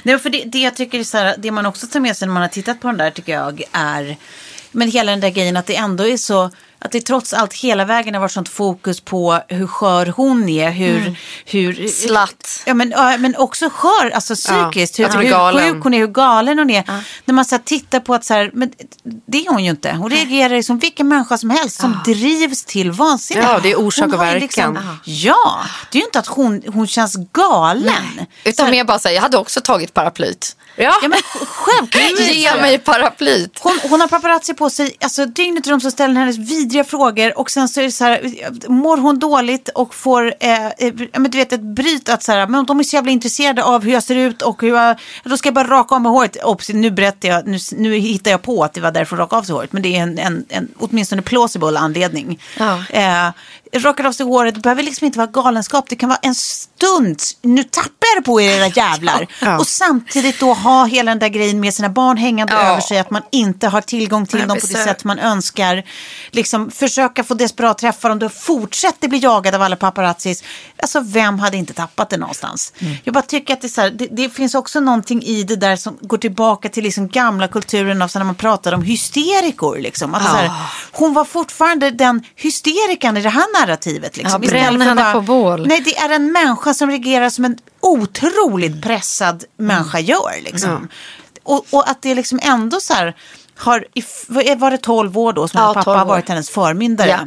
Nej, 0.04 0.20
för 0.20 0.30
det, 0.30 0.44
det 0.46 0.60
jag 0.62 0.76
tycker 0.76 1.04
så 1.04 1.18
här, 1.18 1.36
det 1.38 1.52
man 1.52 1.66
också 1.66 1.88
tar 1.88 2.00
med 2.00 2.18
sig 2.18 2.28
när 2.28 2.34
man 2.34 2.42
har 2.42 2.50
tittat 2.50 2.82
på 2.82 2.88
den 2.88 2.98
där 2.98 3.12
tycker 3.12 3.34
jag 3.34 3.64
är, 3.72 4.18
men 4.74 4.92
hela 4.92 5.12
den 5.12 5.20
där 5.20 5.30
grejen 5.30 5.58
att 5.58 5.66
det 5.66 5.76
ändå 5.76 6.08
är 6.08 6.18
så, 6.18 6.50
att 6.84 6.92
det 6.92 7.02
trots 7.02 7.34
allt 7.34 7.54
hela 7.54 7.86
vägen 7.86 8.14
har 8.14 8.22
varit 8.22 8.32
sånt 8.32 8.50
fokus 8.50 9.00
på 9.02 9.40
hur 9.48 9.68
skör 9.68 10.06
hon 10.06 10.50
är, 10.50 10.72
hur... 10.72 11.18
hur 11.46 11.88
Slatt. 11.88 12.64
Ja, 12.66 12.74
men, 12.74 12.92
ja, 12.92 13.18
men 13.18 13.36
också 13.36 13.70
skör, 13.70 14.10
alltså 14.10 14.36
psykiskt. 14.36 15.00
är 15.00 15.18
hur, 15.18 15.30
galen. 15.30 15.64
hur 15.64 15.74
sjuk 15.74 15.84
hon 15.84 15.94
är, 15.94 16.00
hur 16.00 16.08
galen 16.08 16.60
hon 16.60 16.70
är. 16.70 16.84
När 17.26 17.34
man 17.34 17.46
så 17.46 17.56
här, 17.56 17.64
tittar 17.64 18.00
på 18.00 18.14
att 18.14 18.26
så 18.26 18.34
här, 18.34 18.52
men 18.54 18.72
det 19.04 19.46
är 19.46 19.50
hon 19.50 19.64
ju 19.64 19.70
inte. 19.70 19.92
Hon 19.92 20.10
reagerar 20.10 20.62
som 20.62 20.80
vilken 20.80 21.08
människa 21.08 21.38
som 21.38 21.50
helst 21.50 21.80
som 21.80 22.00
drivs 22.06 22.66
till 22.66 22.92
vansinne. 22.92 23.42
Ja, 23.42 23.60
det 23.64 23.72
är 23.72 23.76
orsak 23.76 24.14
och 24.14 24.22
verkan. 24.22 24.80
ja, 25.04 25.62
det 25.92 25.98
är 25.98 26.00
ju 26.00 26.06
inte 26.06 26.20
att 26.20 26.28
hon, 26.28 26.62
hon 26.68 26.88
känns 26.88 27.16
galen. 27.32 28.26
Utan 28.44 28.72
mer 28.72 28.84
bara 28.84 29.00
säga, 29.00 29.16
jag 29.16 29.22
hade 29.22 29.38
också 29.38 29.62
tagit 29.62 29.94
paraplyt. 29.94 30.56
Ja. 30.76 31.00
Ja, 31.02 31.08
men 31.08 31.20
självklart. 31.48 32.20
Ge 32.34 32.56
mig 32.56 32.78
paraplyt. 32.78 33.60
Hon, 33.60 33.80
hon 33.84 34.02
har 34.02 34.08
paparazzi 34.08 34.54
på 34.54 34.70
sig 34.70 34.98
alltså, 35.02 35.26
dygnet 35.26 35.68
runt 35.68 35.84
så 35.84 35.92
ställer 35.92 36.20
hennes 36.20 36.38
vidriga 36.74 36.84
frågor 36.84 37.40
och 37.40 37.52
sen 37.52 37.70
så 37.70 37.80
är 37.80 37.84
det 37.84 37.92
så 37.92 38.04
här, 38.04 38.70
mår 38.70 38.98
hon 38.98 39.20
dåligt 39.20 39.70
och 39.70 39.96
får 39.96 40.34
eh, 40.40 40.68
eh, 40.68 40.94
men 41.14 41.32
du 41.32 41.38
vet, 41.38 41.54
ett 41.54 41.62
bryt 41.62 42.10
att 42.10 42.24
så 42.24 42.32
här, 42.32 42.48
men 42.48 42.66
de 42.66 42.80
är 42.80 42.84
så 42.84 42.96
jävla 42.96 43.12
intresserade 43.12 43.64
av 43.64 43.84
hur 43.84 43.92
jag 43.92 44.04
ser 44.04 44.16
ut 44.16 44.42
och 44.42 44.62
hur 44.62 44.70
jag, 44.76 45.00
då 45.24 45.38
ska 45.38 45.48
jag 45.48 45.54
bara 45.54 45.68
raka 45.68 45.96
av 45.96 46.02
mig 46.02 46.10
håret. 46.10 46.44
Ops, 46.44 46.70
nu 46.70 46.92
berättar 46.92 47.30
jag, 47.30 47.48
nu, 47.48 47.58
nu 47.72 47.96
hittar 47.96 48.32
jag 48.32 48.42
på 48.42 48.64
att 48.64 48.74
det 48.74 48.82
var 48.82 48.92
därför 48.92 49.16
hon 49.16 49.20
rakade 49.20 49.40
av 49.40 49.44
sig 49.44 49.54
håret, 49.56 49.74
men 49.74 49.82
det 49.82 49.96
är 49.96 50.02
en, 50.02 50.20
en, 50.20 50.46
en 50.50 50.68
åtminstone 50.80 51.22
plausible 51.22 51.80
anledning. 51.80 52.40
Ja. 52.58 52.84
Eh, 52.90 53.30
rakade 53.74 54.10
av 54.10 54.14
sig 54.14 54.26
håret, 54.26 54.56
det 54.56 54.62
behöver 54.62 54.84
liksom 54.84 55.06
inte 55.06 55.18
vara 55.18 55.28
galenskap, 55.28 55.86
det 55.90 55.96
kan 55.96 56.10
vara 56.10 56.20
en 56.22 56.36
stund, 56.36 57.22
nu 57.42 57.64
tappar 57.64 58.08
jag 58.16 58.26
på 58.26 58.42
er 58.42 58.50
era 58.50 58.68
jävlar. 58.76 59.28
Ja. 59.42 59.58
Och 59.60 59.68
samtidigt 59.68 60.40
då 60.40 60.54
ha 60.54 60.86
hela 60.86 61.12
den 61.12 61.20
där 61.20 61.28
grejen 61.28 61.60
med 61.60 61.74
sina 61.74 61.90
barn 61.90 62.18
hängande 62.18 62.54
Ja. 62.54 62.60
över 62.60 62.82
sig, 62.82 63.00
att 63.00 63.10
man 63.10 63.22
inte 63.32 63.68
har 63.68 63.82
tillgång 63.82 64.26
till 64.26 64.40
Jag 64.40 64.48
dem 64.48 64.58
på 64.62 64.68
det 64.68 64.74
sätt 64.84 65.04
man 65.04 65.20
önskar. 65.20 65.84
Liksom 66.32 66.72
försöka 66.72 67.24
få 67.24 67.34
desperat 67.34 67.78
träffa 67.78 68.10
dem, 68.10 68.20
då 68.20 68.30
fortsätter 68.30 69.08
bli 69.08 69.20
jagad 69.20 69.56
av 69.56 69.62
alla 69.62 69.76
paparazzis. 69.76 70.44
Alltså 70.82 71.00
vem 71.00 71.40
hade 71.40 71.58
inte 71.58 71.74
tappat 71.74 72.10
det 72.10 72.18
någonstans? 72.18 72.74
Mm. 72.80 72.96
Jag 73.04 73.14
bara 73.14 73.22
tycker 73.22 73.54
att 73.54 73.62
det, 73.62 73.78
här, 73.78 73.90
det, 73.90 74.08
det 74.12 74.30
finns 74.30 74.56
också 74.56 74.80
någonting 74.80 75.24
i 75.24 75.44
det 75.44 75.56
där 75.56 75.76
som 75.76 75.98
går 76.02 76.18
tillbaka 76.18 76.70
till 76.70 76.84
liksom 76.84 77.08
gamla 77.08 77.48
kulturen 77.48 78.02
av 78.02 78.08
så 78.08 78.20
när 78.20 78.26
man 78.26 78.36
pratar 78.36 78.74
om 78.74 78.82
hysterikor. 78.82 79.78
Liksom. 79.78 80.14
Att 80.14 80.24
så 80.24 80.36
här, 80.36 80.52
hon 80.92 81.14
var 81.14 81.26
fortfarande 81.26 81.92
den 81.92 82.24
hysterikan 82.36 83.18
i 83.18 83.22
det 83.22 83.30
här 83.30 83.63
narrativet. 83.66 84.18
Liksom. 84.18 84.44
Ja, 84.44 84.50
bränn 84.50 84.82
henne 84.82 85.02
bara- 85.02 85.14
på 85.14 85.22
bål. 85.22 85.68
Nej, 85.68 85.82
det 85.82 85.98
är 85.98 86.10
en 86.10 86.32
människa 86.32 86.74
som 86.74 86.90
reagerar 86.90 87.30
som 87.30 87.46
en 87.46 87.58
otroligt 87.80 88.82
pressad 88.82 89.44
människa 89.58 90.00
gör. 90.00 90.42
Liksom. 90.44 90.88
Och, 91.44 91.66
och 91.72 91.90
att 91.90 92.02
det 92.02 92.16
liksom 92.16 92.40
ändå 92.44 92.80
så 92.80 92.94
här 92.94 93.16
har, 93.58 93.86
var 94.56 94.72
det 94.72 94.78
12 94.78 95.18
år 95.18 95.34
då 95.34 95.48
som 95.48 95.62
Ja, 95.62 95.68
pappa 95.68 95.84
12 95.84 95.98
har 95.98 96.06
varit 96.06 96.30
hennes 96.30 96.50
förmyndare. 96.50 97.10
Ja. 97.10 97.20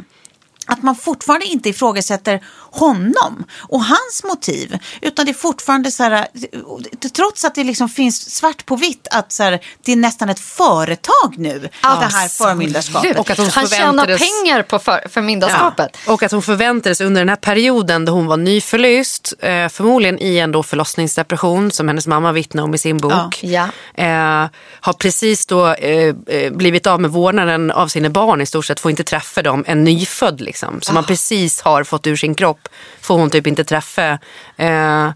Att 0.65 0.83
man 0.83 0.95
fortfarande 0.95 1.45
inte 1.45 1.69
ifrågasätter 1.69 2.43
honom 2.79 3.43
och 3.57 3.83
hans 3.83 4.23
motiv. 4.23 4.77
Utan 5.01 5.25
det 5.25 5.31
är 5.31 5.33
fortfarande 5.33 5.91
så 5.91 6.03
här, 6.03 6.27
trots 7.13 7.45
att 7.45 7.55
det 7.55 7.63
liksom 7.63 7.89
finns 7.89 8.35
svart 8.35 8.65
på 8.65 8.75
vitt 8.75 9.07
att 9.11 9.31
så 9.31 9.43
här, 9.43 9.59
det 9.85 9.91
är 9.91 9.95
nästan 9.95 10.29
ett 10.29 10.39
företag 10.39 11.35
nu. 11.37 11.59
det 11.81 11.87
här 11.87 12.27
förmyndarskapet. 12.27 13.19
Och 13.19 13.29
att 13.29 13.37
hon 13.37 13.49
Han 13.49 13.67
tjänar 13.67 14.05
pengar 14.05 14.61
på 14.61 14.79
för, 14.79 15.09
förmyndarskapet. 15.09 15.97
Och 16.07 16.23
att 16.23 16.31
hon 16.31 16.41
förväntades 16.41 17.01
under 17.01 17.21
den 17.21 17.29
här 17.29 17.35
perioden 17.35 18.05
då 18.05 18.11
hon 18.11 18.27
var 18.27 18.37
nyförlöst, 18.37 19.33
eh, 19.39 19.67
förmodligen 19.69 20.19
i 20.19 20.37
en 20.37 20.51
då 20.51 20.63
förlossningsdepression 20.63 21.71
som 21.71 21.87
hennes 21.87 22.07
mamma 22.07 22.31
vittnar 22.31 22.63
om 22.63 22.75
i 22.75 22.77
sin 22.77 22.97
bok. 22.97 23.43
Ja. 23.43 23.67
Eh, 23.93 24.45
har 24.79 24.93
precis 24.93 25.45
då 25.45 25.67
eh, 25.67 26.15
eh, 26.27 26.51
blivit 26.51 26.87
av 26.87 27.01
med 27.01 27.11
vårdnaden 27.11 27.71
av 27.71 27.87
sina 27.87 28.09
barn 28.09 28.41
i 28.41 28.45
stort 28.45 28.65
sett, 28.65 28.79
får 28.79 28.91
inte 28.91 29.03
träffa 29.03 29.41
dem, 29.41 29.63
en 29.67 29.83
nyfödd 29.83 30.41
liksom. 30.41 30.81
Som 30.81 30.95
man 30.95 31.03
precis 31.03 31.61
har 31.61 31.83
fått 31.83 32.07
ur 32.07 32.15
sin 32.15 32.35
kropp, 32.35 32.66
får 33.01 33.17
hon 33.17 33.29
typ 33.29 33.47
inte 33.47 33.63
träffa. 33.63 34.19
Eh, 34.57 35.07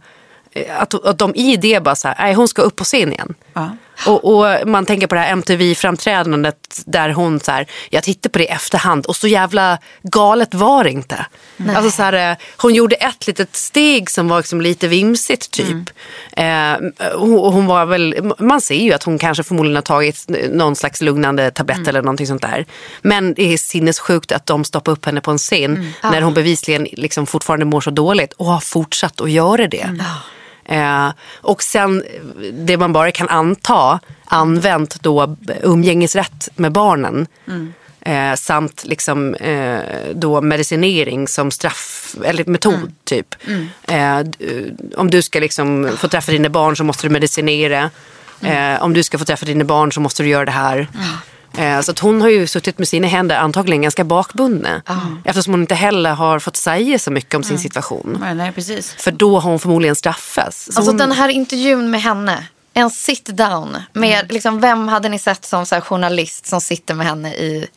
att, 0.69 1.05
att 1.05 1.17
de 1.17 1.35
i 1.35 1.57
det 1.57 1.83
bara 1.83 1.95
så 1.95 2.07
här, 2.07 2.15
nej 2.19 2.33
hon 2.33 2.47
ska 2.47 2.61
upp 2.61 2.75
på 2.75 2.83
scen 2.83 3.13
igen. 3.13 3.33
Ja. 3.53 3.69
Och, 4.07 4.25
och 4.25 4.67
man 4.67 4.85
tänker 4.85 5.07
på 5.07 5.15
det 5.15 5.21
här 5.21 5.31
MTV-framträdandet 5.31 6.83
där 6.85 7.09
hon 7.09 7.39
så 7.39 7.51
här, 7.51 7.67
jag 7.89 8.03
tittar 8.03 8.29
på 8.29 8.39
det 8.39 8.45
i 8.45 8.47
efterhand 8.47 9.05
och 9.05 9.15
så 9.15 9.27
jävla 9.27 9.77
galet 10.03 10.53
var 10.53 10.83
det 10.83 10.91
inte. 10.91 11.25
Alltså 11.75 11.91
så 11.91 12.03
här, 12.03 12.37
hon 12.57 12.73
gjorde 12.73 12.95
ett 12.95 13.27
litet 13.27 13.55
steg 13.55 14.09
som 14.09 14.27
var 14.27 14.37
liksom 14.37 14.61
lite 14.61 14.87
vimsigt 14.87 15.51
typ. 15.51 15.89
Eh, 16.31 16.73
hon, 17.15 17.53
hon 17.53 17.65
var 17.67 17.85
väl, 17.85 18.33
man 18.39 18.61
ser 18.61 18.75
ju 18.75 18.93
att 18.93 19.03
hon 19.03 19.17
kanske 19.19 19.43
förmodligen 19.43 19.75
har 19.75 19.81
tagit 19.81 20.25
någon 20.49 20.75
slags 20.75 21.01
lugnande 21.01 21.51
tablett 21.51 21.87
eller 21.87 22.01
någonting 22.01 22.27
sånt 22.27 22.41
där. 22.41 22.65
Men 23.01 23.33
det 23.33 23.53
är 23.53 23.57
sinnessjukt 23.57 24.31
att 24.31 24.45
de 24.45 24.63
stoppar 24.63 24.91
upp 24.91 25.05
henne 25.05 25.21
på 25.21 25.31
en 25.31 25.37
scen 25.37 25.93
när 26.03 26.21
hon 26.21 26.33
bevisligen 26.33 26.87
liksom 26.91 27.27
fortfarande 27.27 27.65
mår 27.65 27.81
så 27.81 27.91
dåligt 27.91 28.33
och 28.33 28.45
har 28.45 28.59
fortsatt 28.59 29.21
att 29.21 29.31
göra 29.31 29.67
det. 29.67 29.97
Eh, 30.71 31.09
och 31.41 31.63
sen 31.63 32.03
det 32.53 32.77
man 32.77 32.93
bara 32.93 33.11
kan 33.11 33.29
anta, 33.29 33.99
använt 34.25 35.03
då 35.03 35.35
umgängesrätt 35.63 36.49
med 36.55 36.71
barnen. 36.71 37.27
Eh, 38.05 38.35
samt 38.35 38.83
liksom, 38.85 39.35
eh, 39.35 39.79
då 40.13 40.41
medicinering 40.41 41.27
som 41.27 41.51
straff, 41.51 42.15
eller 42.23 42.45
metod 42.45 42.91
typ. 43.03 43.35
Eh, 43.87 44.19
d- 44.19 44.37
om 44.97 45.09
du 45.09 45.21
ska 45.21 45.39
liksom 45.39 45.89
få 45.97 46.07
träffa 46.07 46.31
dina 46.31 46.49
barn 46.49 46.75
så 46.75 46.83
måste 46.83 47.07
du 47.07 47.11
medicinera. 47.11 47.89
Eh, 48.41 48.83
om 48.83 48.93
du 48.93 49.03
ska 49.03 49.17
få 49.17 49.25
träffa 49.25 49.45
dina 49.45 49.63
barn 49.63 49.91
så 49.91 50.01
måste 50.01 50.23
du 50.23 50.29
göra 50.29 50.45
det 50.45 50.51
här. 50.51 50.87
Eh, 51.57 51.81
så 51.81 51.91
att 51.91 51.99
hon 51.99 52.21
har 52.21 52.29
ju 52.29 52.47
suttit 52.47 52.77
med 52.77 52.87
sina 52.87 53.07
händer 53.07 53.37
antagligen 53.37 53.81
ganska 53.81 54.03
bakbundna. 54.03 54.81
Eftersom 55.23 55.53
hon 55.53 55.61
inte 55.61 55.75
heller 55.75 56.13
har 56.13 56.39
fått 56.39 56.57
säga 56.57 56.99
så 56.99 57.11
mycket 57.11 57.35
om 57.35 57.43
sin 57.43 57.59
situation. 57.59 58.17
Nej, 58.21 58.35
nej, 58.35 58.51
precis. 58.51 58.93
För 58.97 59.11
då 59.11 59.39
har 59.39 59.49
hon 59.49 59.59
förmodligen 59.59 59.95
straffats. 59.95 60.65
Så 60.65 60.79
Alltså 60.79 60.91
hon, 60.91 60.97
den 60.97 61.11
här 61.11 61.29
intervjun 61.29 61.91
med 61.91 62.01
henne. 62.01 62.47
En 62.73 62.89
sit 62.89 63.25
down. 63.25 63.77
Med, 63.93 64.31
liksom, 64.31 64.59
vem 64.59 64.87
hade 64.87 65.09
ni 65.09 65.19
sett 65.19 65.45
som 65.45 65.65
så 65.65 65.75
här, 65.75 65.81
journalist 65.81 66.47
som 66.47 66.61
sitter 66.61 66.93
med 66.93 67.07
henne 67.07 67.33
i 67.33 67.67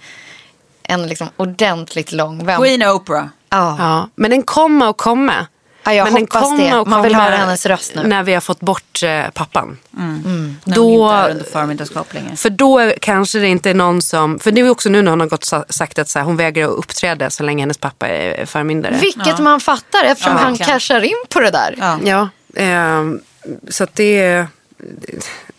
en 0.83 1.07
liksom, 1.07 1.29
ordentligt 1.37 2.13
lång... 2.13 2.47
Vem? 2.47 2.63
Queen 2.63 2.83
Oprah. 2.83 3.27
Ja. 3.51 3.77
ja, 3.79 4.09
men 4.15 4.31
den 4.31 4.43
kommer 4.43 4.89
och 4.89 4.97
kommer. 4.97 5.47
Ja, 5.85 5.93
jag 5.93 6.05
men 6.05 6.15
den 6.15 6.27
kommer 6.27 6.71
det. 6.71 6.79
och 6.79 6.89
Man 6.89 7.03
vill 7.03 7.15
höra 7.15 7.37
hennes 7.37 7.67
röst 7.67 7.93
nu. 7.95 8.03
När 8.03 8.23
vi 8.23 8.35
har 8.35 8.41
fått 8.41 8.61
bort 8.61 9.03
eh, 9.03 9.31
pappan. 9.35 9.79
När 9.91 10.75
Då- 10.75 10.83
hon 10.83 10.93
inte 10.93 11.15
är 11.15 11.31
under 11.31 11.45
förmyndarskap 11.45 12.15
längre. 12.15 12.37
För 12.37 12.51
då 12.51 12.93
kanske 13.01 13.39
det 13.39 13.49
inte 13.49 13.71
är 13.71 13.75
någon 13.75 14.03
som... 14.03 14.39
För 14.39 14.51
det 14.51 14.61
är 14.61 14.65
ju 14.65 14.71
också 14.71 14.89
nu 14.89 15.03
när 15.03 15.11
hon 15.11 15.21
har 15.21 15.27
gått 15.27 15.45
sa- 15.45 15.65
sagt 15.69 15.99
att 15.99 16.09
så 16.09 16.19
här, 16.19 16.27
hon 16.27 16.37
vägrar 16.37 16.65
att 16.65 16.71
uppträda 16.79 17.31
så 17.31 17.43
länge 17.43 17.63
hennes 17.63 17.79
pappa 17.79 18.09
är 18.09 18.47
förmyndare. 18.47 18.95
Vilket 19.01 19.39
man 19.39 19.61
fattar 19.61 20.05
eftersom 20.05 20.33
Ja, 20.33 20.39
han 20.39 20.57
cashar 20.57 21.01
in 21.03 21.25
på 21.29 21.41
det 21.41 21.51
där. 21.51 21.75
Ja. 21.79 21.99
Ja, 22.05 22.29
ehm, 22.63 23.21
så 23.69 23.85
att 23.85 23.95
det 23.95 24.21
är 24.21 24.47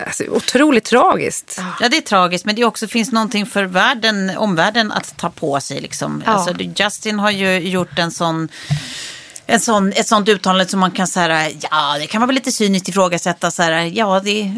alltså, 0.06 0.24
otroligt 0.24 0.86
tragiskt. 0.86 1.62
Ja, 1.80 1.90
det 1.90 1.98
är 1.98 2.02
tragiskt, 2.02 2.46
men 2.46 2.56
det 2.56 2.64
också 2.64 2.88
finns 2.88 3.12
någonting 3.12 3.46
för 3.46 3.64
världen, 3.64 4.32
omvärlden 4.38 4.92
att 4.92 5.18
ta 5.18 5.30
på 5.30 5.60
sig. 5.60 5.82
Liksom. 5.82 6.24
Ja. 6.26 6.32
Alltså, 6.32 6.54
Justin 6.76 7.20
har 7.20 7.32
ju 7.32 7.60
gjort 7.60 8.00
en 8.00 8.12
sån, 8.12 8.50
en 9.48 9.60
sån, 9.60 9.92
ett 9.94 10.08
sånt 10.08 10.30
uttalande 10.30 10.68
som 10.68 10.80
man 10.80 10.92
kan 10.92 11.08
säga, 11.08 11.50
ja, 11.50 11.98
det 12.00 12.08
kan 12.08 12.20
man 12.22 12.28
väl 12.28 12.36
lite 12.36 12.52
cyniskt 12.52 12.90
ifrågasätta. 12.90 13.52
Så 13.52 13.62
här, 13.64 13.72
ja, 13.72 14.20
det, 14.20 14.54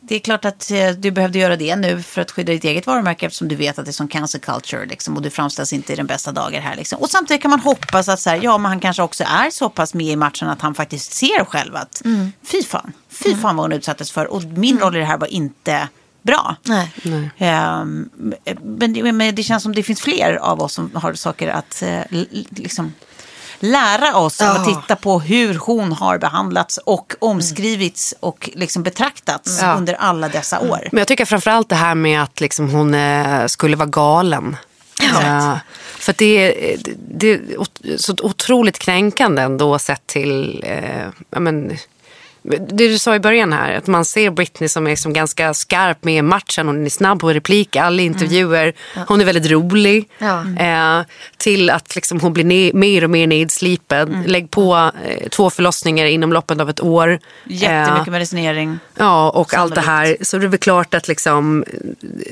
det 0.00 0.14
är 0.14 0.18
klart 0.18 0.44
att 0.44 0.70
eh, 0.70 0.88
du 0.90 1.10
behövde 1.10 1.38
göra 1.38 1.56
det 1.56 1.76
nu 1.76 2.02
för 2.02 2.20
att 2.20 2.30
skydda 2.30 2.52
ditt 2.52 2.64
eget 2.64 2.86
varumärke 2.86 3.26
eftersom 3.26 3.48
du 3.48 3.56
vet 3.56 3.78
att 3.78 3.84
det 3.84 3.90
är 3.90 3.92
som 3.92 4.08
cancer 4.08 4.38
culture 4.38 4.86
liksom, 4.86 5.16
och 5.16 5.22
du 5.22 5.30
framställs 5.30 5.72
inte 5.72 5.92
i 5.92 5.96
den 5.96 6.06
bästa 6.06 6.32
dagar 6.32 6.60
här. 6.60 6.76
Liksom. 6.76 6.98
Och 6.98 7.10
samtidigt 7.10 7.42
kan 7.42 7.50
man 7.50 7.60
hoppas 7.60 8.08
att 8.08 8.20
så 8.20 8.30
här, 8.30 8.40
ja, 8.42 8.58
men 8.58 8.68
han 8.68 8.80
kanske 8.80 9.02
också 9.02 9.24
är 9.24 9.50
så 9.50 9.68
pass 9.68 9.94
med 9.94 10.06
i 10.06 10.16
matchen 10.16 10.48
att 10.48 10.60
han 10.62 10.74
faktiskt 10.74 11.12
ser 11.12 11.44
själv 11.44 11.76
att 11.76 12.02
fy 12.50 12.62
fan, 12.62 12.92
fy 13.10 13.34
fan 13.36 13.56
vad 13.56 13.64
hon 13.64 13.72
utsattes 13.72 14.10
för 14.10 14.26
och 14.26 14.42
min 14.44 14.78
roll 14.78 14.96
i 14.96 14.98
det 14.98 15.04
här 15.04 15.18
var 15.18 15.26
inte 15.26 15.88
bra. 16.22 16.56
Nej. 16.62 16.90
Ehm, 17.38 18.08
men, 18.62 18.92
det, 18.92 19.12
men 19.12 19.34
det 19.34 19.42
känns 19.42 19.62
som 19.62 19.74
det 19.74 19.82
finns 19.82 20.00
fler 20.00 20.34
av 20.34 20.60
oss 20.60 20.72
som 20.74 20.90
har 20.94 21.14
saker 21.14 21.48
att 21.48 21.82
l- 22.10 22.46
liksom 22.50 22.92
lära 23.60 24.16
oss 24.16 24.40
av 24.40 24.50
att 24.56 24.68
Ja. 24.68 24.80
titta 24.82 24.96
på 24.96 25.20
hur 25.20 25.54
hon 25.54 25.92
har 25.92 26.18
behandlats 26.18 26.78
och 26.78 27.14
omskrivits 27.18 28.14
och 28.20 28.50
liksom 28.54 28.82
betraktats 28.82 29.58
Ja. 29.62 29.74
under 29.74 29.94
alla 29.94 30.28
dessa 30.28 30.60
år. 30.60 30.88
Men 30.92 30.98
jag 30.98 31.08
tycker 31.08 31.24
framförallt 31.24 31.68
det 31.68 31.74
här 31.74 31.94
med 31.94 32.22
att 32.22 32.40
liksom 32.40 32.70
hon 32.70 32.94
eh, 32.94 33.46
skulle 33.46 33.76
vara 33.76 33.88
galen. 33.88 34.56
Eh, 35.02 35.56
för 35.98 36.14
det 36.18 36.72
är, 36.72 36.76
det 37.10 37.30
är 37.32 37.40
så 37.96 38.14
otroligt 38.22 38.78
kränkande 38.78 39.42
ändå 39.42 39.78
sett 39.78 40.06
till 40.06 40.64
eh, 40.66 41.06
ja, 41.30 41.40
men, 41.40 41.76
det 42.68 42.88
du 42.88 42.98
sa 42.98 43.14
i 43.14 43.20
början 43.20 43.52
här, 43.52 43.72
att 43.72 43.86
man 43.86 44.04
ser 44.04 44.30
Britney 44.30 44.68
som 44.68 44.86
är 44.86 44.90
liksom 44.90 45.12
ganska 45.12 45.54
skarp 45.54 46.04
med 46.04 46.24
matchen. 46.24 46.66
Hon 46.66 46.86
är 46.86 46.90
snabb 46.90 47.20
på 47.20 47.32
replik, 47.32 47.76
alla 47.76 48.02
intervjuer. 48.02 48.72
Hon 49.08 49.20
är 49.20 49.24
väldigt 49.24 49.50
rolig. 49.50 50.08
Ja. 50.18 50.44
Eh, 50.58 51.06
till 51.36 51.70
att 51.70 51.94
liksom 51.94 52.20
hon 52.20 52.32
blir 52.32 52.72
mer 52.72 53.04
och 53.04 53.10
mer 53.10 53.26
nedslipad. 53.26 54.22
Lägg 54.26 54.50
på 54.50 54.90
eh, 55.06 55.28
två 55.28 55.50
förlossningar 55.50 56.06
inom 56.06 56.32
loppet 56.32 56.60
av 56.60 56.70
ett 56.70 56.80
år. 56.80 57.18
Jättemycket 57.44 58.06
Eh, 58.06 58.12
medicinering. 58.12 58.78
Ja, 58.94 59.30
och 59.30 59.54
allt 59.54 59.74
det 59.74 59.80
här. 59.80 60.16
Så 60.20 60.38
det 60.38 60.46
är 60.46 60.48
väl 60.48 60.58
klart 60.58 60.94
att 60.94 61.08
liksom, 61.08 61.64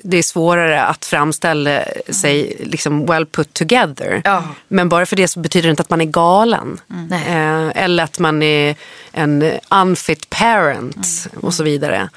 det 0.02 0.18
är 0.18 0.22
svårare 0.22 0.82
att 0.82 1.04
framställa 1.04 1.80
sig 2.08 2.56
liksom 2.60 3.06
well 3.06 3.26
put 3.26 3.54
together. 3.54 4.22
Ja. 4.24 4.42
Men 4.68 4.88
bara 4.88 5.06
för 5.06 5.16
det 5.16 5.28
så 5.28 5.40
betyder 5.40 5.68
det 5.68 5.70
inte 5.70 5.82
att 5.82 5.90
man 5.90 6.00
är 6.00 6.04
galen. 6.04 6.80
Nej. 6.86 7.24
Eh, 7.28 7.84
eller 7.84 8.04
att 8.04 8.18
man 8.18 8.42
är 8.42 8.76
en 9.12 9.44
unfit 10.04 10.30
parent 10.30 11.26
och 11.40 11.54
så 11.54 11.62
vidare. 11.64 12.08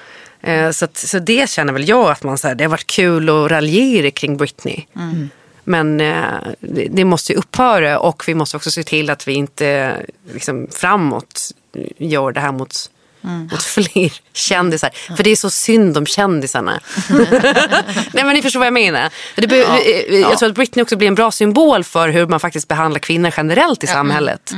Eh, 0.42 0.72
så, 0.72 0.86
att, 0.86 0.98
så 0.98 1.20
det 1.20 1.50
känner 1.50 1.74
väl 1.74 1.90
jag 1.90 2.12
att 2.12 2.24
man, 2.24 2.38
så 2.38 2.48
här, 2.48 2.56
det 2.56 2.64
har 2.64 2.70
varit 2.72 2.88
kul 2.88 3.30
att 3.30 3.52
raljera 3.52 4.12
kring 4.12 4.38
Britney. 4.38 4.86
Men 5.64 6.02
eh, 6.02 6.24
det, 6.90 7.06
måste 7.06 7.34
ju 7.34 7.40
upphöra 7.40 8.00
och 8.00 8.24
vi 8.28 8.36
måste 8.36 8.58
också 8.58 8.72
se 8.72 8.84
till 8.84 9.10
att 9.10 9.28
vi 9.28 9.34
inte 9.34 9.98
liksom, 10.34 10.68
framåt 10.72 11.42
gör 11.98 12.32
det 12.32 12.40
här 12.40 12.52
mot, 12.52 12.76
mot 13.52 13.64
fler 13.64 14.14
kändisar. 14.34 14.90
För 15.18 15.24
det 15.24 15.30
är 15.30 15.36
så 15.36 15.50
synd 15.50 15.98
om 15.98 16.06
kändisarna. 16.06 16.80
Nej 17.10 18.24
men 18.24 18.34
ni 18.34 18.42
förstår 18.42 18.60
vad 18.60 18.68
jag 18.68 18.74
menar. 18.74 19.10
Det 19.36 19.48
be- 19.48 19.66
eh, 19.66 20.16
Jag 20.20 20.38
tror 20.40 20.50
att 20.50 20.56
Britney 20.56 20.84
också 20.84 20.96
blir 20.96 21.08
en 21.08 21.16
bra 21.16 21.32
symbol 21.32 21.84
för 21.84 22.10
hur 22.10 22.28
man 22.28 22.40
faktiskt 22.40 22.68
behandlar 22.68 23.00
kvinnor 23.00 23.34
generellt 23.38 23.84
i 23.84 23.88
samhället. 23.88 24.52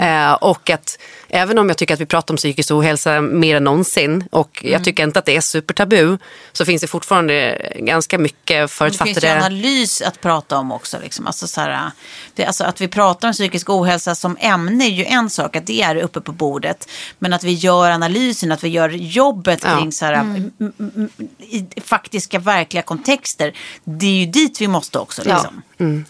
Eh, 0.00 0.32
och 0.32 0.70
att 0.70 0.98
även 1.28 1.58
om 1.58 1.68
jag 1.68 1.78
tycker 1.78 1.94
att 1.94 2.00
vi 2.00 2.06
pratar 2.06 2.34
om 2.34 2.36
psykisk 2.36 2.70
ohälsa 2.70 3.20
mer 3.20 3.56
än 3.56 3.64
någonsin 3.64 4.24
och 4.30 4.60
jag 4.64 4.84
tycker 4.84 5.02
inte 5.02 5.18
att 5.18 5.24
det 5.24 5.36
är 5.36 5.40
supertabu 5.40 6.18
så 6.52 6.64
finns 6.64 6.82
det 6.82 6.86
fortfarande 6.88 7.58
ganska 7.78 8.18
mycket 8.18 8.46
Det 8.46 8.54
finns 8.58 8.70
ju 8.72 8.76
förutfattade... 8.76 9.36
analys 9.36 10.02
att 10.02 10.20
prata 10.20 10.58
om 10.58 10.72
också. 10.72 10.98
Liksom. 11.02 11.26
Alltså, 11.26 11.46
så 11.46 11.60
här, 11.60 11.90
det, 12.34 12.44
alltså, 12.44 12.64
att 12.64 12.80
vi 12.80 12.88
pratar 12.88 13.28
om 13.28 13.32
psykisk 13.34 13.70
ohälsa 13.70 14.14
som 14.14 14.36
ämne 14.40 14.84
är 14.84 14.90
ju 14.90 15.04
en 15.04 15.30
sak, 15.30 15.56
att 15.56 15.66
det 15.66 15.82
är 15.82 15.96
uppe 15.96 16.20
på 16.20 16.32
bordet. 16.32 16.88
Men 17.18 17.32
att 17.32 17.44
vi 17.44 17.52
gör 17.52 17.90
analysen, 17.90 18.52
att 18.52 18.64
vi 18.64 18.68
gör 18.68 18.88
jobbet 18.88 19.60
Ja. 19.64 19.76
kring 19.78 19.92
så 19.92 20.04
här, 20.04 20.12
m- 20.12 20.52
m- 20.60 20.72
m- 20.78 21.28
i 21.38 21.80
faktiska, 21.80 22.38
verkliga 22.38 22.82
kontexter. 22.82 23.52
Det 23.84 24.06
är 24.06 24.10
ju 24.20 24.26
dit 24.26 24.60
vi 24.60 24.68
måste 24.68 24.98
också. 24.98 25.22
Liksom. 25.24 25.62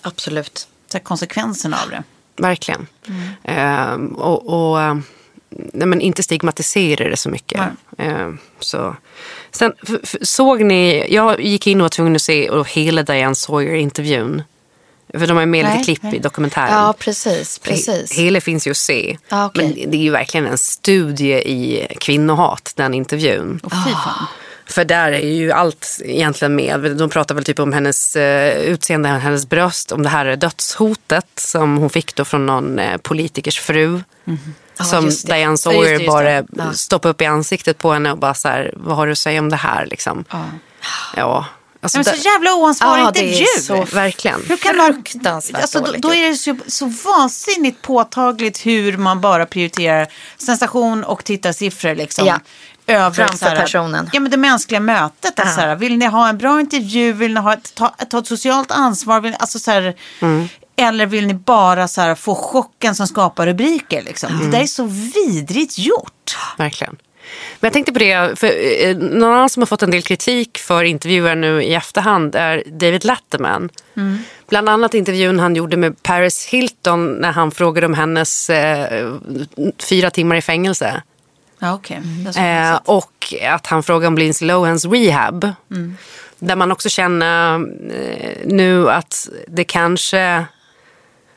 Absolut. 0.02 0.68
Så 0.88 0.98
här, 0.98 1.04
konsekvenserna 1.04 1.78
av 1.84 1.90
det. 1.90 2.02
Verkligen. 2.36 2.86
Ehm, 3.44 4.06
och 4.06 4.70
och 4.70 4.80
ehm, 4.80 5.02
nej, 5.50 5.86
men 5.88 6.00
inte 6.00 6.22
stigmatisera 6.22 7.08
det 7.08 7.16
så 7.16 7.28
mycket. 7.28 7.60
Ehm, 7.98 8.38
så. 8.60 8.96
Sen, 9.50 9.72
såg 10.22 10.64
ni, 10.64 11.06
jag 11.14 11.40
gick 11.40 11.66
in 11.66 11.80
och 11.80 11.84
var 11.84 11.88
tvungen 11.88 12.14
att 12.16 12.22
se 12.22 12.50
och 12.50 12.70
hela 12.70 13.02
Diane 13.02 13.34
Sawyer-intervjun. 13.34 14.42
För 15.18 15.26
de 15.26 15.36
har 15.36 15.46
med 15.46 15.64
Nej, 15.64 15.72
lite 15.78 15.84
klipp 15.84 16.02
nej. 16.02 16.16
i 16.16 16.18
dokumentären. 16.18 16.72
Ja, 16.72 16.94
precis. 16.98 17.58
precis. 17.58 18.12
He- 18.18 18.22
Hela 18.22 18.40
finns 18.40 18.66
ju 18.66 18.70
att 18.70 18.76
se. 18.76 19.18
Ja, 19.28 19.46
okej. 19.46 19.74
Men 19.78 19.90
det 19.90 19.96
är 19.96 20.00
ju 20.02 20.10
verkligen 20.10 20.46
en 20.46 20.58
studie 20.58 21.32
i 21.34 21.86
kvinnohat, 22.00 22.72
den 22.76 22.94
intervjun. 22.94 23.60
Och 23.62 23.72
fan. 23.72 24.26
För 24.74 24.84
där 24.84 25.12
är 25.12 25.28
ju 25.34 25.52
allt 25.52 26.00
egentligen 26.04 26.54
med. 26.56 26.96
De 26.96 27.10
pratar 27.10 27.34
väl 27.34 27.44
typ 27.44 27.58
om 27.58 27.72
hennes 27.72 28.16
eh, 28.16 28.58
utseende, 28.58 29.08
hennes 29.08 29.48
bröst, 29.48 29.92
om 29.92 30.02
det 30.02 30.08
här 30.08 30.36
dödshotet 30.36 31.26
som 31.36 31.76
hon 31.76 31.90
fick 31.90 32.14
då 32.14 32.24
från 32.24 32.46
någon 32.46 32.78
eh, 32.78 32.96
politikers 32.96 33.60
fru. 33.60 34.00
Ja, 34.78 34.84
Som 34.84 35.04
det. 35.04 35.26
Diane 35.26 35.42
Ja, 35.42 35.50
just 35.50 35.62
Sawyer 35.62 35.82
det, 35.84 35.90
just 35.90 36.00
det. 36.00 36.06
bara 36.06 36.30
Ja. 36.66 36.72
stoppade 36.72 37.10
upp 37.10 37.22
i 37.22 37.24
ansiktet 37.26 37.78
på 37.78 37.92
henne 37.92 38.12
och 38.12 38.18
bara 38.18 38.34
så 38.34 38.48
här, 38.48 38.72
vad 38.76 38.96
har 38.96 39.06
du 39.06 39.12
att 39.12 39.18
säga 39.18 39.40
om 39.40 39.48
det 39.48 39.56
här 39.56 39.86
liksom? 39.86 40.24
Ja. 41.16 41.46
Alltså, 41.84 41.98
Men 41.98 42.04
så 42.04 42.28
jävla 42.28 42.54
oansvarig 42.54 43.02
Ja, 43.02 43.10
det 43.10 43.20
är 43.20 43.22
intervju. 43.24 43.46
så 43.62 43.96
verkligen. 43.96 44.40
Hur 44.48 44.56
kan 44.56 44.76
man, 44.76 45.04
alltså, 45.34 45.80
då, 45.80 45.92
då 45.98 46.14
är 46.14 46.28
det 46.30 46.36
så, 46.36 46.56
så 46.66 46.86
vansinnigt 46.86 47.82
påtagligt 47.82 48.66
hur 48.66 48.96
man 48.96 49.20
bara 49.20 49.46
prioriterar 49.46 50.08
sensation 50.38 51.04
och 51.04 51.24
tittarsiffror. 51.24 51.94
Liksom, 51.94 52.26
Ja. 52.26 52.38
Över 52.86 53.10
Framför 53.10 53.36
så 53.38 53.44
här- 53.44 53.56
personen. 53.56 54.10
Ja, 54.12 54.20
men 54.20 54.30
det 54.30 54.36
mänskliga 54.36 54.80
mötet. 54.80 55.40
Alltså, 55.40 55.54
Ja. 55.54 55.54
så 55.54 55.60
här, 55.60 55.76
vill 55.76 55.96
ni 55.98 56.06
ha 56.06 56.28
en 56.28 56.38
bra 56.38 56.60
intervju? 56.60 57.12
Vill 57.12 57.34
ni 57.34 57.40
ha 57.40 57.52
ett, 57.52 57.74
ta, 57.74 57.88
ta 57.88 58.18
ett 58.18 58.26
socialt 58.26 58.70
ansvar? 58.70 59.20
Vill, 59.20 59.36
alltså, 59.38 59.58
så 59.58 59.70
här, 59.70 59.94
Mm. 60.20 60.48
Eller 60.76 61.06
vill 61.06 61.26
ni 61.26 61.34
bara 61.34 61.88
så 61.88 62.00
här, 62.00 62.14
få 62.14 62.34
chocken 62.34 62.94
som 62.94 63.06
skapar 63.06 63.46
rubriker? 63.46 64.02
Liksom? 64.02 64.32
Mm. 64.32 64.44
Det 64.50 64.56
där 64.56 64.62
är 64.62 64.66
så 64.66 64.84
vidrigt 64.84 65.78
gjort. 65.78 66.36
Verkligen. 66.58 66.96
Men 67.60 67.66
jag 67.66 67.72
tänkte 67.72 67.92
på 67.92 67.98
det, 67.98 68.38
för 68.38 68.46
eh, 68.86 68.96
någon 68.96 69.32
annan 69.32 69.48
som 69.48 69.62
har 69.62 69.66
fått 69.66 69.82
en 69.82 69.90
del 69.90 70.02
kritik 70.02 70.58
för 70.58 70.84
intervjuer 70.84 71.34
nu 71.34 71.62
i 71.62 71.74
efterhand 71.74 72.34
är 72.34 72.62
David 72.66 73.04
Letterman. 73.04 73.70
Bland 74.48 74.68
annat 74.68 74.94
intervjun 74.94 75.38
han 75.38 75.56
gjorde 75.56 75.76
med 75.76 76.02
Paris 76.02 76.46
Hilton 76.46 77.12
när 77.12 77.32
han 77.32 77.50
frågade 77.50 77.86
om 77.86 77.94
hennes 77.94 78.50
eh, 78.50 79.14
fyra 79.78 80.10
timmar 80.10 80.36
i 80.36 80.42
fängelse. 80.42 81.02
Det 82.24 82.30
är 82.30 82.32
så 82.32 82.40
Eh, 82.40 82.80
och 82.84 83.34
att 83.50 83.66
han 83.66 83.82
frågade 83.82 84.06
om 84.06 84.18
Lindsay 84.18 84.48
Lohans 84.48 84.84
rehab. 84.84 85.52
Där 86.38 86.56
man 86.56 86.72
också 86.72 86.88
känner 86.88 87.54
eh, 87.54 88.36
nu 88.44 88.90
att 88.90 89.28
det 89.48 89.64
kanske 89.64 90.44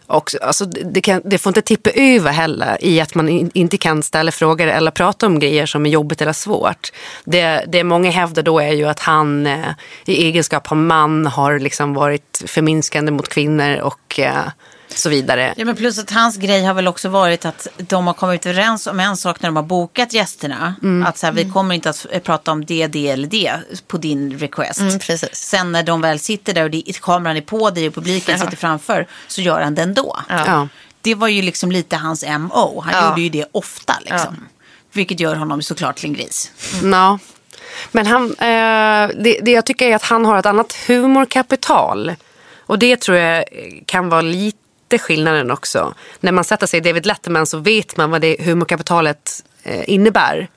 också, 0.08 0.38
alltså 0.41 0.66
det, 0.66 1.01
kan, 1.01 1.22
det 1.26 1.38
får 1.38 1.49
inte 1.49 1.62
tippa 1.62 1.89
över 1.89 2.32
heller 2.32 2.78
i 2.82 3.01
att 3.01 3.16
man 3.16 3.30
in, 3.30 3.51
inte 3.53 3.78
kan 3.78 4.03
ställa 4.03 4.32
frågor 4.32 4.68
eller 4.68 4.91
prata 4.91 5.26
om 5.26 5.39
grejer 5.39 5.66
som 5.66 5.86
är 5.86 5.89
jobbigt 5.89 6.22
eller 6.22 6.34
svårt. 6.34 6.91
Det, 7.24 7.66
det 7.68 7.84
många 7.84 8.12
hävdar 8.12 8.43
då 8.43 8.60
är 8.60 8.72
ju 8.72 8.86
att 8.86 8.99
han 8.99 9.47
eh, 9.47 9.70
i 10.05 10.26
egenskap 10.26 10.72
av 10.72 10.78
man 10.78 11.26
har 11.26 11.60
liksom 11.60 11.93
varit 11.93 12.43
förminskande 12.45 13.12
mot 13.12 13.30
kvinnor 13.30 13.80
och 13.80 14.20
eh, 14.20 14.47
så 14.96 15.10
vidare. 15.10 15.54
Ja, 15.58 15.66
men 15.66 15.76
plus 15.76 16.00
att 16.00 16.12
hans 16.12 16.38
grej 16.38 16.64
har 16.64 16.74
väl 16.74 16.88
också 16.88 17.10
varit 17.10 17.46
att 17.46 17.68
de 17.78 18.08
har 18.08 18.14
kommit 18.14 18.46
överens 18.46 18.88
om 18.88 19.00
en 19.00 19.18
sak 19.18 19.42
när 19.42 19.48
de 19.50 19.56
har 19.56 19.64
bokat 19.64 20.14
gästerna. 20.14 20.76
Att 21.06 21.18
så 21.18 21.26
här, 21.26 21.34
vi 21.34 21.50
kommer 21.50 21.76
inte 21.76 21.90
att 21.90 22.24
prata 22.24 22.52
om 22.52 22.66
det, 22.66 22.88
det 22.88 23.10
eller 23.10 23.28
det 23.28 23.52
på 23.88 23.98
din 23.98 24.40
request. 24.40 24.80
Mm, 24.80 25.00
precis. 25.00 25.36
Sen 25.36 25.72
när 25.72 25.84
de 25.84 26.02
väl 26.02 26.20
sitter 26.20 26.54
där 26.54 26.64
och 26.64 26.70
det, 26.72 26.84
kameran 27.02 27.38
är 27.38 27.42
på 27.42 27.70
dig 27.70 27.88
och 27.88 27.94
publiken 27.94 28.40
sitter 28.40 28.58
framför 28.58 29.08
så 29.28 29.42
gör 29.42 29.62
han 29.62 29.76
det 29.76 29.82
ändå. 29.82 30.18
Ja. 30.30 30.68
Det 31.02 31.16
var 31.16 31.28
ju 31.28 31.42
liksom 31.42 31.72
lite 31.72 31.96
hans 31.96 32.26
MO. 32.40 32.82
Han 32.82 32.94
Ja. 32.94 33.10
gjorde 33.10 33.22
ju 33.22 33.30
det 33.30 33.46
ofta 33.52 33.94
liksom. 34.02 34.36
Vilket 34.94 35.20
gör 35.20 35.36
honom 35.36 35.62
såklart 35.62 35.96
till 35.96 36.06
en 36.10 36.14
gris. 36.14 36.52
Ja. 36.84 37.20
Men 37.92 38.08
han, 38.08 38.24
eh, 38.26 39.16
det, 39.24 39.40
det 39.44 39.52
jag 39.52 39.66
tycker 39.66 39.88
är 39.88 39.96
att 39.96 40.04
han 40.04 40.26
har 40.26 40.38
ett 40.40 40.46
annat 40.46 40.74
humorkapital. 40.88 42.16
Och 42.66 42.80
det 42.80 43.02
tror 43.02 43.18
jag 43.18 43.44
kan 43.86 44.10
vara 44.10 44.22
lite 44.22 44.58
skillnaden 44.98 45.52
också. 45.52 45.94
När 46.20 46.32
man 46.32 46.44
sätter 46.44 46.68
sig 46.68 46.78
i 46.78 46.82
David 46.82 47.06
Letterman 47.06 47.46
så 47.46 47.58
vet 47.58 47.98
man 47.98 48.12
vad 48.12 48.22
det 48.22 48.46
humorkapitalet 48.46 49.44
eh, 49.64 49.90
innebär. 49.90 50.48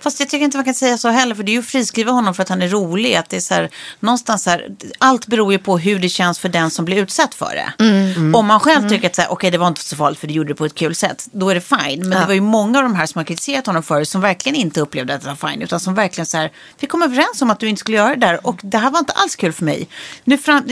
Fast 0.00 0.20
jag 0.20 0.28
tycker 0.28 0.44
inte 0.44 0.56
man 0.56 0.64
kan 0.64 0.74
säga 0.74 0.98
så 0.98 1.08
heller. 1.08 1.34
För 1.34 1.42
det 1.42 1.50
är 1.50 1.52
ju 1.52 1.58
att 1.58 1.66
friskriva 1.66 2.12
honom 2.12 2.34
för 2.34 2.42
att 2.42 2.48
han 2.48 2.62
är 2.62 2.68
rolig. 2.68 3.14
Att 3.14 3.28
det 3.28 3.36
är 3.36 3.40
så 3.40 3.54
här, 3.54 3.70
någonstans 4.00 4.42
så 4.42 4.50
här, 4.50 4.68
allt 4.98 5.26
beror 5.26 5.52
ju 5.52 5.58
på 5.58 5.78
hur 5.78 5.98
det 5.98 6.08
känns 6.08 6.38
för 6.38 6.48
den 6.48 6.70
som 6.70 6.84
blir 6.84 6.96
utsatt 6.96 7.34
för 7.34 7.54
det. 7.54 7.84
Om 8.34 8.46
man 8.46 8.60
själv 8.60 8.88
tycker 8.88 9.06
att 9.08 9.14
så 9.14 9.22
här, 9.22 9.32
okej, 9.32 9.50
det 9.50 9.58
var 9.58 9.68
inte 9.68 9.84
så 9.84 9.96
farligt 9.96 10.18
för 10.18 10.26
det 10.26 10.32
gjorde 10.32 10.48
det 10.48 10.54
på 10.54 10.64
ett 10.64 10.74
kul 10.74 10.94
sätt. 10.94 11.28
Då 11.32 11.50
är 11.50 11.54
det 11.54 11.60
fine. 11.60 12.08
Men 12.08 12.10
det 12.20 12.26
var 12.26 12.34
ju 12.34 12.40
många 12.40 12.78
av 12.78 12.84
de 12.84 12.94
här 12.94 13.06
som 13.06 13.18
har 13.18 13.24
kritiserat 13.24 13.66
honom 13.66 13.82
för 13.82 14.04
som 14.04 14.20
verkligen 14.20 14.56
inte 14.56 14.80
upplevde 14.80 15.14
att 15.14 15.20
det 15.22 15.34
var 15.36 15.50
fine. 15.50 15.62
Utan 15.62 15.80
som 15.80 15.94
verkligen 15.94 16.26
så 16.26 16.36
här, 16.36 16.52
vi 16.80 16.86
kom 16.86 17.02
överens 17.02 17.42
om 17.42 17.50
att 17.50 17.60
du 17.60 17.68
inte 17.68 17.80
skulle 17.80 17.96
göra 17.96 18.14
det 18.14 18.26
där. 18.26 18.46
Och 18.46 18.60
det 18.62 18.78
här 18.78 18.90
var 18.90 18.98
inte 18.98 19.12
alls 19.12 19.36
kul 19.36 19.52
för 19.52 19.64
mig. 19.64 19.88
Nu 20.24 20.38
fram, 20.38 20.62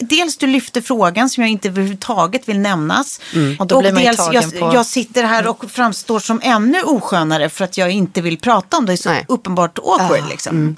dels 0.00 0.36
du 0.36 0.46
lyfter 0.46 0.80
frågan 0.80 1.30
som 1.30 1.42
jag 1.42 1.50
inte 1.50 1.68
överhuvudtaget 1.68 2.48
vill 2.48 2.58
nämnas. 2.58 3.20
Och 3.58 3.66
då 3.66 3.80
blir 3.80 3.92
man 3.92 4.02
ju 4.02 4.08
dels 4.08 4.18
jag, 4.32 4.60
på- 4.60 4.74
jag 4.74 4.86
sitter 4.86 5.24
här 5.24 5.46
och 5.46 5.70
framstår 5.70 6.20
som 6.20 6.40
ännu 6.42 6.82
oskönare 6.82 7.48
för 7.48 7.64
att 7.64 7.76
jag 7.78 7.90
inte 7.90 8.20
vill 8.20 8.38
prata 8.38 8.69
om 8.76 8.86
det. 8.86 8.92
Är 8.92 8.96
så 8.96 9.08
Nej. 9.08 9.24
uppenbart 9.28 9.78
awkward 9.78 10.28
liksom. 10.28 10.76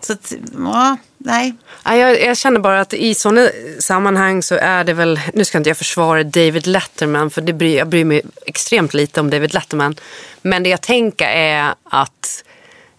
Så 0.00 0.12
att, 0.12 0.32
ja, 0.58 0.96
nej. 1.18 1.54
Ja, 1.84 1.96
Jag, 1.96 2.22
jag 2.22 2.36
känner 2.36 2.60
bara 2.60 2.80
att 2.80 2.94
i 2.94 3.14
sådana 3.14 3.48
sammanhang 3.78 4.42
så 4.42 4.54
är 4.54 4.84
det 4.84 4.92
väl, 4.92 5.20
nu 5.34 5.44
ska 5.44 5.58
inte 5.58 5.70
jag 5.70 5.76
försvara 5.76 6.24
David 6.24 6.66
Letterman 6.66 7.30
för 7.30 7.40
det 7.42 7.52
bryr, 7.52 7.78
jag 7.78 7.88
bryr 7.88 8.04
mig 8.04 8.22
extremt 8.46 8.94
lite 8.94 9.20
om 9.20 9.30
David 9.30 9.54
Letterman. 9.54 9.94
Men 10.42 10.62
det 10.62 10.68
jag 10.68 10.80
tänker 10.80 11.26
är 11.26 11.74
att 11.84 12.42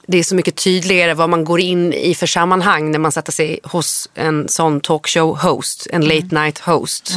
det 0.07 0.18
är 0.18 0.24
så 0.24 0.36
mycket 0.36 0.55
tydligare 0.55 1.13
vad 1.13 1.30
man 1.30 1.45
går 1.45 1.59
in 1.59 1.93
i 1.93 2.15
för 2.15 2.28
sammanhang 2.28 2.91
när 2.91 2.99
man 2.99 3.11
sätter 3.11 3.32
sig 3.32 3.59
hos 3.63 4.09
en 4.13 4.49
sån 4.49 4.82
talkshow-host, 4.82 5.88
en 5.91 6.01
late 6.01 6.28
night 6.41 6.59
host. 6.59 7.11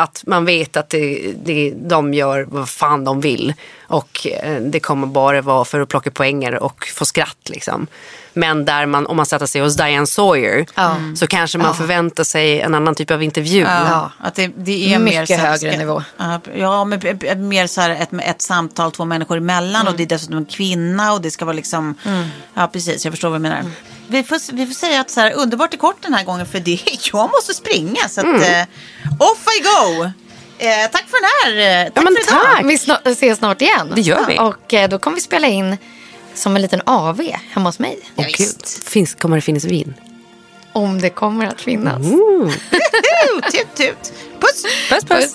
Att 0.00 0.22
man 0.26 0.44
vet 0.44 0.76
att 0.76 0.88
det, 0.90 1.32
det, 1.44 1.72
de 1.76 2.14
gör 2.14 2.46
vad 2.48 2.68
fan 2.68 3.04
de 3.04 3.20
vill. 3.20 3.54
Och 3.86 4.26
eh, 4.42 4.60
det 4.60 4.80
kommer 4.80 5.06
bara 5.06 5.42
vara 5.42 5.64
för 5.64 5.80
att 5.80 5.88
plocka 5.88 6.10
poänger 6.10 6.54
och 6.62 6.86
få 6.94 7.04
skratt. 7.04 7.48
Liksom. 7.48 7.86
Men 8.32 8.64
där 8.64 8.86
man, 8.86 9.06
om 9.06 9.16
man 9.16 9.26
sätter 9.26 9.46
sig 9.46 9.60
hos 9.60 9.76
Diane 9.76 10.06
Sawyer 10.06 10.66
Mm. 10.76 11.16
så 11.16 11.26
kanske 11.26 11.58
man 11.58 11.74
förväntar 11.74 12.24
sig 12.24 12.60
en 12.60 12.74
annan 12.74 12.94
typ 12.94 13.10
av 13.10 13.22
intervju. 13.22 13.60
Ja, 13.60 14.10
att 14.18 14.34
det, 14.34 14.50
det 14.56 14.94
är 14.94 14.98
Mycket 14.98 15.28
mer 15.28 15.38
högre 15.38 15.58
ska- 15.70 15.78
nivå. 15.78 16.02
Ja, 16.16 16.40
Ja, 16.56 16.84
men 16.84 17.48
mer 17.48 17.66
så 17.66 17.80
här 17.80 17.90
ett, 17.90 18.08
ett 18.12 18.42
samtal 18.42 18.92
två 18.92 19.04
människor 19.04 19.36
emellan 19.36 19.88
och 19.88 19.94
det 19.96 20.02
är 20.02 20.06
dessutom 20.06 20.36
en 20.36 20.44
kvinna 20.44 21.12
och 21.12 21.20
det 21.20 21.30
ska 21.30 21.44
vara 21.44 21.56
liksom, 21.56 21.94
ja 22.54 22.66
precis, 22.72 23.04
jag 23.04 23.12
förstår 23.12 23.28
vad 23.30 23.38
du 23.40 23.42
menar. 23.42 23.64
Vi 24.10 24.22
får, 24.22 24.52
vi 24.52 24.66
får 24.66 24.74
säga 24.74 25.00
att 25.00 25.10
så 25.10 25.20
här, 25.20 25.32
underbart 25.32 25.74
är 25.74 25.78
kort 25.78 26.02
den 26.02 26.14
här 26.14 26.24
gången 26.24 26.46
för 26.46 26.60
det, 26.60 26.80
jag 27.12 27.30
måste 27.30 27.54
springa 27.54 28.08
så 28.08 28.20
att 28.20 28.26
eh, 28.26 28.62
off 29.18 29.44
I 29.58 29.62
go. 29.62 30.04
Eh, 30.58 30.90
tack 30.92 31.04
för 31.08 31.18
den 31.20 31.56
här. 31.62 31.84
eh, 31.86 31.92
Tack 31.92 32.04
men 32.04 32.14
för 32.24 32.30
tack. 32.32 32.64
Vi 32.64 32.76
snar- 32.78 33.08
ses 33.10 33.38
snart 33.38 33.62
igen. 33.62 33.92
Det 33.94 34.00
gör 34.00 34.26
vi. 34.28 34.38
Och 34.38 34.74
eh, 34.74 34.88
då 34.88 34.98
kommer 34.98 35.14
vi 35.14 35.20
spela 35.20 35.46
in 35.46 35.76
som 36.34 36.56
en 36.56 36.62
liten 36.62 36.80
AV 36.86 37.20
hemma 37.50 37.68
hos 37.68 37.78
mig. 37.78 37.98
Och 38.16 38.24
gud, 38.24 38.56
finns, 38.86 39.14
kommer 39.14 39.36
det 39.36 39.42
finnas 39.42 39.64
vin? 39.64 39.94
Om 40.72 41.00
det 41.00 41.10
kommer 41.10 41.46
att 41.46 41.60
finnas. 41.60 42.02
Tut, 43.52 43.74
tut. 43.76 44.12
Puss. 44.40 44.64
Puss 44.90 45.04
puss. 45.04 45.34